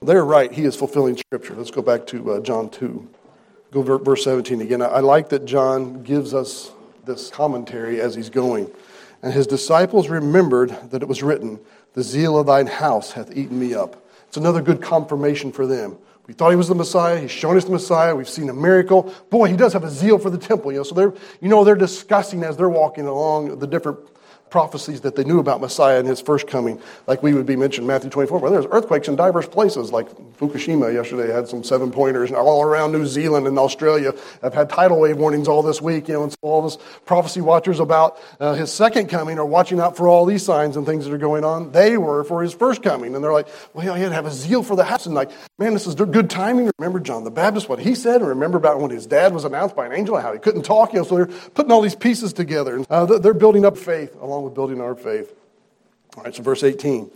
They're 0.00 0.24
right. 0.24 0.52
He 0.52 0.64
is 0.64 0.76
fulfilling 0.76 1.16
Scripture. 1.16 1.54
Let's 1.54 1.70
go 1.70 1.82
back 1.82 2.06
to 2.08 2.32
uh, 2.32 2.40
John 2.40 2.70
2. 2.70 3.08
Go 3.72 3.82
verse 3.82 4.22
17 4.22 4.60
again. 4.60 4.82
I, 4.82 4.86
I 4.86 5.00
like 5.00 5.30
that 5.30 5.46
John 5.46 6.02
gives 6.02 6.32
us 6.32 6.70
this 7.04 7.30
commentary 7.30 8.00
as 8.00 8.14
he's 8.14 8.30
going. 8.30 8.70
And 9.22 9.32
his 9.32 9.46
disciples 9.46 10.08
remembered 10.08 10.90
that 10.90 11.02
it 11.02 11.08
was 11.08 11.22
written, 11.22 11.58
The 11.94 12.02
zeal 12.02 12.38
of 12.38 12.46
thine 12.46 12.66
house 12.66 13.12
hath 13.12 13.36
eaten 13.36 13.58
me 13.58 13.74
up. 13.74 14.03
It's 14.34 14.38
another 14.40 14.62
good 14.62 14.82
confirmation 14.82 15.52
for 15.52 15.64
them. 15.64 15.96
We 16.26 16.34
thought 16.34 16.50
he 16.50 16.56
was 16.56 16.66
the 16.66 16.74
Messiah. 16.74 17.20
He's 17.20 17.30
shown 17.30 17.56
us 17.56 17.66
the 17.66 17.70
Messiah. 17.70 18.16
We've 18.16 18.28
seen 18.28 18.48
a 18.48 18.52
miracle. 18.52 19.14
Boy, 19.30 19.46
he 19.46 19.56
does 19.56 19.72
have 19.74 19.84
a 19.84 19.88
zeal 19.88 20.18
for 20.18 20.28
the 20.28 20.38
temple. 20.38 20.72
You 20.72 20.78
know, 20.78 20.82
so 20.82 20.96
they're, 20.96 21.14
you 21.40 21.48
know, 21.48 21.62
they're 21.62 21.76
discussing 21.76 22.42
as 22.42 22.56
they're 22.56 22.68
walking 22.68 23.06
along 23.06 23.60
the 23.60 23.66
different 23.68 24.00
prophecies 24.54 25.00
that 25.00 25.16
they 25.16 25.24
knew 25.24 25.40
about 25.40 25.60
Messiah 25.60 25.98
and 25.98 26.06
his 26.06 26.20
first 26.20 26.46
coming, 26.46 26.80
like 27.08 27.24
we 27.24 27.34
would 27.34 27.44
be 27.44 27.56
mentioned 27.56 27.88
Matthew 27.88 28.08
24, 28.08 28.38
where 28.38 28.52
there's 28.52 28.66
earthquakes 28.70 29.08
in 29.08 29.16
diverse 29.16 29.48
places, 29.48 29.90
like 29.90 30.08
Fukushima 30.38 30.94
yesterday 30.94 31.32
had 31.32 31.48
some 31.48 31.64
seven 31.64 31.90
pointers, 31.90 32.30
and 32.30 32.38
all 32.38 32.62
around 32.62 32.92
New 32.92 33.04
Zealand 33.04 33.48
and 33.48 33.58
Australia 33.58 34.12
have 34.42 34.54
had 34.54 34.70
tidal 34.70 35.00
wave 35.00 35.16
warnings 35.16 35.48
all 35.48 35.60
this 35.60 35.82
week, 35.82 36.06
you 36.06 36.14
know, 36.14 36.22
and 36.22 36.30
so 36.30 36.38
all 36.42 36.62
this 36.62 36.78
prophecy 37.04 37.40
watchers 37.40 37.80
about 37.80 38.16
uh, 38.38 38.54
his 38.54 38.72
second 38.72 39.08
coming 39.08 39.40
are 39.40 39.44
watching 39.44 39.80
out 39.80 39.96
for 39.96 40.06
all 40.06 40.24
these 40.24 40.44
signs 40.44 40.76
and 40.76 40.86
things 40.86 41.04
that 41.04 41.12
are 41.12 41.18
going 41.18 41.42
on. 41.44 41.72
They 41.72 41.98
were 41.98 42.22
for 42.22 42.40
his 42.40 42.54
first 42.54 42.80
coming, 42.80 43.16
and 43.16 43.24
they're 43.24 43.32
like, 43.32 43.48
well, 43.72 43.82
he 43.96 44.02
had 44.02 44.10
to 44.10 44.14
have 44.14 44.26
a 44.26 44.30
zeal 44.30 44.62
for 44.62 44.76
the 44.76 44.84
house, 44.84 45.06
and 45.06 45.16
like, 45.16 45.32
man, 45.58 45.72
this 45.72 45.88
is 45.88 45.96
good 45.96 46.30
timing. 46.30 46.70
Remember 46.78 47.00
John 47.00 47.24
the 47.24 47.32
Baptist, 47.32 47.68
what 47.68 47.80
he 47.80 47.96
said, 47.96 48.20
and 48.20 48.28
remember 48.28 48.58
about 48.58 48.78
when 48.78 48.92
his 48.92 49.04
dad 49.04 49.34
was 49.34 49.44
announced 49.44 49.74
by 49.74 49.86
an 49.86 49.92
angel, 49.92 50.16
how 50.16 50.32
he 50.32 50.38
couldn't 50.38 50.62
talk, 50.62 50.92
you 50.92 51.00
know, 51.00 51.04
so 51.04 51.16
they're 51.16 51.26
putting 51.26 51.72
all 51.72 51.80
these 51.80 51.96
pieces 51.96 52.32
together. 52.32 52.76
And, 52.76 52.86
uh, 52.88 53.18
they're 53.18 53.34
building 53.34 53.64
up 53.64 53.76
faith 53.76 54.14
along 54.20 54.43
building 54.50 54.80
our 54.80 54.94
faith. 54.94 55.34
All 56.16 56.24
right, 56.24 56.34
so 56.34 56.42
verse 56.42 56.62
18. 56.62 57.10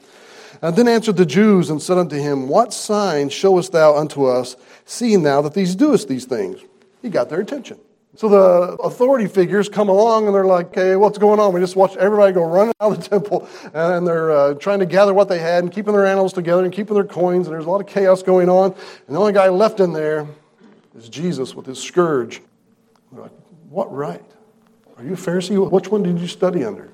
And 0.62 0.74
then 0.74 0.88
answered 0.88 1.16
the 1.16 1.26
Jews 1.26 1.70
and 1.70 1.80
said 1.80 1.98
unto 1.98 2.16
him, 2.16 2.48
What 2.48 2.72
sign 2.72 3.28
showest 3.28 3.72
thou 3.72 3.96
unto 3.96 4.24
us, 4.24 4.56
seeing 4.84 5.22
thou 5.22 5.42
that 5.42 5.54
these 5.54 5.74
doest 5.74 6.08
these 6.08 6.24
things? 6.24 6.60
He 7.02 7.10
got 7.10 7.28
their 7.28 7.40
attention. 7.40 7.78
So 8.16 8.28
the 8.28 8.82
authority 8.82 9.28
figures 9.28 9.68
come 9.68 9.88
along 9.88 10.26
and 10.26 10.34
they're 10.34 10.44
like, 10.44 10.74
hey, 10.74 10.96
what's 10.96 11.18
going 11.18 11.38
on? 11.38 11.52
We 11.52 11.60
just 11.60 11.76
watched 11.76 11.96
everybody 11.98 12.32
go 12.32 12.42
running 12.42 12.74
out 12.80 12.90
of 12.90 13.00
the 13.00 13.08
temple 13.08 13.48
and 13.72 14.04
they're 14.04 14.32
uh, 14.32 14.54
trying 14.54 14.80
to 14.80 14.86
gather 14.86 15.14
what 15.14 15.28
they 15.28 15.38
had 15.38 15.62
and 15.62 15.72
keeping 15.72 15.92
their 15.92 16.04
animals 16.04 16.32
together 16.32 16.64
and 16.64 16.72
keeping 16.72 16.94
their 16.94 17.04
coins. 17.04 17.46
And 17.46 17.54
there's 17.54 17.66
a 17.66 17.70
lot 17.70 17.80
of 17.80 17.86
chaos 17.86 18.24
going 18.24 18.48
on. 18.48 18.74
And 19.06 19.14
the 19.14 19.20
only 19.20 19.32
guy 19.32 19.48
left 19.50 19.78
in 19.78 19.92
there 19.92 20.26
is 20.96 21.08
Jesus 21.08 21.54
with 21.54 21.66
his 21.66 21.80
scourge. 21.80 22.42
They're 23.12 23.22
like, 23.22 23.32
what 23.68 23.94
right? 23.94 24.24
Are 24.96 25.04
you 25.04 25.12
a 25.12 25.16
Pharisee? 25.16 25.70
Which 25.70 25.88
one 25.88 26.02
did 26.02 26.18
you 26.18 26.26
study 26.26 26.64
under? 26.64 26.90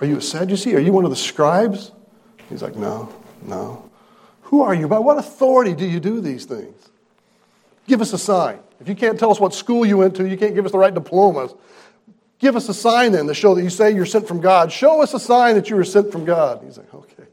Are 0.00 0.06
you 0.06 0.18
a 0.18 0.22
Sadducee? 0.22 0.74
Are 0.74 0.80
you 0.80 0.92
one 0.92 1.04
of 1.04 1.10
the 1.10 1.16
scribes? 1.16 1.92
He's 2.48 2.62
like, 2.62 2.76
No, 2.76 3.12
no. 3.42 3.90
Who 4.42 4.62
are 4.62 4.74
you? 4.74 4.88
By 4.88 4.98
what 4.98 5.18
authority 5.18 5.74
do 5.74 5.86
you 5.86 6.00
do 6.00 6.20
these 6.20 6.44
things? 6.44 6.90
Give 7.86 8.00
us 8.00 8.12
a 8.12 8.18
sign. 8.18 8.60
If 8.80 8.88
you 8.88 8.94
can't 8.94 9.18
tell 9.18 9.30
us 9.30 9.40
what 9.40 9.54
school 9.54 9.86
you 9.86 9.98
went 9.98 10.16
to, 10.16 10.28
you 10.28 10.36
can't 10.36 10.54
give 10.54 10.66
us 10.66 10.72
the 10.72 10.78
right 10.78 10.92
diplomas. 10.92 11.54
Give 12.38 12.56
us 12.56 12.68
a 12.68 12.74
sign 12.74 13.12
then 13.12 13.26
to 13.26 13.34
show 13.34 13.54
that 13.54 13.62
you 13.62 13.70
say 13.70 13.94
you're 13.94 14.06
sent 14.06 14.28
from 14.28 14.40
God. 14.40 14.70
Show 14.70 15.02
us 15.02 15.14
a 15.14 15.20
sign 15.20 15.54
that 15.54 15.70
you 15.70 15.76
were 15.76 15.84
sent 15.84 16.12
from 16.12 16.24
God. 16.24 16.62
He's 16.64 16.78
like, 16.78 16.92
Okay, 16.92 17.24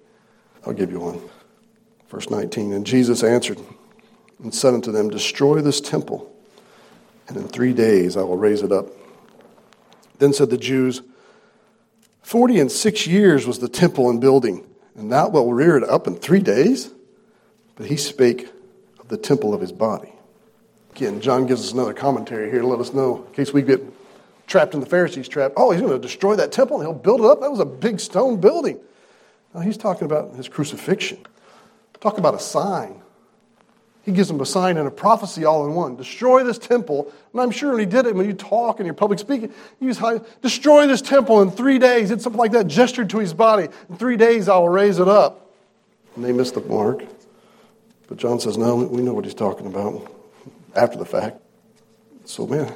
I'll 0.66 0.74
give 0.74 0.92
you 0.92 1.00
one. 1.00 1.22
Verse 2.10 2.30
19 2.30 2.74
And 2.74 2.86
Jesus 2.86 3.24
answered 3.24 3.60
and 4.42 4.54
said 4.54 4.74
unto 4.74 4.92
them, 4.92 5.10
Destroy 5.10 5.62
this 5.62 5.82
temple, 5.82 6.34
and 7.28 7.38
in 7.38 7.48
three 7.48 7.74
days 7.74 8.18
I 8.18 8.24
will 8.24 8.38
raise 8.38 8.62
it 8.62 8.72
up. 8.72 8.88
Then 10.20 10.34
said 10.34 10.50
the 10.50 10.58
Jews, 10.58 11.02
Forty 12.32 12.62
and 12.62 12.72
six 12.72 13.06
years 13.06 13.46
was 13.46 13.60
the 13.60 13.68
temple 13.68 14.10
in 14.10 14.22
building, 14.22 14.66
and 14.96 15.12
thou 15.12 15.28
wilt 15.28 15.54
rear 15.54 15.76
it 15.76 15.84
up 15.84 16.08
in 16.08 16.16
three 16.16 16.40
days? 16.40 16.90
But 17.76 17.88
he 17.88 17.98
spake 17.98 18.48
of 19.02 19.10
the 19.10 19.18
temple 19.18 19.54
of 19.54 19.60
his 19.60 19.74
body. 19.74 20.14
Again, 20.96 21.20
John 21.20 21.46
gives 21.46 21.62
us 21.66 21.74
another 21.74 21.94
commentary 21.94 22.50
here 22.50 22.62
to 22.62 22.68
let 22.68 22.80
us 22.80 22.94
know, 22.94 23.26
in 23.28 23.34
case 23.34 23.52
we 23.52 23.62
get 23.64 23.82
trapped 24.48 24.74
in 24.74 24.80
the 24.80 24.86
Pharisees' 24.86 25.28
trap. 25.28 25.52
Oh, 25.58 25.72
he's 25.72 25.82
going 25.82 25.92
to 25.92 26.00
destroy 26.00 26.38
that 26.38 26.54
temple 26.54 26.78
and 26.80 26.88
he'll 26.88 26.98
build 26.98 27.20
it 27.20 27.26
up. 27.26 27.42
That 27.42 27.52
was 27.52 27.60
a 27.60 27.66
big 27.66 28.00
stone 28.00 28.40
building. 28.40 28.80
Now, 29.54 29.60
he's 29.60 29.76
talking 29.76 30.06
about 30.06 30.34
his 30.36 30.48
crucifixion. 30.48 31.18
Talk 32.00 32.18
about 32.18 32.34
a 32.34 32.40
sign. 32.40 33.01
He 34.04 34.12
gives 34.12 34.28
them 34.28 34.42
a 34.42 34.46
sign 34.46 34.78
and 34.78 34.88
a 34.88 34.92
prophecy 34.92 35.46
all 35.46 35.66
in 35.68 35.76
one. 35.76 35.96
Destroy 35.96 36.44
this 36.44 36.58
temple. 36.58 37.14
And 37.32 37.42
I'm 37.42 37.52
sure 37.52 37.72
when 37.72 37.80
he 37.80 37.86
did 37.86 38.08
it, 38.08 38.16
when 38.16 38.26
you 38.26 38.34
talk 38.34 38.80
and 38.80 38.88
you're 38.88 38.96
public 38.96 39.20
speaking, 39.20 39.54
you 39.80 39.88
use 39.88 40.00
high, 40.00 40.22
destroy 40.42 40.88
this 40.88 41.02
temple 41.04 41.42
in 41.42 41.52
three 41.52 41.78
days. 41.78 42.10
Did 42.10 42.22
something 42.22 42.40
like 42.40 42.52
that, 42.54 42.66
gestured 42.66 43.12
to 43.12 43.20
his 43.20 43.34
body. 43.34 43.68
In 43.90 43.98
three 43.98 44.18
days, 44.18 44.50
I 44.50 44.58
will 44.58 44.70
raise 44.70 44.98
it 44.98 45.08
up. 45.08 45.52
And 46.16 46.26
they 46.26 46.32
missed 46.32 46.56
the 46.56 46.62
mark. 46.62 47.04
But 48.08 48.18
John 48.18 48.40
says, 48.40 48.58
no, 48.58 48.76
we 48.76 49.02
know 49.04 49.14
what 49.14 49.24
he's 49.24 49.36
talking 49.36 49.68
about 49.68 50.12
after 50.76 50.98
the 50.98 51.06
fact. 51.06 51.40
So, 52.26 52.48
man, 52.48 52.74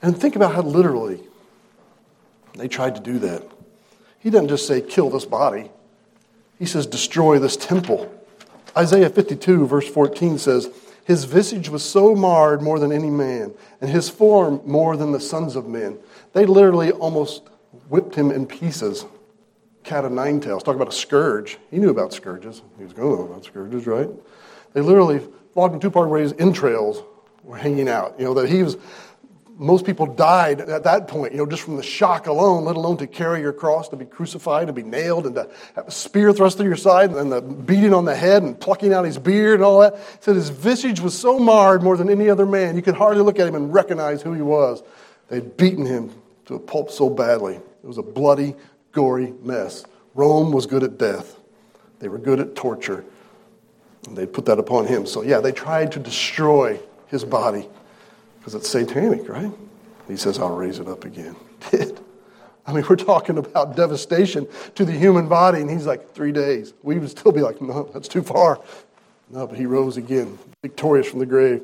and 0.00 0.18
think 0.18 0.36
about 0.36 0.54
how 0.54 0.62
literally 0.62 1.20
they 2.54 2.68
tried 2.68 2.94
to 2.94 3.00
do 3.00 3.18
that. 3.20 3.42
He 4.20 4.30
doesn't 4.30 4.48
just 4.48 4.66
say, 4.66 4.80
kill 4.80 5.10
this 5.10 5.24
body, 5.24 5.70
he 6.58 6.64
says, 6.64 6.86
destroy 6.86 7.38
this 7.38 7.56
temple. 7.56 8.12
Isaiah 8.76 9.10
52, 9.10 9.66
verse 9.66 9.88
14 9.88 10.38
says, 10.38 10.70
His 11.04 11.24
visage 11.24 11.68
was 11.68 11.82
so 11.82 12.14
marred 12.14 12.62
more 12.62 12.78
than 12.78 12.92
any 12.92 13.10
man, 13.10 13.52
and 13.80 13.90
his 13.90 14.08
form 14.08 14.60
more 14.64 14.96
than 14.96 15.12
the 15.12 15.20
sons 15.20 15.56
of 15.56 15.66
men. 15.66 15.98
They 16.32 16.46
literally 16.46 16.90
almost 16.90 17.42
whipped 17.88 18.14
him 18.14 18.30
in 18.30 18.46
pieces. 18.46 19.04
Cat 19.84 20.04
of 20.04 20.12
nine 20.12 20.40
tails. 20.40 20.62
Talk 20.62 20.76
about 20.76 20.88
a 20.88 20.92
scourge. 20.92 21.58
He 21.70 21.78
knew 21.78 21.90
about 21.90 22.12
scourges. 22.12 22.62
He 22.78 22.84
was 22.84 22.92
going 22.92 23.10
to 23.10 23.22
know 23.22 23.28
about 23.28 23.44
scourges, 23.44 23.86
right? 23.86 24.08
They 24.72 24.80
literally 24.80 25.20
flogged 25.54 25.74
him 25.74 25.80
two 25.80 25.90
part 25.90 26.08
ways, 26.08 26.32
entrails 26.38 27.02
were 27.42 27.56
hanging 27.56 27.88
out. 27.88 28.14
You 28.18 28.26
know, 28.26 28.34
that 28.34 28.48
he 28.48 28.62
was 28.62 28.76
most 29.62 29.86
people 29.86 30.06
died 30.06 30.60
at 30.60 30.84
that 30.84 31.06
point, 31.06 31.32
you 31.32 31.38
know, 31.38 31.46
just 31.46 31.62
from 31.62 31.76
the 31.76 31.82
shock 31.82 32.26
alone, 32.26 32.64
let 32.64 32.74
alone 32.74 32.96
to 32.96 33.06
carry 33.06 33.40
your 33.40 33.52
cross, 33.52 33.88
to 33.90 33.96
be 33.96 34.04
crucified, 34.04 34.66
to 34.66 34.72
be 34.72 34.82
nailed, 34.82 35.24
and 35.24 35.36
to 35.36 35.48
have 35.76 35.86
a 35.86 35.90
spear 35.90 36.32
thrust 36.32 36.56
through 36.56 36.66
your 36.66 36.76
side, 36.76 37.12
and 37.12 37.30
the 37.30 37.40
beating 37.40 37.94
on 37.94 38.04
the 38.04 38.14
head, 38.14 38.42
and 38.42 38.58
plucking 38.58 38.92
out 38.92 39.04
his 39.04 39.18
beard, 39.18 39.54
and 39.54 39.64
all 39.64 39.80
that. 39.80 39.94
He 39.94 40.18
said 40.20 40.36
his 40.36 40.48
visage 40.48 41.00
was 41.00 41.16
so 41.16 41.38
marred 41.38 41.82
more 41.82 41.96
than 41.96 42.10
any 42.10 42.28
other 42.28 42.44
man, 42.44 42.74
you 42.74 42.82
could 42.82 42.96
hardly 42.96 43.22
look 43.22 43.38
at 43.38 43.46
him 43.46 43.54
and 43.54 43.72
recognize 43.72 44.20
who 44.20 44.32
he 44.32 44.42
was. 44.42 44.82
They'd 45.28 45.56
beaten 45.56 45.86
him 45.86 46.10
to 46.46 46.54
a 46.54 46.58
pulp 46.58 46.90
so 46.90 47.08
badly. 47.08 47.54
It 47.54 47.86
was 47.86 47.98
a 47.98 48.02
bloody, 48.02 48.56
gory 48.90 49.32
mess. 49.42 49.84
Rome 50.14 50.52
was 50.52 50.66
good 50.66 50.82
at 50.82 50.98
death, 50.98 51.38
they 52.00 52.08
were 52.08 52.18
good 52.18 52.40
at 52.40 52.56
torture, 52.56 53.04
and 54.08 54.16
they 54.16 54.26
put 54.26 54.46
that 54.46 54.58
upon 54.58 54.86
him. 54.86 55.06
So, 55.06 55.22
yeah, 55.22 55.38
they 55.38 55.52
tried 55.52 55.92
to 55.92 56.00
destroy 56.00 56.80
his 57.06 57.24
body 57.24 57.68
because 58.42 58.56
it's 58.56 58.68
satanic, 58.68 59.28
right? 59.28 59.52
He 60.08 60.16
says, 60.16 60.40
I'll 60.40 60.56
raise 60.56 60.80
it 60.80 60.88
up 60.88 61.04
again. 61.04 61.36
Did. 61.70 62.00
I 62.66 62.72
mean, 62.72 62.84
we're 62.88 62.96
talking 62.96 63.38
about 63.38 63.76
devastation 63.76 64.48
to 64.74 64.84
the 64.84 64.90
human 64.90 65.28
body, 65.28 65.60
and 65.60 65.70
he's 65.70 65.86
like, 65.86 66.12
three 66.12 66.32
days. 66.32 66.74
We 66.82 66.98
would 66.98 67.10
still 67.10 67.30
be 67.30 67.40
like, 67.40 67.62
no, 67.62 67.88
that's 67.92 68.08
too 68.08 68.22
far. 68.22 68.60
No, 69.30 69.46
but 69.46 69.56
he 69.56 69.64
rose 69.64 69.96
again, 69.96 70.40
victorious 70.60 71.06
from 71.06 71.20
the 71.20 71.26
grave. 71.26 71.62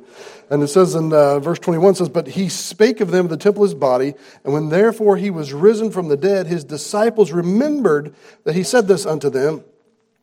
And 0.50 0.62
it 0.62 0.68
says 0.68 0.94
in 0.94 1.12
uh, 1.12 1.40
verse 1.40 1.58
21 1.58 1.96
says, 1.96 2.08
But 2.08 2.28
he 2.28 2.48
spake 2.48 3.00
of 3.00 3.10
them 3.10 3.26
the 3.26 3.36
temple 3.36 3.64
of 3.64 3.70
his 3.70 3.74
body, 3.74 4.14
and 4.44 4.52
when 4.52 4.68
therefore 4.68 5.16
he 5.16 5.30
was 5.30 5.52
risen 5.52 5.90
from 5.90 6.06
the 6.06 6.16
dead, 6.16 6.46
his 6.46 6.62
disciples 6.62 7.32
remembered 7.32 8.14
that 8.44 8.54
he 8.54 8.62
said 8.62 8.86
this 8.86 9.04
unto 9.04 9.30
them, 9.30 9.64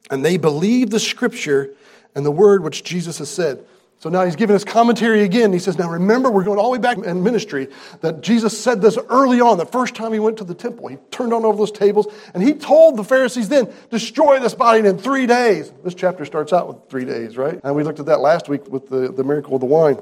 and 0.10 0.24
they 0.24 0.38
believed 0.38 0.94
the 0.94 1.02
scripture 1.02 1.72
and 2.16 2.26
the 2.26 2.32
word 2.32 2.64
which 2.64 2.84
Jesus 2.86 3.18
has 3.18 3.30
said. 3.30 3.66
So 4.00 4.10
now 4.10 4.24
he's 4.26 4.36
giving 4.36 4.56
us 4.56 4.64
commentary 4.64 5.22
again. 5.22 5.52
He 5.52 5.60
says, 5.60 5.78
Now 5.78 5.90
remember, 5.90 6.30
we're 6.30 6.44
going 6.44 6.60
all 6.60 6.66
the 6.66 6.78
way 6.78 6.82
back 6.82 6.98
in 6.98 7.24
ministry 7.24 7.70
that 8.02 8.22
Jesus 8.22 8.60
said 8.60 8.82
this 8.82 8.98
early 9.10 9.42
on, 9.42 9.58
the 9.58 9.66
first 9.66 9.96
time 9.96 10.14
he 10.14 10.20
went 10.20 10.38
to 10.38 10.44
the 10.44 10.54
temple. 10.54 10.88
He 10.88 10.98
turned 11.12 11.34
on 11.34 11.44
over 11.46 11.58
those 11.58 11.72
tables 11.72 12.08
and 12.34 12.44
he 12.44 12.54
told 12.54 12.98
the 12.98 13.04
Pharisees 13.04 13.50
then, 13.50 13.72
Destroy 13.90 14.40
this 14.40 14.54
body 14.54 14.88
in 14.88 14.98
three 14.98 15.26
days. 15.26 15.72
This 15.84 15.96
chapter 15.96 16.26
starts 16.26 16.54
out 16.54 16.68
with 16.68 16.90
three 16.90 17.06
days, 17.06 17.38
right? 17.38 17.60
And 17.64 17.76
we 17.76 17.84
looked 17.84 18.00
at 18.00 18.06
that 18.08 18.20
last 18.20 18.50
week 18.50 18.68
with 18.68 18.90
the, 18.90 19.12
the 19.12 19.24
miracle 19.24 19.56
of 19.56 19.62
the 19.62 19.68
wine. 19.68 19.98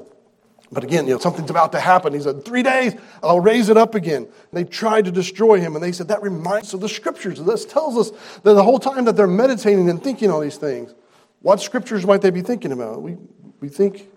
But 0.74 0.82
again, 0.82 1.06
you 1.06 1.14
know, 1.14 1.20
something's 1.20 1.50
about 1.50 1.72
to 1.72 1.80
happen. 1.80 2.12
He 2.12 2.20
said, 2.20 2.44
Three 2.44 2.62
days, 2.62 2.94
I'll 3.22 3.40
raise 3.40 3.68
it 3.68 3.76
up 3.76 3.94
again. 3.94 4.24
And 4.24 4.52
they 4.52 4.64
tried 4.64 5.04
to 5.04 5.12
destroy 5.12 5.60
him, 5.60 5.76
and 5.76 5.82
they 5.82 5.92
said, 5.92 6.08
That 6.08 6.20
reminds 6.20 6.68
us 6.68 6.74
of 6.74 6.80
the 6.80 6.88
scriptures. 6.88 7.38
This 7.38 7.64
tells 7.64 7.96
us 7.96 8.10
that 8.42 8.54
the 8.54 8.64
whole 8.64 8.80
time 8.80 9.04
that 9.04 9.16
they're 9.16 9.26
meditating 9.26 9.88
and 9.88 10.02
thinking 10.02 10.30
on 10.30 10.42
these 10.42 10.56
things, 10.56 10.94
what 11.42 11.60
scriptures 11.60 12.04
might 12.04 12.22
they 12.22 12.30
be 12.30 12.42
thinking 12.42 12.72
about? 12.72 13.02
We, 13.02 13.16
we 13.64 13.70
think 13.70 14.10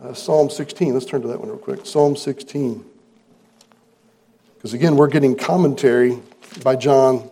uh, 0.00 0.14
Psalm 0.14 0.48
16. 0.48 0.94
Let's 0.94 1.04
turn 1.04 1.20
to 1.22 1.26
that 1.26 1.40
one 1.40 1.48
real 1.48 1.58
quick. 1.58 1.84
Psalm 1.84 2.14
16. 2.14 2.84
Because 4.54 4.72
again, 4.72 4.94
we're 4.94 5.08
getting 5.08 5.34
commentary 5.34 6.20
by 6.62 6.76
John, 6.76 7.28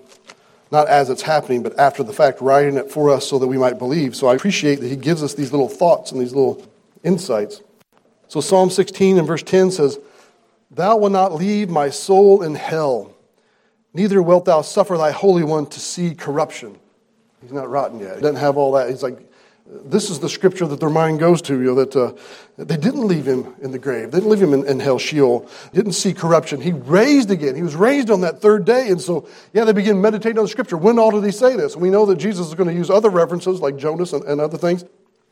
not 0.72 0.88
as 0.88 1.08
it's 1.08 1.22
happening, 1.22 1.62
but 1.62 1.78
after 1.78 2.02
the 2.02 2.12
fact, 2.12 2.40
writing 2.40 2.76
it 2.78 2.90
for 2.90 3.10
us 3.10 3.28
so 3.28 3.38
that 3.38 3.46
we 3.46 3.58
might 3.58 3.78
believe. 3.78 4.16
So 4.16 4.26
I 4.26 4.34
appreciate 4.34 4.80
that 4.80 4.88
he 4.88 4.96
gives 4.96 5.22
us 5.22 5.34
these 5.34 5.52
little 5.52 5.68
thoughts 5.68 6.10
and 6.10 6.20
these 6.20 6.34
little 6.34 6.66
insights. 7.04 7.62
So 8.26 8.40
Psalm 8.40 8.68
16 8.68 9.18
and 9.18 9.26
verse 9.28 9.44
10 9.44 9.70
says, 9.70 10.00
Thou 10.72 10.96
wilt 10.96 11.12
not 11.12 11.32
leave 11.32 11.70
my 11.70 11.90
soul 11.90 12.42
in 12.42 12.56
hell, 12.56 13.14
neither 13.94 14.20
wilt 14.20 14.46
thou 14.46 14.62
suffer 14.62 14.98
thy 14.98 15.12
Holy 15.12 15.44
One 15.44 15.66
to 15.66 15.78
see 15.78 16.16
corruption. 16.16 16.76
He's 17.40 17.52
not 17.52 17.70
rotten 17.70 18.00
yet. 18.00 18.16
He 18.16 18.20
doesn't 18.20 18.40
have 18.40 18.56
all 18.56 18.72
that. 18.72 18.90
He's 18.90 19.04
like, 19.04 19.31
this 19.66 20.10
is 20.10 20.20
the 20.20 20.28
scripture 20.28 20.66
that 20.66 20.80
their 20.80 20.90
mind 20.90 21.18
goes 21.18 21.40
to, 21.42 21.54
you 21.54 21.66
know, 21.66 21.74
that 21.76 21.96
uh, 21.96 22.12
they 22.56 22.76
didn't 22.76 23.06
leave 23.06 23.26
him 23.26 23.54
in 23.62 23.70
the 23.70 23.78
grave. 23.78 24.10
They 24.10 24.18
didn't 24.18 24.30
leave 24.30 24.42
him 24.42 24.52
in, 24.52 24.66
in 24.66 24.80
hell, 24.80 24.98
Sheol. 24.98 25.48
Didn't 25.72 25.92
see 25.92 26.12
corruption. 26.12 26.60
He 26.60 26.72
raised 26.72 27.30
again. 27.30 27.54
He 27.54 27.62
was 27.62 27.74
raised 27.74 28.10
on 28.10 28.20
that 28.22 28.40
third 28.40 28.64
day. 28.64 28.88
And 28.88 29.00
so, 29.00 29.28
yeah, 29.52 29.64
they 29.64 29.72
begin 29.72 30.00
meditating 30.00 30.38
on 30.38 30.44
the 30.44 30.50
scripture. 30.50 30.76
When 30.76 30.98
all 30.98 31.10
did 31.10 31.24
he 31.24 31.30
say 31.30 31.56
this? 31.56 31.76
We 31.76 31.90
know 31.90 32.06
that 32.06 32.16
Jesus 32.16 32.48
is 32.48 32.54
going 32.54 32.68
to 32.68 32.74
use 32.74 32.90
other 32.90 33.08
references 33.08 33.60
like 33.60 33.76
Jonas 33.76 34.12
and, 34.12 34.24
and 34.24 34.40
other 34.40 34.58
things. 34.58 34.84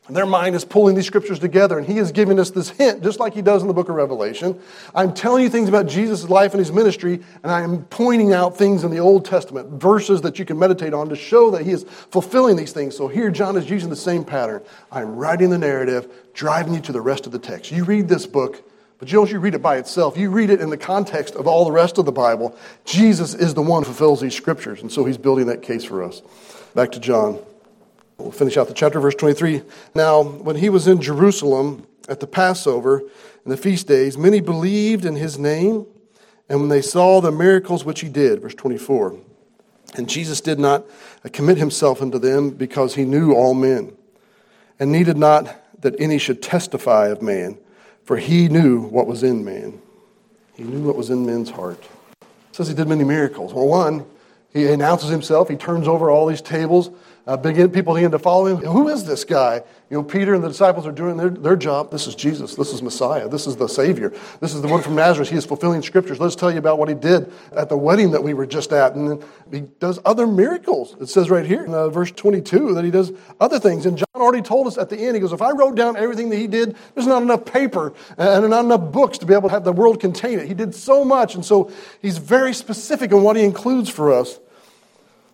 Their 0.09 0.25
mind 0.25 0.55
is 0.55 0.65
pulling 0.65 0.95
these 0.95 1.05
scriptures 1.05 1.37
together, 1.37 1.77
and 1.77 1.87
he 1.87 1.99
is 1.99 2.11
giving 2.11 2.39
us 2.39 2.49
this 2.49 2.69
hint, 2.69 3.03
just 3.03 3.19
like 3.19 3.33
he 3.33 3.41
does 3.41 3.61
in 3.61 3.67
the 3.67 3.73
book 3.73 3.87
of 3.87 3.95
Revelation. 3.95 4.59
I'm 4.95 5.13
telling 5.13 5.43
you 5.43 5.49
things 5.49 5.69
about 5.69 5.85
Jesus' 5.85 6.27
life 6.27 6.51
and 6.51 6.59
his 6.59 6.71
ministry, 6.71 7.21
and 7.43 7.51
I 7.51 7.61
am 7.61 7.83
pointing 7.85 8.33
out 8.33 8.57
things 8.57 8.83
in 8.83 8.89
the 8.89 8.99
Old 8.99 9.25
Testament, 9.25 9.69
verses 9.69 10.21
that 10.21 10.39
you 10.39 10.43
can 10.43 10.57
meditate 10.57 10.93
on 10.93 11.07
to 11.09 11.15
show 11.15 11.51
that 11.51 11.63
he 11.63 11.71
is 11.71 11.83
fulfilling 11.83 12.57
these 12.57 12.73
things. 12.73 12.97
So 12.97 13.07
here, 13.07 13.29
John 13.29 13.55
is 13.55 13.69
using 13.69 13.89
the 13.89 13.95
same 13.95 14.25
pattern. 14.25 14.63
I'm 14.91 15.15
writing 15.15 15.51
the 15.51 15.59
narrative, 15.59 16.11
driving 16.33 16.73
you 16.73 16.81
to 16.81 16.91
the 16.91 17.01
rest 17.01 17.27
of 17.27 17.31
the 17.31 17.39
text. 17.39 17.71
You 17.71 17.83
read 17.83 18.09
this 18.09 18.25
book, 18.25 18.67
but 18.97 19.11
you 19.11 19.19
don't 19.19 19.31
you 19.31 19.39
read 19.39 19.53
it 19.53 19.61
by 19.61 19.77
itself. 19.77 20.17
You 20.17 20.31
read 20.31 20.49
it 20.49 20.61
in 20.61 20.71
the 20.71 20.77
context 20.77 21.35
of 21.35 21.47
all 21.47 21.63
the 21.63 21.71
rest 21.71 21.99
of 21.99 22.05
the 22.05 22.11
Bible. 22.11 22.57
Jesus 22.85 23.35
is 23.35 23.53
the 23.53 23.61
one 23.61 23.83
who 23.83 23.85
fulfills 23.85 24.19
these 24.19 24.35
scriptures, 24.35 24.81
and 24.81 24.91
so 24.91 25.05
he's 25.05 25.19
building 25.19 25.45
that 25.45 25.61
case 25.61 25.83
for 25.83 26.03
us. 26.03 26.23
Back 26.73 26.91
to 26.93 26.99
John. 26.99 27.39
We'll 28.21 28.31
finish 28.31 28.55
out 28.55 28.67
the 28.67 28.73
chapter, 28.73 28.99
verse 28.99 29.15
23. 29.15 29.63
Now, 29.95 30.21
when 30.21 30.55
he 30.55 30.69
was 30.69 30.87
in 30.87 31.01
Jerusalem 31.01 31.87
at 32.07 32.19
the 32.19 32.27
Passover 32.27 32.99
and 33.43 33.51
the 33.51 33.57
feast 33.57 33.87
days, 33.87 34.17
many 34.17 34.39
believed 34.39 35.05
in 35.05 35.15
his 35.15 35.39
name, 35.39 35.87
and 36.47 36.59
when 36.59 36.69
they 36.69 36.81
saw 36.81 37.19
the 37.19 37.31
miracles 37.31 37.83
which 37.83 38.01
he 38.01 38.09
did, 38.09 38.41
verse 38.41 38.53
24. 38.53 39.17
And 39.95 40.07
Jesus 40.07 40.39
did 40.39 40.59
not 40.59 40.85
commit 41.33 41.57
himself 41.57 42.01
unto 42.01 42.19
them 42.19 42.51
because 42.51 42.95
he 42.95 43.05
knew 43.05 43.33
all 43.33 43.53
men, 43.53 43.93
and 44.79 44.91
needed 44.91 45.17
not 45.17 45.81
that 45.81 45.99
any 45.99 46.17
should 46.17 46.43
testify 46.43 47.07
of 47.07 47.21
man, 47.21 47.57
for 48.03 48.17
he 48.17 48.47
knew 48.47 48.81
what 48.81 49.07
was 49.07 49.23
in 49.23 49.43
man. 49.43 49.81
He 50.53 50.63
knew 50.63 50.83
what 50.83 50.95
was 50.95 51.09
in 51.09 51.25
men's 51.25 51.49
heart. 51.49 51.83
It 52.21 52.55
says 52.55 52.67
he 52.67 52.75
did 52.75 52.87
many 52.87 53.03
miracles. 53.03 53.53
Well, 53.53 53.67
one, 53.67 54.05
he 54.53 54.67
announces 54.67 55.09
himself, 55.09 55.49
he 55.49 55.55
turns 55.55 55.87
over 55.87 56.11
all 56.11 56.27
these 56.27 56.41
tables 56.41 56.91
uh, 57.27 57.37
begin, 57.37 57.69
people 57.69 57.93
begin 57.93 58.11
to 58.11 58.19
follow 58.19 58.45
him. 58.45 58.57
Who 58.57 58.89
is 58.89 59.05
this 59.05 59.23
guy? 59.23 59.61
You 59.89 59.97
know, 59.97 60.03
Peter 60.03 60.33
and 60.33 60.43
the 60.43 60.47
disciples 60.47 60.87
are 60.87 60.91
doing 60.91 61.17
their, 61.17 61.29
their 61.29 61.55
job. 61.55 61.91
This 61.91 62.07
is 62.07 62.15
Jesus. 62.15 62.55
This 62.55 62.73
is 62.73 62.81
Messiah. 62.81 63.27
This 63.27 63.45
is 63.45 63.57
the 63.57 63.67
Savior. 63.67 64.13
This 64.39 64.55
is 64.55 64.61
the 64.61 64.67
one 64.67 64.81
from 64.81 64.95
Nazareth. 64.95 65.29
He 65.29 65.35
is 65.35 65.45
fulfilling 65.45 65.81
scriptures. 65.81 66.19
Let's 66.19 66.35
tell 66.35 66.49
you 66.49 66.57
about 66.57 66.79
what 66.79 66.89
he 66.89 66.95
did 66.95 67.31
at 67.51 67.69
the 67.69 67.77
wedding 67.77 68.11
that 68.11 68.23
we 68.23 68.33
were 68.33 68.45
just 68.45 68.71
at. 68.71 68.95
And 68.95 69.23
he 69.51 69.61
does 69.79 69.99
other 70.05 70.25
miracles. 70.25 70.95
It 70.99 71.09
says 71.09 71.29
right 71.29 71.45
here 71.45 71.63
in 71.65 71.73
uh, 71.73 71.89
verse 71.89 72.11
22 72.11 72.73
that 72.73 72.85
he 72.85 72.91
does 72.91 73.11
other 73.39 73.59
things. 73.59 73.85
And 73.85 73.97
John 73.97 74.07
already 74.15 74.41
told 74.41 74.67
us 74.67 74.77
at 74.77 74.89
the 74.89 74.97
end, 74.97 75.15
he 75.15 75.19
goes, 75.19 75.33
If 75.33 75.41
I 75.41 75.51
wrote 75.51 75.75
down 75.75 75.97
everything 75.97 76.29
that 76.29 76.37
he 76.37 76.47
did, 76.47 76.75
there's 76.95 77.07
not 77.07 77.21
enough 77.21 77.45
paper 77.45 77.93
and 78.17 78.49
not 78.49 78.65
enough 78.65 78.91
books 78.91 79.17
to 79.19 79.25
be 79.25 79.33
able 79.33 79.49
to 79.49 79.53
have 79.53 79.63
the 79.63 79.73
world 79.73 79.99
contain 79.99 80.39
it. 80.39 80.47
He 80.47 80.53
did 80.53 80.73
so 80.73 81.03
much. 81.03 81.35
And 81.35 81.45
so 81.45 81.69
he's 82.01 82.17
very 82.17 82.53
specific 82.53 83.11
in 83.11 83.21
what 83.21 83.35
he 83.35 83.43
includes 83.43 83.89
for 83.89 84.11
us. 84.11 84.39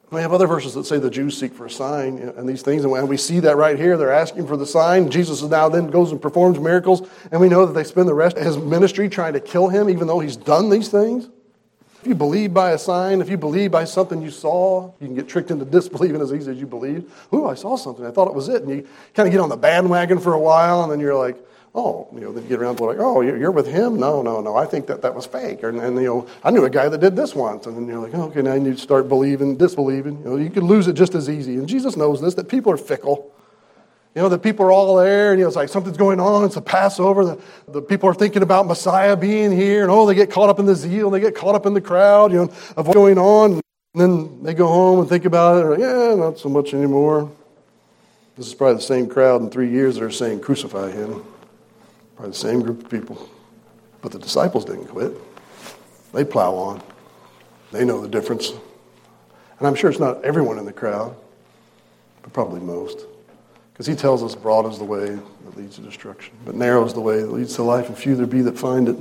We 0.09 0.21
have 0.21 0.31
other 0.31 0.47
verses 0.47 0.73
that 0.75 0.85
say 0.85 0.99
the 0.99 1.09
Jews 1.09 1.37
seek 1.37 1.53
for 1.53 1.65
a 1.65 1.69
sign 1.69 2.17
and 2.19 2.47
these 2.47 2.61
things, 2.61 2.85
and 2.85 3.09
we 3.09 3.17
see 3.17 3.41
that 3.41 3.57
right 3.57 3.77
here. 3.77 3.97
They're 3.97 4.13
asking 4.13 4.47
for 4.47 4.55
the 4.55 4.65
sign. 4.65 5.11
Jesus 5.11 5.41
now 5.41 5.67
then 5.67 5.87
goes 5.87 6.13
and 6.13 6.21
performs 6.21 6.59
miracles, 6.59 7.05
and 7.29 7.41
we 7.41 7.49
know 7.49 7.65
that 7.65 7.73
they 7.73 7.83
spend 7.83 8.07
the 8.07 8.13
rest 8.13 8.37
of 8.37 8.45
his 8.45 8.57
ministry 8.57 9.09
trying 9.09 9.33
to 9.33 9.41
kill 9.41 9.67
him, 9.67 9.89
even 9.89 10.07
though 10.07 10.19
he's 10.19 10.37
done 10.37 10.69
these 10.69 10.87
things. 10.87 11.27
If 11.99 12.07
you 12.07 12.15
believe 12.15 12.53
by 12.53 12.71
a 12.71 12.77
sign, 12.77 13.19
if 13.19 13.29
you 13.29 13.37
believe 13.37 13.71
by 13.71 13.83
something 13.83 14.21
you 14.21 14.31
saw, 14.31 14.93
you 15.01 15.07
can 15.07 15.15
get 15.15 15.27
tricked 15.27 15.51
into 15.51 15.65
disbelieving 15.77 16.21
as 16.21 16.31
easy 16.31 16.51
as 16.51 16.57
you 16.57 16.67
believe. 16.67 17.11
Ooh, 17.33 17.47
I 17.47 17.55
saw 17.55 17.75
something. 17.75 18.05
I 18.05 18.11
thought 18.11 18.29
it 18.29 18.33
was 18.33 18.47
it. 18.47 18.61
And 18.61 18.71
you 18.71 18.87
kind 19.13 19.27
of 19.27 19.31
get 19.33 19.41
on 19.41 19.49
the 19.49 19.57
bandwagon 19.57 20.19
for 20.19 20.33
a 20.33 20.39
while, 20.39 20.83
and 20.83 20.91
then 20.91 21.01
you're 21.01 21.15
like, 21.15 21.37
oh, 21.77 22.07
you 22.11 22.21
know, 22.21 22.31
then 22.31 22.43
you 22.43 22.49
get 22.49 22.59
around 22.59 22.77
to 22.77 22.85
like, 22.85 22.97
oh, 22.99 23.21
you're 23.21 23.51
with 23.51 23.67
him? 23.67 23.99
No, 23.99 24.23
no, 24.23 24.41
no. 24.41 24.55
I 24.55 24.65
think 24.65 24.87
that 24.87 25.03
that 25.03 25.13
was 25.13 25.27
fake. 25.27 25.61
And, 25.61 25.79
and, 25.79 25.95
you 25.95 26.05
know, 26.05 26.27
I 26.43 26.49
knew 26.49 26.65
a 26.65 26.69
guy 26.71 26.89
that 26.89 26.99
did 26.99 27.15
this 27.15 27.35
once. 27.35 27.67
And 27.67 27.77
then 27.77 27.87
you're 27.87 27.99
like, 27.99 28.15
okay, 28.15 28.41
now 28.41 28.55
you 28.55 28.75
start 28.75 29.07
believing, 29.07 29.57
disbelieving. 29.57 30.17
You 30.19 30.25
know, 30.25 30.35
you 30.37 30.49
could 30.49 30.63
lose 30.63 30.87
it 30.87 30.93
just 30.93 31.13
as 31.13 31.29
easy. 31.29 31.53
And 31.53 31.67
Jesus 31.69 31.95
knows 31.95 32.19
this, 32.19 32.33
that 32.33 32.49
people 32.49 32.71
are 32.71 32.77
fickle. 32.77 33.31
You 34.15 34.23
know, 34.23 34.29
that 34.29 34.39
people 34.39 34.65
are 34.65 34.71
all 34.71 34.95
there, 34.95 35.31
and 35.31 35.39
you 35.39 35.43
know, 35.43 35.47
it's 35.47 35.55
like 35.55 35.69
something's 35.69 35.97
going 35.97 36.19
on. 36.19 36.43
It's 36.43 36.55
a 36.55 36.61
Passover. 36.61 37.23
The, 37.23 37.41
the 37.67 37.81
people 37.83 38.09
are 38.09 38.15
thinking 38.15 38.41
about 38.41 38.65
Messiah 38.65 39.15
being 39.15 39.51
here, 39.51 39.83
and 39.83 39.91
oh, 39.91 40.07
they 40.07 40.15
get 40.15 40.31
caught 40.31 40.49
up 40.49 40.57
in 40.57 40.65
the 40.65 40.73
zeal, 40.73 41.05
and 41.05 41.13
they 41.13 41.19
get 41.19 41.35
caught 41.35 41.53
up 41.53 41.67
in 41.67 41.75
the 41.75 41.81
crowd, 41.81 42.31
you 42.31 42.39
know, 42.39 42.51
of 42.75 42.87
what's 42.87 42.95
going 42.95 43.19
on. 43.19 43.61
And 43.93 44.01
then 44.01 44.41
they 44.41 44.55
go 44.55 44.65
home 44.65 45.01
and 45.01 45.07
think 45.07 45.25
about 45.25 45.63
it. 45.63 45.69
Like, 45.69 45.79
yeah, 45.79 46.15
not 46.15 46.39
so 46.39 46.49
much 46.49 46.73
anymore. 46.73 47.29
This 48.37 48.47
is 48.47 48.55
probably 48.55 48.77
the 48.77 48.81
same 48.81 49.07
crowd 49.07 49.43
in 49.43 49.51
three 49.51 49.69
years 49.69 49.95
that 49.95 50.03
are 50.03 50.09
saying, 50.09 50.39
crucify 50.39 50.89
him. 50.89 51.23
Probably 52.17 52.31
the 52.31 52.37
same 52.37 52.61
group 52.61 52.83
of 52.83 52.89
people. 52.89 53.29
But 54.01 54.11
the 54.11 54.19
disciples 54.19 54.65
didn't 54.65 54.87
quit. 54.87 55.13
They 56.13 56.25
plow 56.25 56.53
on. 56.55 56.81
They 57.71 57.85
know 57.85 58.01
the 58.01 58.07
difference. 58.07 58.49
And 59.59 59.67
I'm 59.67 59.75
sure 59.75 59.89
it's 59.89 59.99
not 59.99 60.25
everyone 60.25 60.57
in 60.57 60.65
the 60.65 60.73
crowd, 60.73 61.15
but 62.23 62.33
probably 62.33 62.59
most. 62.59 63.05
Because 63.71 63.85
he 63.85 63.95
tells 63.95 64.23
us 64.23 64.33
broad 64.35 64.65
is 64.65 64.79
the 64.79 64.83
way 64.83 65.09
that 65.09 65.57
leads 65.57 65.75
to 65.75 65.81
destruction, 65.81 66.33
but 66.43 66.55
narrow 66.55 66.83
is 66.85 66.93
the 66.93 67.01
way 67.01 67.21
that 67.21 67.31
leads 67.31 67.55
to 67.55 67.63
life, 67.63 67.87
and 67.87 67.97
few 67.97 68.15
there 68.15 68.25
be 68.25 68.41
that 68.41 68.57
find 68.57 68.89
it. 68.89 68.97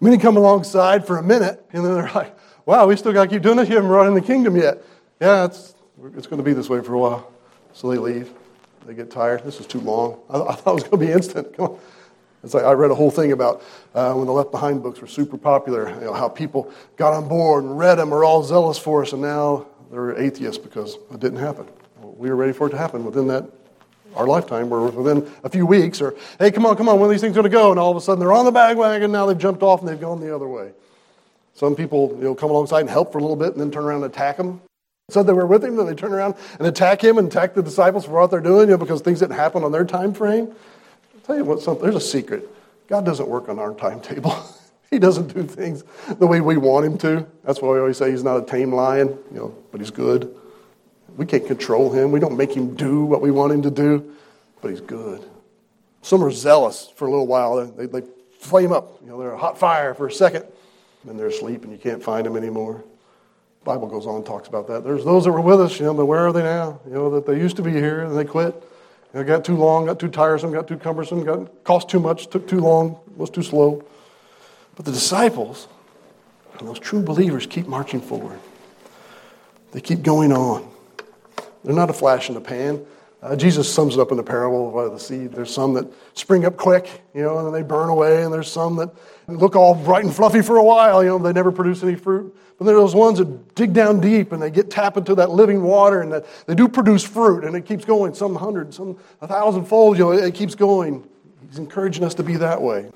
Many 0.00 0.18
come 0.18 0.36
alongside 0.36 1.06
for 1.06 1.18
a 1.18 1.22
minute, 1.22 1.64
and 1.72 1.84
then 1.84 1.94
they're 1.94 2.12
like, 2.12 2.36
wow, 2.64 2.86
we 2.86 2.96
still 2.96 3.12
got 3.12 3.24
to 3.24 3.30
keep 3.30 3.42
doing 3.42 3.56
this. 3.56 3.68
You 3.68 3.74
haven't 3.74 3.90
brought 3.90 4.06
in 4.06 4.14
the 4.14 4.20
kingdom 4.20 4.54
yet. 4.56 4.82
Yeah, 5.20 5.46
it's, 5.46 5.74
it's 6.16 6.26
going 6.26 6.38
to 6.38 6.44
be 6.44 6.52
this 6.52 6.68
way 6.68 6.80
for 6.82 6.94
a 6.94 6.98
while. 6.98 7.32
So 7.72 7.90
they 7.90 7.98
leave. 7.98 8.32
They 8.86 8.94
get 8.94 9.10
tired. 9.10 9.42
This 9.42 9.58
is 9.58 9.66
too 9.66 9.80
long. 9.80 10.20
I, 10.30 10.40
I 10.42 10.54
thought 10.54 10.70
it 10.70 10.74
was 10.74 10.82
going 10.84 11.00
to 11.00 11.06
be 11.06 11.12
instant. 11.12 11.56
Come 11.56 11.66
on. 11.66 11.78
It's 12.44 12.54
like 12.54 12.64
I 12.64 12.72
read 12.72 12.90
a 12.90 12.94
whole 12.94 13.10
thing 13.10 13.32
about 13.32 13.62
uh, 13.94 14.12
when 14.14 14.26
the 14.26 14.32
Left 14.32 14.50
Behind 14.50 14.82
books 14.82 15.00
were 15.00 15.06
super 15.06 15.36
popular, 15.36 15.88
you 15.88 16.06
know, 16.06 16.12
how 16.12 16.28
people 16.28 16.72
got 16.96 17.12
on 17.12 17.28
board 17.28 17.64
and 17.64 17.78
read 17.78 17.96
them, 17.96 18.12
are 18.12 18.24
all 18.24 18.42
zealous 18.42 18.78
for 18.78 19.02
us, 19.02 19.12
and 19.12 19.22
now 19.22 19.66
they're 19.90 20.16
atheists 20.16 20.58
because 20.58 20.96
it 21.12 21.20
didn't 21.20 21.38
happen. 21.38 21.66
We 22.00 22.28
were 22.28 22.36
ready 22.36 22.52
for 22.52 22.68
it 22.68 22.70
to 22.70 22.78
happen 22.78 23.04
within 23.04 23.26
that 23.28 23.50
our 24.14 24.26
lifetime, 24.26 24.72
or 24.72 24.88
within 24.88 25.30
a 25.44 25.48
few 25.48 25.66
weeks, 25.66 26.00
or 26.00 26.14
hey, 26.38 26.50
come 26.50 26.64
on, 26.64 26.76
come 26.76 26.88
on, 26.88 26.98
when 26.98 27.10
are 27.10 27.12
these 27.12 27.20
things 27.20 27.34
going 27.34 27.44
to 27.44 27.50
go? 27.50 27.70
And 27.70 27.78
all 27.78 27.90
of 27.90 27.96
a 27.96 28.00
sudden 28.00 28.18
they're 28.18 28.32
on 28.32 28.46
the 28.46 28.52
bandwagon, 28.52 29.12
now 29.12 29.26
they've 29.26 29.36
jumped 29.36 29.62
off 29.62 29.80
and 29.80 29.88
they've 29.88 30.00
gone 30.00 30.20
the 30.20 30.34
other 30.34 30.48
way. 30.48 30.72
Some 31.52 31.76
people, 31.76 32.14
you 32.16 32.24
know, 32.24 32.34
come 32.34 32.50
alongside 32.50 32.80
and 32.80 32.90
help 32.90 33.12
for 33.12 33.18
a 33.18 33.20
little 33.20 33.36
bit 33.36 33.52
and 33.52 33.60
then 33.60 33.70
turn 33.70 33.84
around 33.84 34.02
and 34.04 34.12
attack 34.12 34.36
them. 34.36 34.62
Said 35.10 35.26
they 35.26 35.32
were 35.32 35.46
with 35.46 35.64
him, 35.64 35.76
then 35.76 35.86
they 35.86 35.94
turn 35.94 36.12
around 36.12 36.34
and 36.58 36.66
attack 36.66 37.02
him 37.02 37.18
and 37.18 37.28
attack 37.28 37.54
the 37.54 37.62
disciples 37.62 38.06
for 38.06 38.12
what 38.12 38.30
they're 38.30 38.40
doing, 38.40 38.68
you 38.68 38.72
know, 38.72 38.78
because 38.78 39.00
things 39.02 39.20
didn't 39.20 39.36
happen 39.36 39.62
on 39.62 39.70
their 39.70 39.84
time 39.84 40.12
frame 40.12 40.52
tell 41.26 41.36
you 41.36 41.44
what, 41.44 41.60
something, 41.60 41.82
there's 41.82 41.96
a 41.96 42.00
secret. 42.00 42.48
God 42.86 43.04
doesn't 43.04 43.28
work 43.28 43.48
on 43.48 43.58
our 43.58 43.74
timetable. 43.74 44.34
he 44.90 44.98
doesn't 44.98 45.34
do 45.34 45.42
things 45.42 45.82
the 46.18 46.26
way 46.26 46.40
we 46.40 46.56
want 46.56 46.86
him 46.86 46.96
to. 46.98 47.26
That's 47.44 47.60
why 47.60 47.70
we 47.70 47.80
always 47.80 47.96
say 47.96 48.10
he's 48.10 48.22
not 48.22 48.36
a 48.36 48.46
tame 48.46 48.72
lion, 48.72 49.08
you 49.32 49.38
know, 49.38 49.56
but 49.72 49.80
he's 49.80 49.90
good. 49.90 50.34
We 51.16 51.26
can't 51.26 51.46
control 51.46 51.92
him. 51.92 52.12
We 52.12 52.20
don't 52.20 52.36
make 52.36 52.54
him 52.54 52.74
do 52.74 53.04
what 53.04 53.20
we 53.20 53.30
want 53.30 53.52
him 53.52 53.62
to 53.62 53.70
do. 53.70 54.14
but 54.60 54.70
he's 54.70 54.80
good. 54.80 55.24
Some 56.02 56.22
are 56.22 56.30
zealous 56.30 56.92
for 56.94 57.06
a 57.06 57.10
little 57.10 57.26
while. 57.26 57.66
They, 57.66 57.86
they 57.86 58.02
flame 58.38 58.72
up. 58.72 59.00
You 59.02 59.08
know, 59.08 59.18
they're 59.18 59.32
a 59.32 59.38
hot 59.38 59.58
fire 59.58 59.94
for 59.94 60.06
a 60.06 60.12
second, 60.12 60.44
then 61.04 61.16
they're 61.16 61.28
asleep 61.28 61.64
and 61.64 61.72
you 61.72 61.78
can't 61.78 62.02
find 62.02 62.24
them 62.24 62.36
anymore. 62.36 62.84
The 63.60 63.64
Bible 63.64 63.88
goes 63.88 64.06
on 64.06 64.16
and 64.16 64.26
talks 64.26 64.46
about 64.46 64.68
that. 64.68 64.84
There's 64.84 65.04
those 65.04 65.24
that 65.24 65.32
were 65.32 65.40
with 65.40 65.60
us, 65.60 65.80
you 65.80 65.86
know, 65.86 65.94
but 65.94 66.06
where 66.06 66.26
are 66.26 66.32
they 66.32 66.42
now? 66.42 66.80
You 66.86 66.92
know, 66.92 67.10
that 67.10 67.26
they 67.26 67.36
used 67.36 67.56
to 67.56 67.62
be 67.62 67.72
here 67.72 68.04
and 68.04 68.16
they 68.16 68.24
quit. 68.24 68.54
Know, 69.14 69.24
got 69.24 69.44
too 69.44 69.56
long, 69.56 69.86
got 69.86 69.98
too 69.98 70.08
tiresome, 70.08 70.52
got 70.52 70.68
too 70.68 70.76
cumbersome, 70.76 71.24
got 71.24 71.64
cost 71.64 71.88
too 71.88 72.00
much, 72.00 72.26
took 72.28 72.46
too 72.46 72.60
long, 72.60 72.98
was 73.16 73.30
too 73.30 73.42
slow. 73.42 73.84
But 74.74 74.84
the 74.84 74.92
disciples 74.92 75.68
those 76.64 76.78
true 76.78 77.02
believers 77.02 77.46
keep 77.46 77.66
marching 77.66 78.00
forward. 78.00 78.38
They 79.72 79.80
keep 79.80 80.02
going 80.02 80.32
on. 80.32 80.68
They're 81.64 81.74
not 81.74 81.90
a 81.90 81.92
flash 81.92 82.28
in 82.28 82.34
the 82.34 82.40
pan. 82.40 82.84
Uh, 83.22 83.34
Jesus 83.34 83.72
sums 83.72 83.94
it 83.94 84.00
up 84.00 84.10
in 84.10 84.16
the 84.16 84.22
parable 84.22 84.78
of 84.78 84.92
the 84.92 85.00
seed. 85.00 85.32
There's 85.32 85.52
some 85.52 85.74
that 85.74 85.86
spring 86.14 86.44
up 86.44 86.56
quick, 86.56 87.02
you 87.14 87.22
know, 87.22 87.38
and 87.38 87.46
then 87.46 87.52
they 87.52 87.62
burn 87.62 87.88
away, 87.88 88.22
and 88.22 88.32
there's 88.32 88.50
some 88.50 88.76
that 88.76 88.90
look 89.28 89.56
all 89.56 89.74
bright 89.74 90.04
and 90.04 90.14
fluffy 90.14 90.42
for 90.42 90.56
a 90.56 90.62
while, 90.62 91.02
you 91.02 91.10
know, 91.10 91.18
they 91.18 91.32
never 91.32 91.50
produce 91.50 91.82
any 91.82 91.96
fruit. 91.96 92.34
But 92.58 92.64
there 92.64 92.76
are 92.76 92.80
those 92.80 92.94
ones 92.94 93.18
that 93.18 93.54
dig 93.54 93.72
down 93.72 94.00
deep 94.00 94.32
and 94.32 94.40
they 94.40 94.50
get 94.50 94.70
tap 94.70 94.96
into 94.96 95.14
that 95.16 95.30
living 95.30 95.62
water 95.62 96.00
and 96.00 96.12
that 96.12 96.26
they 96.46 96.54
do 96.54 96.68
produce 96.68 97.04
fruit, 97.04 97.44
and 97.44 97.54
it 97.54 97.66
keeps 97.66 97.84
going, 97.84 98.14
some 98.14 98.34
hundred, 98.34 98.72
some 98.72 98.98
a 99.20 99.26
thousand 99.26 99.66
fold, 99.66 99.98
you 99.98 100.04
know, 100.04 100.12
it 100.12 100.34
keeps 100.34 100.54
going. 100.54 101.06
He's 101.48 101.58
encouraging 101.58 102.04
us 102.04 102.14
to 102.14 102.22
be 102.22 102.36
that 102.36 102.60
way. 102.62 102.90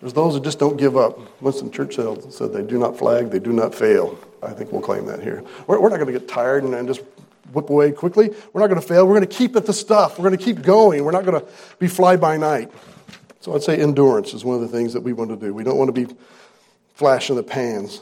There's 0.00 0.12
those 0.12 0.34
that 0.34 0.44
just 0.44 0.60
don't 0.60 0.76
give 0.76 0.96
up. 0.96 1.18
Winston 1.42 1.72
Churchill 1.72 2.30
said, 2.30 2.52
they 2.52 2.62
do 2.62 2.78
not 2.78 2.96
flag, 2.96 3.30
they 3.30 3.40
do 3.40 3.52
not 3.52 3.74
fail. 3.74 4.16
I 4.42 4.52
think 4.52 4.70
we'll 4.70 4.80
claim 4.80 5.06
that 5.06 5.20
here. 5.20 5.42
We're, 5.66 5.80
we're 5.80 5.88
not 5.88 5.96
going 5.96 6.12
to 6.12 6.18
get 6.18 6.28
tired 6.28 6.62
and, 6.62 6.72
and 6.74 6.86
just 6.86 7.00
whip 7.52 7.70
away 7.70 7.90
quickly. 7.90 8.30
We're 8.52 8.60
not 8.60 8.68
going 8.68 8.80
to 8.80 8.86
fail. 8.86 9.06
We're 9.06 9.16
going 9.16 9.28
to 9.28 9.36
keep 9.36 9.56
at 9.56 9.66
the 9.66 9.72
stuff. 9.72 10.18
We're 10.18 10.28
going 10.28 10.38
to 10.38 10.44
keep 10.44 10.62
going. 10.62 11.04
We're 11.04 11.10
not 11.10 11.24
going 11.24 11.40
to 11.40 11.46
be 11.80 11.88
fly 11.88 12.16
by 12.16 12.36
night. 12.36 12.70
So 13.40 13.54
I'd 13.54 13.62
say 13.62 13.76
endurance 13.78 14.34
is 14.34 14.44
one 14.44 14.56
of 14.56 14.60
the 14.60 14.68
things 14.68 14.92
that 14.92 15.00
we 15.00 15.12
want 15.12 15.30
to 15.30 15.36
do. 15.36 15.54
We 15.54 15.64
don't 15.64 15.78
want 15.78 15.94
to 15.94 16.06
be 16.06 16.12
flash 16.94 17.30
in 17.30 17.36
the 17.36 17.42
pans. 17.42 18.00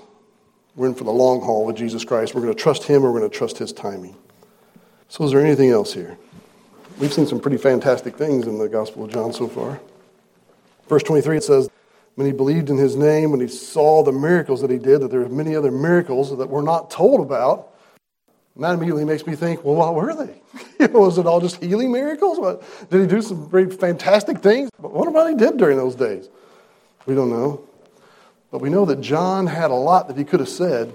We're 0.75 0.89
in 0.89 0.95
for 0.95 1.05
the 1.05 1.13
long 1.13 1.41
haul 1.41 1.65
with 1.65 1.77
Jesus 1.77 2.05
Christ. 2.05 2.35
We're 2.35 2.43
going 2.43 2.55
to 2.55 2.61
trust 2.61 2.85
Him 2.85 3.05
or 3.05 3.13
we're 3.13 3.21
going 3.21 3.31
to 3.31 3.37
trust 3.37 3.59
His 3.59 3.73
timing. 3.73 4.17
So, 5.09 5.25
is 5.25 5.33
there 5.33 5.41
anything 5.41 5.71
else 5.71 5.93
here? 5.93 6.19
We've 6.99 7.13
seen 7.13 7.27
some 7.27 7.41
pretty 7.41 7.59
fantastic 7.59 8.17
things 8.17 8.47
in 8.47 8.59
the 8.59 8.69
Gospel 8.69 9.05
of 9.05 9.13
John 9.13 9.33
so 9.33 9.47
far. 9.47 9.81
Verse 10.89 11.03
23, 11.03 11.39
it 11.39 11.45
says, 11.45 11.71
when 12.17 12.27
he 12.27 12.33
believed 12.33 12.71
in 12.71 12.79
his 12.79 12.97
name, 12.97 13.31
when 13.31 13.41
he 13.41 13.49
saw 13.49 14.03
the 14.03 14.13
miracles 14.13 14.63
that 14.63 14.71
he 14.71 14.79
did, 14.79 15.03
that 15.03 15.11
there 15.11 15.21
were 15.21 15.29
many 15.29 15.55
other 15.55 15.71
miracles 15.71 16.37
that 16.37 16.49
we're 16.49 16.63
not 16.63 16.91
told 16.91 17.21
about. 17.21 17.76
And 18.57 18.65
that 18.65 18.73
immediately 18.73 19.05
makes 19.05 19.27
me 19.27 19.37
think, 19.37 19.63
well, 19.63 19.75
what 19.75 19.95
were 19.95 20.15
they? 20.15 20.87
was 20.87 21.19
it 21.19 21.27
all 21.27 21.43
just 21.43 21.63
healing 21.63 21.93
miracles? 21.93 22.39
What, 22.39 22.63
did 22.91 23.03
he 23.03 23.07
do 23.07 23.21
some 23.21 23.51
very 23.51 23.71
fantastic 23.71 24.39
things? 24.39 24.71
But 24.81 24.93
what 24.93 25.07
about 25.07 25.29
he 25.29 25.37
did 25.37 25.59
during 25.59 25.77
those 25.77 25.95
days? 25.95 26.31
We 27.05 27.15
don't 27.15 27.29
know. 27.29 27.63
But 28.51 28.63
we 28.63 28.71
know 28.71 28.87
that 28.87 29.03
John 29.03 29.47
had 29.47 29.71
a 29.71 29.75
lot 29.75 30.09
that 30.09 30.17
he 30.17 30.25
could 30.25 30.41
have 30.41 30.49
said. 30.49 30.91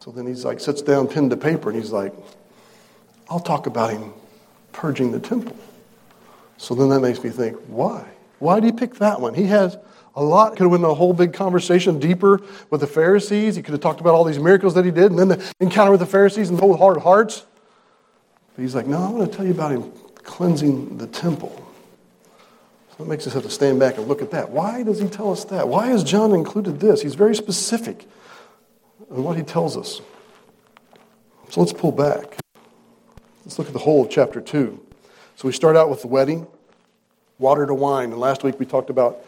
So 0.00 0.10
then 0.10 0.26
he's 0.26 0.44
like, 0.44 0.60
sits 0.60 0.82
down, 0.82 1.08
pen 1.08 1.30
to 1.30 1.36
paper, 1.36 1.70
and 1.70 1.80
he's 1.80 1.92
like, 1.92 2.12
I'll 3.30 3.40
talk 3.40 3.66
about 3.66 3.90
him 3.90 4.12
purging 4.72 5.12
the 5.12 5.18
temple. 5.18 5.56
So 6.58 6.74
then 6.74 6.90
that 6.90 7.00
makes 7.00 7.24
me 7.24 7.30
think, 7.30 7.56
why? 7.68 8.06
Why 8.38 8.60
did 8.60 8.66
he 8.66 8.72
pick 8.72 8.96
that 8.96 9.22
one? 9.22 9.32
He 9.32 9.44
has 9.44 9.78
a 10.16 10.22
lot. 10.22 10.52
Could 10.52 10.64
have 10.64 10.70
went 10.70 10.84
a 10.84 10.94
whole 10.94 11.12
big 11.12 11.34
conversation 11.34 11.98
deeper 11.98 12.40
with 12.70 12.80
the 12.80 12.86
Pharisees. 12.86 13.54
He 13.54 13.62
could 13.62 13.72
have 13.72 13.80
talked 13.80 14.00
about 14.00 14.14
all 14.14 14.24
these 14.24 14.38
miracles 14.38 14.74
that 14.74 14.84
he 14.84 14.90
did, 14.90 15.10
and 15.12 15.18
then 15.18 15.28
the 15.28 15.52
encounter 15.60 15.90
with 15.90 16.00
the 16.00 16.06
Pharisees 16.06 16.48
and 16.48 16.58
the 16.58 16.62
whole 16.62 16.76
hard 16.76 16.96
hearts. 16.98 17.44
But 18.54 18.62
he's 18.62 18.74
like, 18.74 18.86
no, 18.86 18.98
I 18.98 19.10
want 19.10 19.30
to 19.30 19.36
tell 19.36 19.46
you 19.46 19.52
about 19.52 19.72
him 19.72 19.92
cleansing 20.24 20.96
the 20.98 21.06
temple. 21.06 21.62
So 22.96 23.04
it 23.04 23.08
makes 23.08 23.26
us 23.26 23.34
have 23.34 23.42
to 23.42 23.50
stand 23.50 23.78
back 23.78 23.98
and 23.98 24.08
look 24.08 24.22
at 24.22 24.30
that. 24.30 24.50
Why 24.50 24.82
does 24.82 24.98
he 24.98 25.08
tell 25.08 25.30
us 25.30 25.44
that? 25.46 25.68
Why 25.68 25.88
has 25.88 26.02
John 26.02 26.32
included 26.32 26.80
this? 26.80 27.02
He's 27.02 27.14
very 27.14 27.34
specific 27.34 28.06
in 29.10 29.22
what 29.22 29.36
he 29.36 29.42
tells 29.42 29.76
us. 29.76 30.00
So 31.50 31.60
let's 31.60 31.74
pull 31.74 31.92
back. 31.92 32.36
Let's 33.44 33.58
look 33.58 33.68
at 33.68 33.74
the 33.74 33.78
whole 33.78 34.04
of 34.04 34.10
chapter 34.10 34.40
2. 34.40 34.80
So 35.36 35.46
we 35.46 35.52
start 35.52 35.76
out 35.76 35.90
with 35.90 36.00
the 36.00 36.08
wedding, 36.08 36.46
water 37.38 37.66
to 37.66 37.74
wine. 37.74 38.10
And 38.10 38.18
last 38.18 38.42
week 38.42 38.58
we 38.58 38.64
talked 38.64 38.88
about 38.88 39.24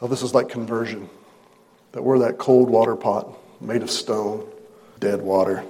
how 0.00 0.06
this 0.06 0.22
is 0.22 0.34
like 0.34 0.48
conversion. 0.48 1.08
That 1.92 2.02
we're 2.02 2.18
that 2.20 2.38
cold 2.38 2.68
water 2.70 2.96
pot 2.96 3.28
made 3.60 3.82
of 3.82 3.90
stone, 3.90 4.46
dead 5.00 5.22
water. 5.22 5.64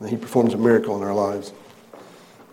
And 0.00 0.08
he 0.10 0.16
performs 0.16 0.54
a 0.54 0.58
miracle 0.58 0.96
in 0.96 1.02
our 1.02 1.14
lives. 1.14 1.52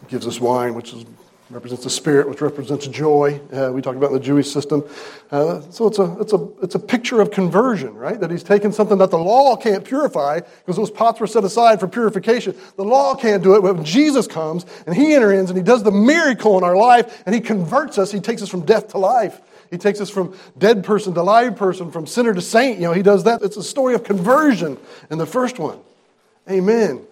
He 0.02 0.06
gives 0.08 0.28
us 0.28 0.40
wine, 0.40 0.76
which 0.76 0.94
is, 0.94 1.06
represents 1.50 1.84
the 1.84 1.90
spirit, 1.90 2.30
which 2.30 2.42
represents 2.42 2.86
joy. 2.88 3.42
Uh, 3.52 3.72
we 3.74 3.82
talked 3.82 3.98
about 3.98 4.12
in 4.12 4.14
the 4.14 4.24
Jewish 4.24 4.52
system. 4.52 4.84
Uh, 5.32 5.62
so 5.72 5.88
it's 5.88 5.98
a, 5.98 6.16
it's, 6.22 6.32
a, 6.32 6.48
it's 6.62 6.76
a 6.76 6.80
picture 6.80 7.20
of 7.20 7.32
conversion, 7.32 7.96
right? 7.96 8.20
That 8.20 8.30
he's 8.30 8.44
taken 8.44 8.72
something 8.72 9.00
that 9.00 9.10
the 9.10 9.18
law 9.18 9.56
can't 9.56 9.84
purify, 9.84 10.42
because 10.42 10.76
those 10.76 10.92
pots 10.92 11.20
were 11.20 11.28
set 11.28 11.44
aside 11.44 11.80
for 11.80 11.88
purification. 11.88 12.56
The 12.76 12.86
law 12.86 13.16
can't 13.16 13.42
do 13.42 13.56
it. 13.56 13.62
But 13.62 13.76
when 13.76 13.84
Jesus 13.84 14.28
comes 14.28 14.66
and 14.86 14.96
he 14.96 15.16
enters 15.16 15.50
and 15.50 15.58
he 15.58 15.64
does 15.64 15.82
the 15.82 15.92
miracle 15.92 16.58
in 16.60 16.64
our 16.64 16.78
life 16.78 17.24
and 17.26 17.34
he 17.34 17.42
converts 17.42 17.98
us, 17.98 18.12
he 18.12 18.20
takes 18.20 18.44
us 18.44 18.50
from 18.50 18.62
death 18.62 18.90
to 18.90 19.00
life. 19.00 19.42
He 19.70 19.78
takes 19.78 20.02
us 20.02 20.10
from 20.10 20.36
dead 20.58 20.84
person 20.84 21.14
to 21.14 21.24
live 21.24 21.56
person, 21.56 21.92
from 21.92 22.08
sinner 22.08 22.34
to 22.34 22.42
saint. 22.42 22.80
You 22.80 22.86
know, 22.86 22.94
he 22.94 23.04
does 23.04 23.26
that. 23.26 23.42
It's 23.42 23.58
a 23.58 23.64
story 23.64 23.94
of 23.94 24.04
conversion 24.04 24.78
in 25.10 25.18
the 25.18 25.26
first 25.26 25.60
one. 25.60 25.80
Amen. 26.50 27.06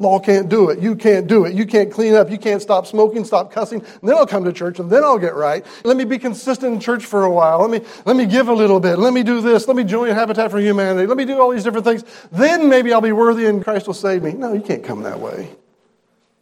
Law 0.00 0.18
can't 0.18 0.48
do 0.48 0.70
it. 0.70 0.78
You 0.78 0.96
can't 0.96 1.26
do 1.26 1.44
it. 1.44 1.54
You 1.54 1.66
can't 1.66 1.92
clean 1.92 2.14
up. 2.14 2.30
You 2.30 2.38
can't 2.38 2.62
stop 2.62 2.86
smoking, 2.86 3.22
stop 3.26 3.52
cussing. 3.52 3.80
And 3.80 4.08
then 4.08 4.16
I'll 4.16 4.26
come 4.26 4.44
to 4.44 4.52
church 4.52 4.78
and 4.78 4.90
then 4.90 5.04
I'll 5.04 5.18
get 5.18 5.34
right. 5.34 5.64
Let 5.84 5.98
me 5.98 6.04
be 6.04 6.18
consistent 6.18 6.72
in 6.72 6.80
church 6.80 7.04
for 7.04 7.24
a 7.24 7.30
while. 7.30 7.60
Let 7.60 7.70
me, 7.70 7.86
let 8.06 8.16
me 8.16 8.24
give 8.24 8.48
a 8.48 8.52
little 8.52 8.80
bit. 8.80 8.98
Let 8.98 9.12
me 9.12 9.22
do 9.22 9.42
this. 9.42 9.68
Let 9.68 9.76
me 9.76 9.84
join 9.84 10.10
Habitat 10.14 10.50
for 10.50 10.58
Humanity. 10.58 11.06
Let 11.06 11.18
me 11.18 11.26
do 11.26 11.38
all 11.38 11.50
these 11.50 11.64
different 11.64 11.84
things. 11.84 12.02
Then 12.32 12.70
maybe 12.70 12.94
I'll 12.94 13.02
be 13.02 13.12
worthy 13.12 13.44
and 13.44 13.62
Christ 13.62 13.86
will 13.86 13.94
save 13.94 14.22
me. 14.22 14.32
No, 14.32 14.54
you 14.54 14.62
can't 14.62 14.82
come 14.82 15.02
that 15.02 15.20
way. 15.20 15.50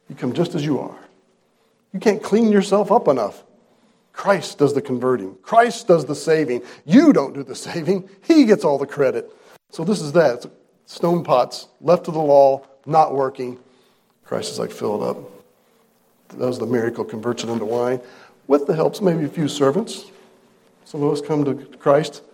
You 0.09 0.15
come 0.15 0.35
just 0.35 0.55
as 0.55 0.65
you 0.65 0.79
are. 0.79 0.97
You 1.93 1.99
can't 1.99 2.23
clean 2.23 2.53
yourself 2.53 2.93
up 2.93 3.09
enough. 3.09 3.43
Christ 4.19 4.59
does 4.59 4.75
the 4.75 4.83
converting. 4.83 5.37
Christ 5.43 5.87
does 5.87 6.05
the 6.05 6.15
saving. 6.17 6.63
You 6.85 7.13
don't 7.13 7.35
do 7.35 7.45
the 7.45 7.55
saving. 7.55 8.11
He 8.25 8.47
gets 8.47 8.65
all 8.65 8.77
the 8.77 8.85
credit. 8.85 9.33
So 9.71 9.85
this 9.85 10.01
is 10.01 10.11
that. 10.11 10.45
It's 10.45 10.47
stone 10.87 11.23
pots 11.23 11.69
left 11.81 12.07
to 12.07 12.11
the 12.11 12.19
law, 12.19 12.67
not 12.85 13.15
working. 13.15 13.61
Christ 14.25 14.51
is 14.51 14.59
like, 14.59 14.73
fill 14.73 15.01
it 15.01 15.09
up. 15.09 16.37
Does 16.37 16.59
the 16.59 16.67
miracle, 16.67 17.05
converts 17.05 17.45
it 17.45 17.49
into 17.49 17.65
wine, 17.65 18.01
with 18.49 18.67
the 18.67 18.75
helps 18.75 18.99
of 18.99 19.05
maybe 19.05 19.25
a 19.25 19.29
few 19.29 19.47
servants. 19.47 20.07
Some 20.85 21.01
of 21.05 21.13
us 21.13 21.21
come 21.21 21.45
to 21.45 21.55
Christ 21.77 22.25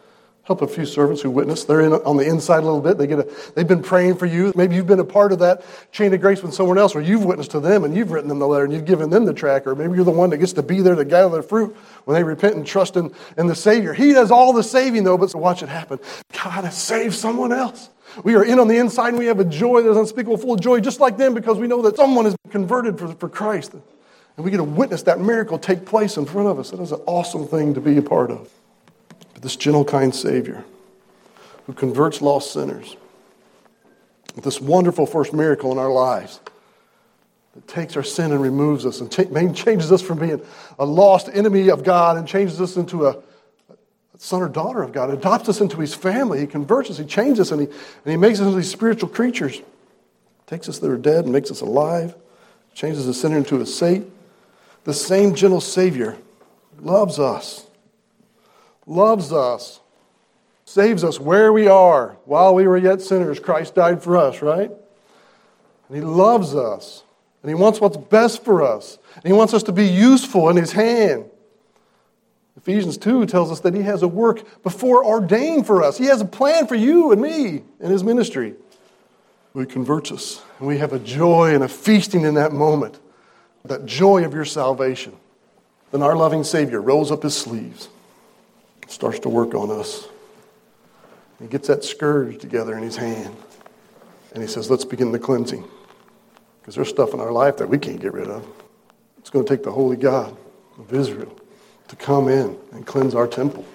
help 0.45 0.61
a 0.61 0.69
few 0.69 0.85
servants 0.85 1.23
who 1.23 1.31
witness. 1.31 1.65
They're 1.65 1.81
in, 1.81 1.93
on 1.93 2.17
the 2.17 2.27
inside 2.27 2.59
a 2.59 2.67
little 2.67 2.81
bit. 2.81 2.99
They 2.99 3.07
get 3.07 3.19
a, 3.19 3.53
they've 3.55 3.67
been 3.67 3.83
praying 3.83 4.17
for 4.17 4.27
you. 4.27 4.53
Maybe 4.55 4.77
you've 4.77 4.87
been 4.87 5.01
a 5.01 5.05
part 5.05 5.33
of 5.33 5.39
that 5.39 5.65
chain 5.91 6.13
of 6.13 6.21
grace 6.21 6.43
with 6.43 6.53
someone 6.53 6.79
else 6.79 6.95
where 6.95 7.03
you've 7.03 7.25
witnessed 7.25 7.53
to 7.53 7.61
them 7.61 7.85
and 7.85 7.97
you've 7.97 8.11
written 8.11 8.29
them 8.29 8.39
the 8.39 8.47
letter 8.47 8.65
and 8.65 8.73
you've 8.73 8.85
given 8.85 9.11
them 9.11 9.25
the 9.25 9.33
track. 9.33 9.67
Or 9.67 9.75
maybe 9.75 9.95
you're 9.95 10.05
the 10.05 10.11
one 10.11 10.31
that 10.31 10.39
gets 10.39 10.53
to 10.55 10.63
be 10.63 10.83
there 10.83 10.95
to 10.95 11.05
gather 11.05 11.37
the 11.37 11.43
fruit 11.43 11.75
when 12.05 12.15
they 12.15 12.23
repent 12.23 12.57
and 12.57 12.67
trust 12.67 12.97
in, 12.97 13.13
in 13.39 13.47
the 13.47 13.55
Savior. 13.55 13.95
He 13.95 14.13
does 14.13 14.31
all 14.31 14.53
the 14.53 14.63
saving, 14.63 15.05
though, 15.05 15.17
but 15.17 15.31
so 15.31 15.39
watch 15.39 15.63
it 15.63 15.69
happen. 15.71 15.99
God 16.33 16.65
has 16.65 16.77
saved 16.77 17.15
someone 17.15 17.53
else. 17.53 17.89
We 18.23 18.37
are 18.37 18.45
in 18.45 18.61
on 18.61 18.69
the 18.69 18.77
inside 18.77 19.09
and 19.09 19.19
we 19.19 19.27
have 19.27 19.41
a 19.41 19.45
joy 19.45 19.83
that's 19.83 19.97
unspeakable, 19.97 20.37
full 20.37 20.53
of 20.53 20.61
joy, 20.61 20.81
just 20.81 21.01
like 21.01 21.17
them, 21.17 21.33
because 21.33 21.59
we 21.59 21.67
know 21.67 21.83
that 21.83 21.97
someone 21.97 22.27
has 22.27 22.37
been 22.45 22.53
converted 22.53 22.99
for, 22.99 23.09
for 23.15 23.29
Christ. 23.29 23.73
And 23.73 24.45
we 24.45 24.51
get 24.51 24.59
to 24.59 24.65
witness 24.65 25.03
that 25.05 25.21
miracle 25.21 25.59
take 25.59 25.87
place 25.87 26.17
in 26.19 26.27
front 26.27 26.49
of 26.49 26.59
us. 26.59 26.71
That 26.71 26.81
is 26.81 26.93
an 26.93 27.01
awesome 27.07 27.47
thing 27.47 27.75
to 27.75 27.81
be 27.81 27.97
a 27.97 28.03
part 28.03 28.31
of. 28.31 28.51
This 29.45 29.57
gentle, 29.57 29.85
kind 29.85 30.15
Savior 30.15 30.65
who 31.67 31.75
converts 31.75 32.23
lost 32.23 32.55
sinners. 32.55 32.97
With 34.35 34.43
this 34.43 34.59
wonderful 34.59 35.05
first 35.05 35.35
miracle 35.35 35.71
in 35.71 35.77
our 35.77 35.93
lives 35.93 36.41
that 37.55 37.69
takes 37.69 37.95
our 37.95 38.03
sin 38.03 38.33
and 38.33 38.41
removes 38.41 38.87
us 38.87 39.03
and 39.03 39.13
changes 39.13 39.93
us 39.93 40.01
from 40.01 40.19
being 40.19 40.43
a 40.79 40.87
lost 40.87 41.29
enemy 41.31 41.69
of 41.69 41.85
God 41.85 42.17
and 42.17 42.27
changes 42.27 42.59
us 42.59 42.77
into 42.79 43.07
a 43.07 43.19
son 44.17 44.41
or 44.41 44.49
daughter 44.49 44.83
of 44.83 44.93
God, 44.93 45.11
adopts 45.11 45.51
us 45.51 45.61
into 45.61 45.79
his 45.79 45.95
family. 45.95 46.41
He 46.41 46.47
converts 46.47 46.89
us, 46.89 46.97
he 46.97 47.05
changes 47.05 47.41
us, 47.41 47.51
and 47.51 47.61
he, 47.61 47.67
and 47.67 48.11
he 48.11 48.17
makes 48.17 48.41
us 48.41 48.47
into 48.47 48.57
these 48.57 48.71
spiritual 48.71 49.11
creatures. 49.11 49.61
Takes 50.47 50.71
us 50.71 50.79
that 50.79 50.91
are 50.91 50.97
dead 50.97 51.25
and 51.25 51.35
makes 51.35 51.51
us 51.51 51.61
alive, 51.61 52.15
changes 52.73 53.05
the 53.05 53.13
sinner 53.13 53.37
into 53.37 53.61
a 53.61 53.67
saint. 53.67 54.11
The 54.85 54.95
same 54.95 55.35
gentle 55.35 55.61
Savior 55.61 56.17
loves 56.81 57.19
us, 57.19 57.64
loves 58.87 59.33
us 59.33 59.81
saves 60.65 61.05
us 61.05 61.21
where 61.21 61.53
we 61.53 61.69
are. 61.69 62.17
While 62.25 62.55
we 62.55 62.67
were 62.67 62.77
yet 62.77 63.01
sinners, 63.01 63.39
Christ 63.39 63.75
died 63.75 64.03
for 64.03 64.17
us, 64.17 64.43
right? 64.43 64.71
And 65.89 65.97
He 65.97 66.01
loves 66.01 66.55
us. 66.55 67.05
And 67.43 67.51
He 67.51 67.55
wants 67.55 67.81
what's 67.81 67.97
best 67.97 68.45
for 68.45 68.63
us. 68.63 68.99
And 69.17 69.25
He 69.25 69.33
wants 69.33 69.53
us 69.55 69.63
to 69.65 69.73
be 69.73 69.87
useful 69.87 70.49
in 70.49 70.57
His 70.57 70.73
hand. 70.73 71.27
Ephesians 72.57 72.97
2 72.97 73.27
tells 73.27 73.53
us 73.53 73.61
that 73.61 73.75
He 73.75 73.83
has 73.83 74.03
a 74.03 74.09
work 74.09 74.63
before 74.63 75.05
ordained 75.05 75.67
for 75.67 75.83
us. 75.83 75.99
He 75.99 76.07
has 76.07 76.21
a 76.21 76.27
plan 76.27 76.67
for 76.67 76.75
you 76.75 77.13
and 77.13 77.21
me 77.21 77.63
in 77.81 77.91
His 77.91 78.03
ministry. 78.03 78.55
He 79.55 79.67
converts 79.67 80.11
us. 80.11 80.43
And 80.59 80.67
we 80.67 80.79
have 80.79 80.93
a 80.93 80.99
joy 80.99 81.55
and 81.55 81.63
a 81.63 81.69
feasting 81.69 82.23
in 82.23 82.35
that 82.35 82.53
moment. 82.53 82.99
That 83.65 83.87
joy 83.87 84.25
of 84.25 84.35
your 84.35 84.45
salvation. 84.45 85.15
Then 85.91 86.03
our 86.03 86.17
loving 86.17 86.43
Savior 86.43 86.83
rolls 86.83 87.13
up 87.13 87.23
his 87.23 87.37
sleeves, 87.37 87.89
starts 88.95 89.19
to 89.21 89.29
work 89.29 89.55
on 89.55 89.71
us. 89.71 90.09
He 91.41 91.49
gets 91.49 91.69
that 91.69 91.85
scourge 91.85 92.39
together 92.39 92.77
in 92.77 92.83
his 92.83 92.97
hand, 92.97 93.37
and 94.33 94.43
he 94.43 94.49
says, 94.49 94.71
Let's 94.71 94.85
begin 94.85 95.13
the 95.13 95.19
cleansing. 95.19 95.65
Because 96.61 96.77
there's 96.77 96.89
stuff 96.89 97.13
in 97.13 97.21
our 97.21 97.33
life 97.33 97.59
that 97.59 97.69
we 97.69 97.77
can't 97.77 98.01
get 98.01 98.15
rid 98.15 98.29
of. 98.29 98.47
It's 99.19 99.29
going 99.29 99.45
to 99.45 99.55
take 99.55 99.65
the 99.65 99.73
holy 99.73 99.97
God 99.97 100.35
of 100.79 100.93
Israel 100.95 101.37
to 101.89 101.97
come 101.97 102.29
in 102.29 102.57
and 102.73 102.87
cleanse 102.87 103.15
our 103.15 103.27
temple. 103.27 103.67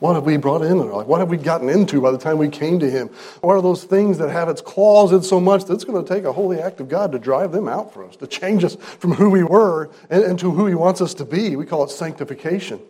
What 0.00 0.14
have 0.14 0.24
we 0.24 0.36
brought 0.36 0.62
in 0.62 0.78
our 0.78 0.92
life? 0.92 1.06
What 1.06 1.20
have 1.20 1.30
we 1.30 1.38
gotten 1.38 1.68
into 1.68 2.00
by 2.00 2.10
the 2.10 2.18
time 2.18 2.38
we 2.38 2.48
came 2.48 2.78
to 2.80 2.90
Him? 2.90 3.08
What 3.40 3.54
are 3.54 3.62
those 3.62 3.84
things 3.84 4.18
that 4.18 4.30
have 4.30 4.48
its 4.48 4.60
claws 4.60 5.12
in 5.12 5.22
so 5.22 5.40
much 5.40 5.64
that 5.64 5.74
it's 5.74 5.84
going 5.84 6.04
to 6.04 6.14
take 6.14 6.24
a 6.24 6.32
holy 6.32 6.60
act 6.60 6.80
of 6.80 6.88
God 6.88 7.12
to 7.12 7.18
drive 7.18 7.52
them 7.52 7.68
out 7.68 7.94
for 7.94 8.04
us, 8.04 8.16
to 8.16 8.26
change 8.26 8.64
us 8.64 8.74
from 8.76 9.14
who 9.14 9.30
we 9.30 9.42
were 9.42 9.90
and, 10.10 10.22
and 10.22 10.38
to 10.40 10.50
who 10.50 10.66
He 10.66 10.74
wants 10.74 11.00
us 11.00 11.14
to 11.14 11.24
be? 11.24 11.56
We 11.56 11.66
call 11.66 11.84
it 11.84 11.90
sanctification. 11.90 12.80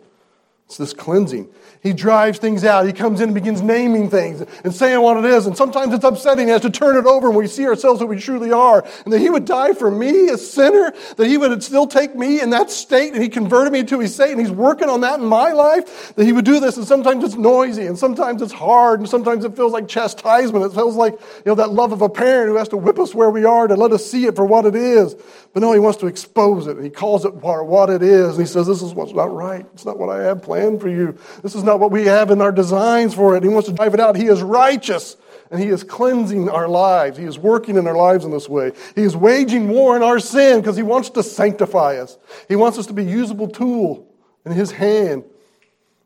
It's 0.69 0.77
this 0.77 0.93
cleansing. 0.93 1.49
He 1.81 1.93
drives 1.93 2.37
things 2.37 2.63
out. 2.63 2.85
He 2.85 2.93
comes 2.93 3.21
in 3.21 3.29
and 3.29 3.33
begins 3.33 3.63
naming 3.63 4.11
things 4.11 4.43
and 4.63 4.71
saying 4.71 5.01
what 5.01 5.17
it 5.17 5.25
is. 5.25 5.47
And 5.47 5.57
sometimes 5.57 5.95
it's 5.95 6.03
upsetting. 6.03 6.45
He 6.45 6.51
has 6.51 6.61
to 6.61 6.69
turn 6.69 6.95
it 6.95 7.07
over 7.07 7.29
and 7.29 7.35
we 7.35 7.47
see 7.47 7.65
ourselves 7.65 8.01
that 8.01 8.05
we 8.05 8.19
truly 8.19 8.51
are. 8.51 8.85
And 9.03 9.11
that 9.11 9.17
He 9.17 9.31
would 9.31 9.45
die 9.45 9.73
for 9.73 9.89
me, 9.89 10.29
a 10.29 10.37
sinner, 10.37 10.93
that 11.17 11.25
He 11.25 11.37
would 11.37 11.63
still 11.63 11.87
take 11.87 12.15
me 12.15 12.39
in 12.39 12.51
that 12.51 12.69
state 12.69 13.13
and 13.13 13.23
He 13.23 13.29
converted 13.29 13.73
me 13.73 13.83
to 13.85 13.99
His 13.99 14.13
state 14.13 14.29
and 14.29 14.39
He's 14.39 14.51
working 14.51 14.89
on 14.89 15.01
that 15.01 15.19
in 15.19 15.25
my 15.25 15.53
life. 15.53 16.13
That 16.13 16.25
He 16.25 16.33
would 16.33 16.45
do 16.45 16.59
this. 16.59 16.77
And 16.77 16.85
sometimes 16.85 17.23
it's 17.23 17.35
noisy 17.35 17.87
and 17.87 17.97
sometimes 17.97 18.43
it's 18.43 18.53
hard 18.53 18.99
and 18.99 19.09
sometimes 19.09 19.45
it 19.45 19.55
feels 19.55 19.71
like 19.71 19.87
chastisement. 19.87 20.65
It 20.65 20.73
feels 20.75 20.95
like, 20.95 21.13
you 21.13 21.43
know, 21.47 21.55
that 21.55 21.71
love 21.71 21.93
of 21.93 22.03
a 22.03 22.09
parent 22.09 22.49
who 22.49 22.57
has 22.57 22.69
to 22.69 22.77
whip 22.77 22.99
us 22.99 23.15
where 23.15 23.31
we 23.31 23.43
are 23.43 23.67
to 23.67 23.75
let 23.75 23.91
us 23.91 24.05
see 24.05 24.25
it 24.25 24.35
for 24.35 24.45
what 24.45 24.67
it 24.67 24.75
is. 24.75 25.15
But 25.51 25.61
no, 25.61 25.73
He 25.73 25.79
wants 25.79 25.97
to 25.99 26.05
expose 26.05 26.67
it. 26.67 26.75
And 26.75 26.83
He 26.83 26.91
calls 26.91 27.25
it 27.25 27.33
what 27.33 27.89
it 27.89 28.03
is. 28.03 28.37
And 28.37 28.45
He 28.45 28.45
says, 28.45 28.67
this 28.67 28.83
is 28.83 28.93
what's 28.93 29.13
not 29.13 29.33
right. 29.33 29.65
It's 29.73 29.85
not 29.85 29.97
what 29.97 30.09
I 30.09 30.25
have 30.25 30.43
planned 30.43 30.58
plan 30.59 30.79
for 30.79 30.89
you. 30.89 31.17
This 31.41 31.55
is 31.55 31.63
not 31.63 31.79
what 31.79 31.91
we 31.91 32.05
have 32.05 32.31
in 32.31 32.41
our 32.41 32.51
designs 32.51 33.13
for 33.13 33.35
it. 33.35 33.43
He 33.43 33.49
wants 33.49 33.69
to 33.69 33.75
drive 33.75 33.93
it 33.93 33.99
out. 33.99 34.15
He 34.15 34.27
is 34.27 34.41
righteous 34.41 35.15
and 35.51 35.59
He 35.59 35.67
is 35.69 35.83
cleansing 35.83 36.49
our 36.49 36.67
lives. 36.67 37.17
He 37.17 37.25
is 37.25 37.37
working 37.37 37.77
in 37.77 37.87
our 37.87 37.95
lives 37.95 38.25
in 38.25 38.31
this 38.31 38.49
way. 38.49 38.71
He 38.95 39.03
is 39.03 39.15
waging 39.15 39.69
war 39.69 39.95
in 39.95 40.03
our 40.03 40.19
sin 40.19 40.59
because 40.59 40.77
He 40.77 40.83
wants 40.83 41.09
to 41.11 41.23
sanctify 41.23 41.97
us. 41.97 42.17
He 42.47 42.55
wants 42.55 42.77
us 42.77 42.87
to 42.87 42.93
be 42.93 43.05
usable 43.05 43.47
tool 43.47 44.07
in 44.45 44.51
His 44.51 44.71
hand. 44.71 45.23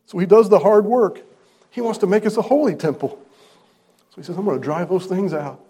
So 0.06 0.18
He 0.18 0.26
does 0.26 0.48
the 0.48 0.58
hard 0.58 0.84
work. 0.84 1.22
He 1.70 1.80
wants 1.80 1.98
to 1.98 2.06
make 2.06 2.24
us 2.24 2.36
a 2.36 2.42
holy 2.42 2.76
temple. 2.76 3.18
So 4.10 4.16
He 4.16 4.22
says, 4.22 4.36
I'm 4.36 4.44
going 4.44 4.58
to 4.58 4.64
drive 4.64 4.88
those 4.88 5.06
things 5.06 5.34
out. 5.34 5.60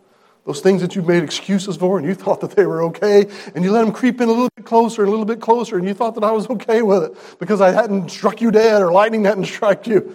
Those 0.44 0.60
things 0.60 0.82
that 0.82 0.94
you 0.94 1.02
made 1.02 1.22
excuses 1.22 1.76
for 1.76 1.98
and 1.98 2.06
you 2.06 2.14
thought 2.14 2.40
that 2.42 2.50
they 2.50 2.66
were 2.66 2.82
okay, 2.84 3.26
and 3.54 3.64
you 3.64 3.72
let 3.72 3.84
them 3.84 3.92
creep 3.92 4.20
in 4.20 4.28
a 4.28 4.32
little 4.32 4.50
bit 4.56 4.66
closer 4.66 5.02
and 5.02 5.08
a 5.08 5.10
little 5.10 5.24
bit 5.24 5.40
closer, 5.40 5.78
and 5.78 5.88
you 5.88 5.94
thought 5.94 6.14
that 6.16 6.24
I 6.24 6.32
was 6.32 6.48
okay 6.50 6.82
with 6.82 7.04
it 7.04 7.38
because 7.38 7.60
I 7.62 7.72
hadn't 7.72 8.10
struck 8.10 8.40
you 8.40 8.50
dead 8.50 8.82
or 8.82 8.92
lightning 8.92 9.24
hadn't 9.24 9.46
struck 9.46 9.86
you. 9.86 10.14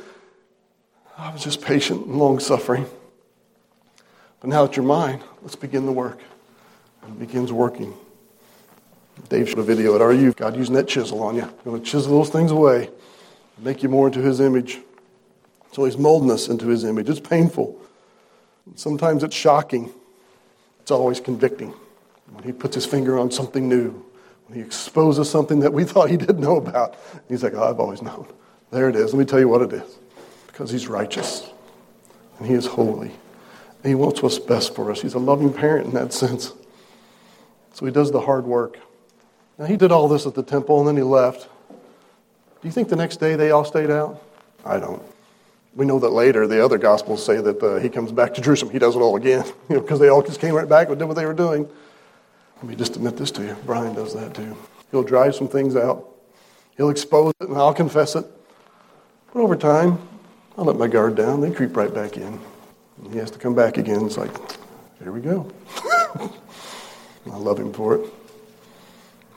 I 1.18 1.34
was 1.34 1.44
just 1.44 1.62
patient 1.62 2.06
and 2.06 2.18
long 2.18 2.40
suffering. 2.40 2.86
But 4.40 4.50
now 4.50 4.66
that 4.66 4.76
you're 4.76 4.86
mine, 4.86 5.22
let's 5.42 5.56
begin 5.56 5.86
the 5.86 5.92
work. 5.92 6.20
And 7.02 7.14
it 7.14 7.20
begins 7.20 7.52
working. 7.52 7.94
Dave 9.28 9.50
showed 9.50 9.60
a 9.60 9.64
video 9.64 9.96
at 9.96 10.02
our 10.02 10.10
RU. 10.10 10.34
God 10.34 10.56
using 10.56 10.76
that 10.76 10.88
chisel 10.88 11.22
on 11.24 11.36
you. 11.36 11.52
Going 11.66 11.82
to 11.82 11.86
chisel 11.86 12.18
those 12.18 12.30
things 12.30 12.52
away, 12.52 12.90
make 13.58 13.84
you 13.84 13.90
more 13.90 14.08
into 14.08 14.22
His 14.22 14.40
image. 14.40 14.80
So 15.74 15.86
He's 15.86 15.98
molding 15.98 16.32
us 16.32 16.48
into 16.48 16.68
His 16.68 16.84
image. 16.84 17.10
It's 17.10 17.20
painful. 17.20 17.80
Sometimes 18.76 19.24
it's 19.24 19.36
shocking. 19.36 19.92
It's 20.90 20.92
always 20.96 21.20
convicting. 21.20 21.72
When 22.32 22.44
he 22.44 22.52
puts 22.52 22.74
his 22.74 22.84
finger 22.84 23.20
on 23.20 23.30
something 23.30 23.70
new, 23.70 24.04
when 24.48 24.58
he 24.58 24.66
exposes 24.66 25.30
something 25.30 25.60
that 25.60 25.72
we 25.72 25.84
thought 25.86 26.10
he 26.10 26.18
didn't 26.18 26.40
know 26.40 26.58
about, 26.58 26.96
he's 27.28 27.44
like, 27.44 27.54
oh, 27.54 27.62
I've 27.62 27.80
always 27.80 28.02
known. 28.02 28.26
There 28.72 28.90
it 28.90 28.96
is. 28.96 29.14
Let 29.14 29.20
me 29.20 29.26
tell 29.26 29.38
you 29.38 29.48
what 29.48 29.62
it 29.62 29.72
is. 29.72 30.00
Because 30.48 30.72
he's 30.72 30.88
righteous 30.88 31.48
and 32.40 32.48
he 32.48 32.56
is 32.56 32.66
holy. 32.66 33.12
And 33.12 33.86
he 33.86 33.94
wants 33.94 34.24
what's 34.24 34.40
best 34.40 34.74
for 34.74 34.90
us. 34.90 35.00
He's 35.00 35.14
a 35.14 35.20
loving 35.20 35.54
parent 35.54 35.86
in 35.86 35.94
that 35.94 36.12
sense. 36.12 36.54
So 37.74 37.86
he 37.86 37.92
does 37.92 38.12
the 38.12 38.22
hard 38.22 38.46
work. 38.46 38.80
Now, 39.60 39.66
he 39.66 39.78
did 39.78 39.92
all 39.92 40.08
this 40.08 40.26
at 40.26 40.34
the 40.34 40.42
temple 40.42 40.80
and 40.80 40.88
then 40.88 40.98
he 40.98 41.04
left. 41.04 41.48
Do 41.70 42.68
you 42.68 42.72
think 42.72 42.90
the 42.90 42.96
next 42.96 43.18
day 43.18 43.36
they 43.36 43.52
all 43.52 43.64
stayed 43.64 43.92
out? 43.92 44.24
I 44.66 44.80
don't. 44.80 45.04
We 45.76 45.86
know 45.86 46.00
that 46.00 46.10
later 46.10 46.48
the 46.48 46.64
other 46.64 46.78
gospels 46.78 47.24
say 47.24 47.40
that 47.42 47.62
uh, 47.62 47.80
he 47.80 47.90
comes 47.90 48.12
back 48.12 48.34
to 48.34 48.42
Jerusalem. 48.42 48.72
He 48.72 48.80
does 48.80 48.96
it 48.96 49.00
all 49.00 49.16
again, 49.16 49.46
you 49.70 49.76
know, 49.76 49.82
because 49.82 50.00
they 50.00 50.10
all 50.10 50.22
just 50.22 50.40
came 50.42 50.54
right 50.56 50.68
back 50.68 50.90
and 50.90 50.98
did 50.98 51.06
what 51.06 51.16
they 51.16 51.26
were 51.26 51.34
doing. 51.34 51.70
Let 52.58 52.66
me 52.66 52.76
just 52.76 52.96
admit 52.96 53.18
this 53.18 53.32
to 53.32 53.44
you. 53.44 53.56
Brian 53.66 53.94
does 53.94 54.14
that 54.14 54.34
too. 54.34 54.58
He'll 54.92 55.04
drive 55.04 55.36
some 55.36 55.48
things 55.48 55.76
out. 55.76 56.06
He'll 56.76 56.90
expose 56.90 57.34
it, 57.40 57.50
and 57.50 57.58
I'll 57.58 57.74
confess 57.74 58.16
it. 58.16 58.26
But 59.34 59.42
over 59.42 59.56
time, 59.56 60.00
I'll 60.58 60.66
let 60.66 60.78
my 60.78 60.88
guard 60.88 61.16
down. 61.16 61.42
They 61.42 61.52
creep 61.52 61.78
right 61.78 61.94
back 61.94 62.18
in. 62.18 62.40
And 63.04 63.14
he 63.14 63.20
has 63.20 63.32
to 63.32 63.40
come 63.40 63.56
back 63.56 63.78
again. 63.78 64.06
It's 64.06 64.18
like, 64.18 64.32
here 65.02 65.12
we 65.12 65.22
go. 65.22 65.50
I 67.32 67.38
love 67.38 67.60
him 67.60 67.72
for 67.72 67.96
it. 67.96 68.14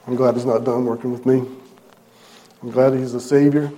I'm 0.07 0.16
glad 0.16 0.35
he's 0.35 0.47
not 0.47 0.64
done 0.64 0.85
working 0.85 1.12
with 1.12 1.26
me. 1.26 1.45
I'm 2.62 2.70
glad 2.70 2.95
he's 2.95 3.12
the 3.12 3.20
Savior 3.20 3.72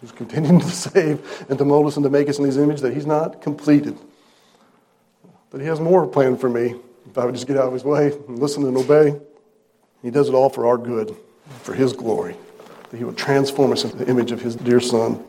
who's 0.00 0.12
continuing 0.12 0.60
to 0.60 0.66
save 0.70 1.46
and 1.48 1.58
to 1.58 1.64
mold 1.64 1.86
us 1.86 1.96
and 1.96 2.04
to 2.04 2.10
make 2.10 2.28
us 2.28 2.38
in 2.38 2.44
his 2.44 2.58
image, 2.58 2.80
that 2.80 2.94
he's 2.94 3.06
not 3.06 3.42
completed. 3.42 3.98
That 5.50 5.60
he 5.60 5.66
has 5.66 5.80
more 5.80 6.06
planned 6.06 6.40
for 6.40 6.48
me 6.48 6.74
if 7.08 7.18
I 7.18 7.24
would 7.24 7.34
just 7.34 7.46
get 7.46 7.56
out 7.56 7.66
of 7.66 7.72
his 7.72 7.84
way 7.84 8.12
and 8.28 8.38
listen 8.38 8.64
and 8.64 8.76
obey. 8.76 9.18
He 10.02 10.10
does 10.10 10.28
it 10.28 10.34
all 10.34 10.50
for 10.50 10.66
our 10.66 10.78
good, 10.78 11.16
for 11.62 11.74
his 11.74 11.92
glory, 11.92 12.36
that 12.90 12.96
he 12.96 13.04
will 13.04 13.14
transform 13.14 13.72
us 13.72 13.84
into 13.84 13.96
the 13.96 14.08
image 14.08 14.32
of 14.32 14.40
his 14.40 14.56
dear 14.56 14.80
son. 14.80 15.24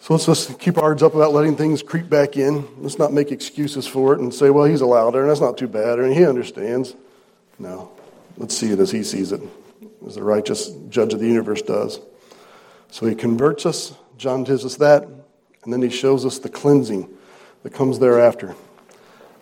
So 0.00 0.14
let's 0.14 0.26
just 0.26 0.60
keep 0.60 0.76
our 0.76 0.84
hearts 0.84 1.02
up 1.02 1.14
about 1.14 1.32
letting 1.32 1.56
things 1.56 1.82
creep 1.82 2.08
back 2.08 2.36
in. 2.36 2.68
Let's 2.80 2.98
not 2.98 3.12
make 3.12 3.32
excuses 3.32 3.86
for 3.86 4.12
it 4.12 4.20
and 4.20 4.32
say, 4.32 4.50
well, 4.50 4.64
he's 4.64 4.80
allowed 4.80 5.16
it, 5.16 5.20
and 5.20 5.30
that's 5.30 5.40
not 5.40 5.58
too 5.58 5.66
bad, 5.66 5.98
and 5.98 6.14
he 6.14 6.24
understands. 6.24 6.94
No. 7.58 7.90
Let's 8.36 8.56
see 8.56 8.70
it 8.70 8.78
as 8.78 8.92
he 8.92 9.02
sees 9.02 9.32
it, 9.32 9.40
as 10.06 10.14
the 10.14 10.22
righteous 10.22 10.68
judge 10.88 11.12
of 11.12 11.18
the 11.18 11.26
universe 11.26 11.62
does. 11.62 11.98
So 12.90 13.06
he 13.06 13.14
converts 13.14 13.66
us. 13.66 13.94
John 14.16 14.44
gives 14.44 14.64
us 14.64 14.76
that. 14.76 15.04
And 15.64 15.72
then 15.72 15.82
he 15.82 15.90
shows 15.90 16.24
us 16.24 16.38
the 16.38 16.48
cleansing 16.48 17.08
that 17.62 17.72
comes 17.72 17.98
thereafter. 17.98 18.54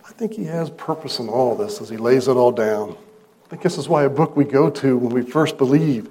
I 0.04 0.12
think 0.12 0.32
he 0.32 0.44
has 0.44 0.70
purpose 0.70 1.18
in 1.18 1.28
all 1.28 1.54
this 1.54 1.80
as 1.80 1.88
he 1.88 1.96
lays 1.96 2.28
it 2.28 2.36
all 2.36 2.52
down. 2.52 2.96
I 3.44 3.48
think 3.48 3.62
this 3.62 3.78
is 3.78 3.88
why 3.88 4.04
a 4.04 4.10
book 4.10 4.36
we 4.36 4.44
go 4.44 4.70
to 4.70 4.96
when 4.96 5.14
we 5.14 5.22
first 5.22 5.56
believe, 5.56 6.08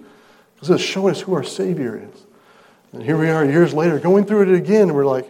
because 0.53 0.69
it's 0.69 0.83
showing 0.83 1.11
us 1.11 1.21
who 1.21 1.33
our 1.33 1.43
Savior 1.43 1.97
is. 1.97 2.25
And 2.93 3.03
here 3.03 3.17
we 3.17 3.29
are 3.29 3.43
years 3.43 3.73
later 3.73 3.99
going 3.99 4.25
through 4.25 4.43
it 4.43 4.55
again, 4.55 4.83
and 4.83 4.95
we're 4.95 5.05
like, 5.05 5.27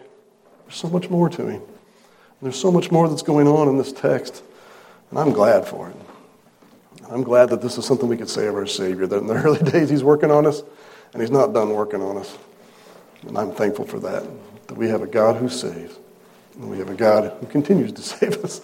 there's 0.63 0.75
so 0.75 0.89
much 0.89 1.09
more 1.09 1.29
to 1.29 1.47
him. 1.47 1.61
There's 2.41 2.59
so 2.59 2.71
much 2.71 2.91
more 2.91 3.09
that's 3.09 3.23
going 3.23 3.47
on 3.47 3.67
in 3.67 3.77
this 3.77 3.91
text. 3.91 4.43
And 5.09 5.17
I'm 5.17 5.31
glad 5.31 5.65
for 5.65 5.89
it. 5.89 5.95
I'm 7.09 7.23
glad 7.23 7.49
that 7.49 7.61
this 7.61 7.77
is 7.77 7.85
something 7.85 8.07
we 8.07 8.17
could 8.17 8.29
say 8.29 8.45
of 8.47 8.55
our 8.55 8.67
Savior, 8.67 9.07
that 9.07 9.17
in 9.17 9.27
the 9.27 9.33
early 9.43 9.63
days 9.71 9.89
he's 9.89 10.03
working 10.03 10.29
on 10.29 10.45
us, 10.45 10.61
and 11.15 11.21
He's 11.21 11.31
not 11.31 11.53
done 11.53 11.69
working 11.69 12.01
on 12.01 12.17
us. 12.17 12.37
And 13.25 13.37
I'm 13.37 13.53
thankful 13.53 13.85
for 13.85 13.99
that, 14.01 14.25
that 14.67 14.75
we 14.75 14.89
have 14.89 15.01
a 15.01 15.07
God 15.07 15.37
who 15.37 15.47
saves. 15.47 15.97
And 16.55 16.69
we 16.69 16.77
have 16.79 16.89
a 16.89 16.93
God 16.93 17.31
who 17.39 17.45
continues 17.47 17.93
to 17.93 18.01
save 18.01 18.43
us. 18.43 18.59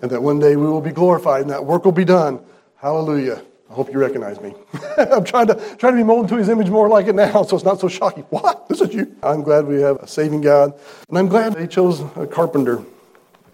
And 0.00 0.08
that 0.12 0.22
one 0.22 0.38
day 0.38 0.54
we 0.54 0.66
will 0.66 0.80
be 0.80 0.92
glorified 0.92 1.42
and 1.42 1.50
that 1.50 1.64
work 1.64 1.84
will 1.84 1.90
be 1.90 2.04
done. 2.04 2.38
Hallelujah. 2.76 3.42
I 3.68 3.74
hope 3.74 3.92
you 3.92 3.98
recognize 3.98 4.40
me. 4.40 4.54
I'm 4.96 5.24
trying 5.24 5.48
to, 5.48 5.54
trying 5.78 5.94
to 5.94 5.96
be 5.96 6.04
molded 6.04 6.28
to 6.28 6.36
his 6.36 6.48
image 6.48 6.70
more 6.70 6.88
like 6.88 7.08
it 7.08 7.16
now 7.16 7.42
so 7.42 7.56
it's 7.56 7.64
not 7.64 7.80
so 7.80 7.88
shocking. 7.88 8.22
What? 8.30 8.68
This 8.68 8.80
is 8.80 8.94
you. 8.94 9.16
I'm 9.24 9.42
glad 9.42 9.66
we 9.66 9.80
have 9.80 9.96
a 9.96 10.06
saving 10.06 10.42
God. 10.42 10.78
And 11.08 11.18
I'm 11.18 11.26
glad 11.26 11.54
they 11.54 11.66
chose 11.66 12.02
a 12.14 12.28
carpenter 12.28 12.84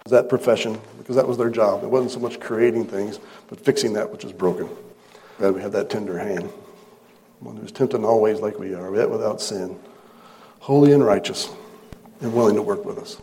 as 0.05 0.12
that 0.12 0.28
profession 0.28 0.78
because 0.98 1.16
that 1.16 1.26
was 1.26 1.38
their 1.38 1.48
job. 1.48 1.84
It 1.84 1.88
wasn't 1.88 2.11
so 2.11 2.20
much 2.20 2.38
creating 2.38 2.84
things, 2.84 3.18
but 3.48 3.59
fixing 3.59 3.94
that 3.94 4.11
which 4.12 4.24
is 4.24 4.32
broken. 4.32 4.68
Glad 5.38 5.55
we 5.55 5.62
have 5.62 5.72
that 5.72 5.88
tender 5.88 6.18
hand 6.18 6.53
one 7.43 7.57
who's 7.57 7.72
tempted 7.72 8.05
always 8.05 8.40
like 8.40 8.59
we 8.59 8.74
are, 8.74 8.95
yet 8.95 9.11
without 9.11 9.40
sin, 9.40 9.78
holy 10.61 10.93
and 10.93 11.05
righteous, 11.05 11.51
and 12.20 12.32
willing 12.32 12.55
to 12.55 12.62
work 12.62 12.84
with 12.84 12.99
us. 12.99 13.20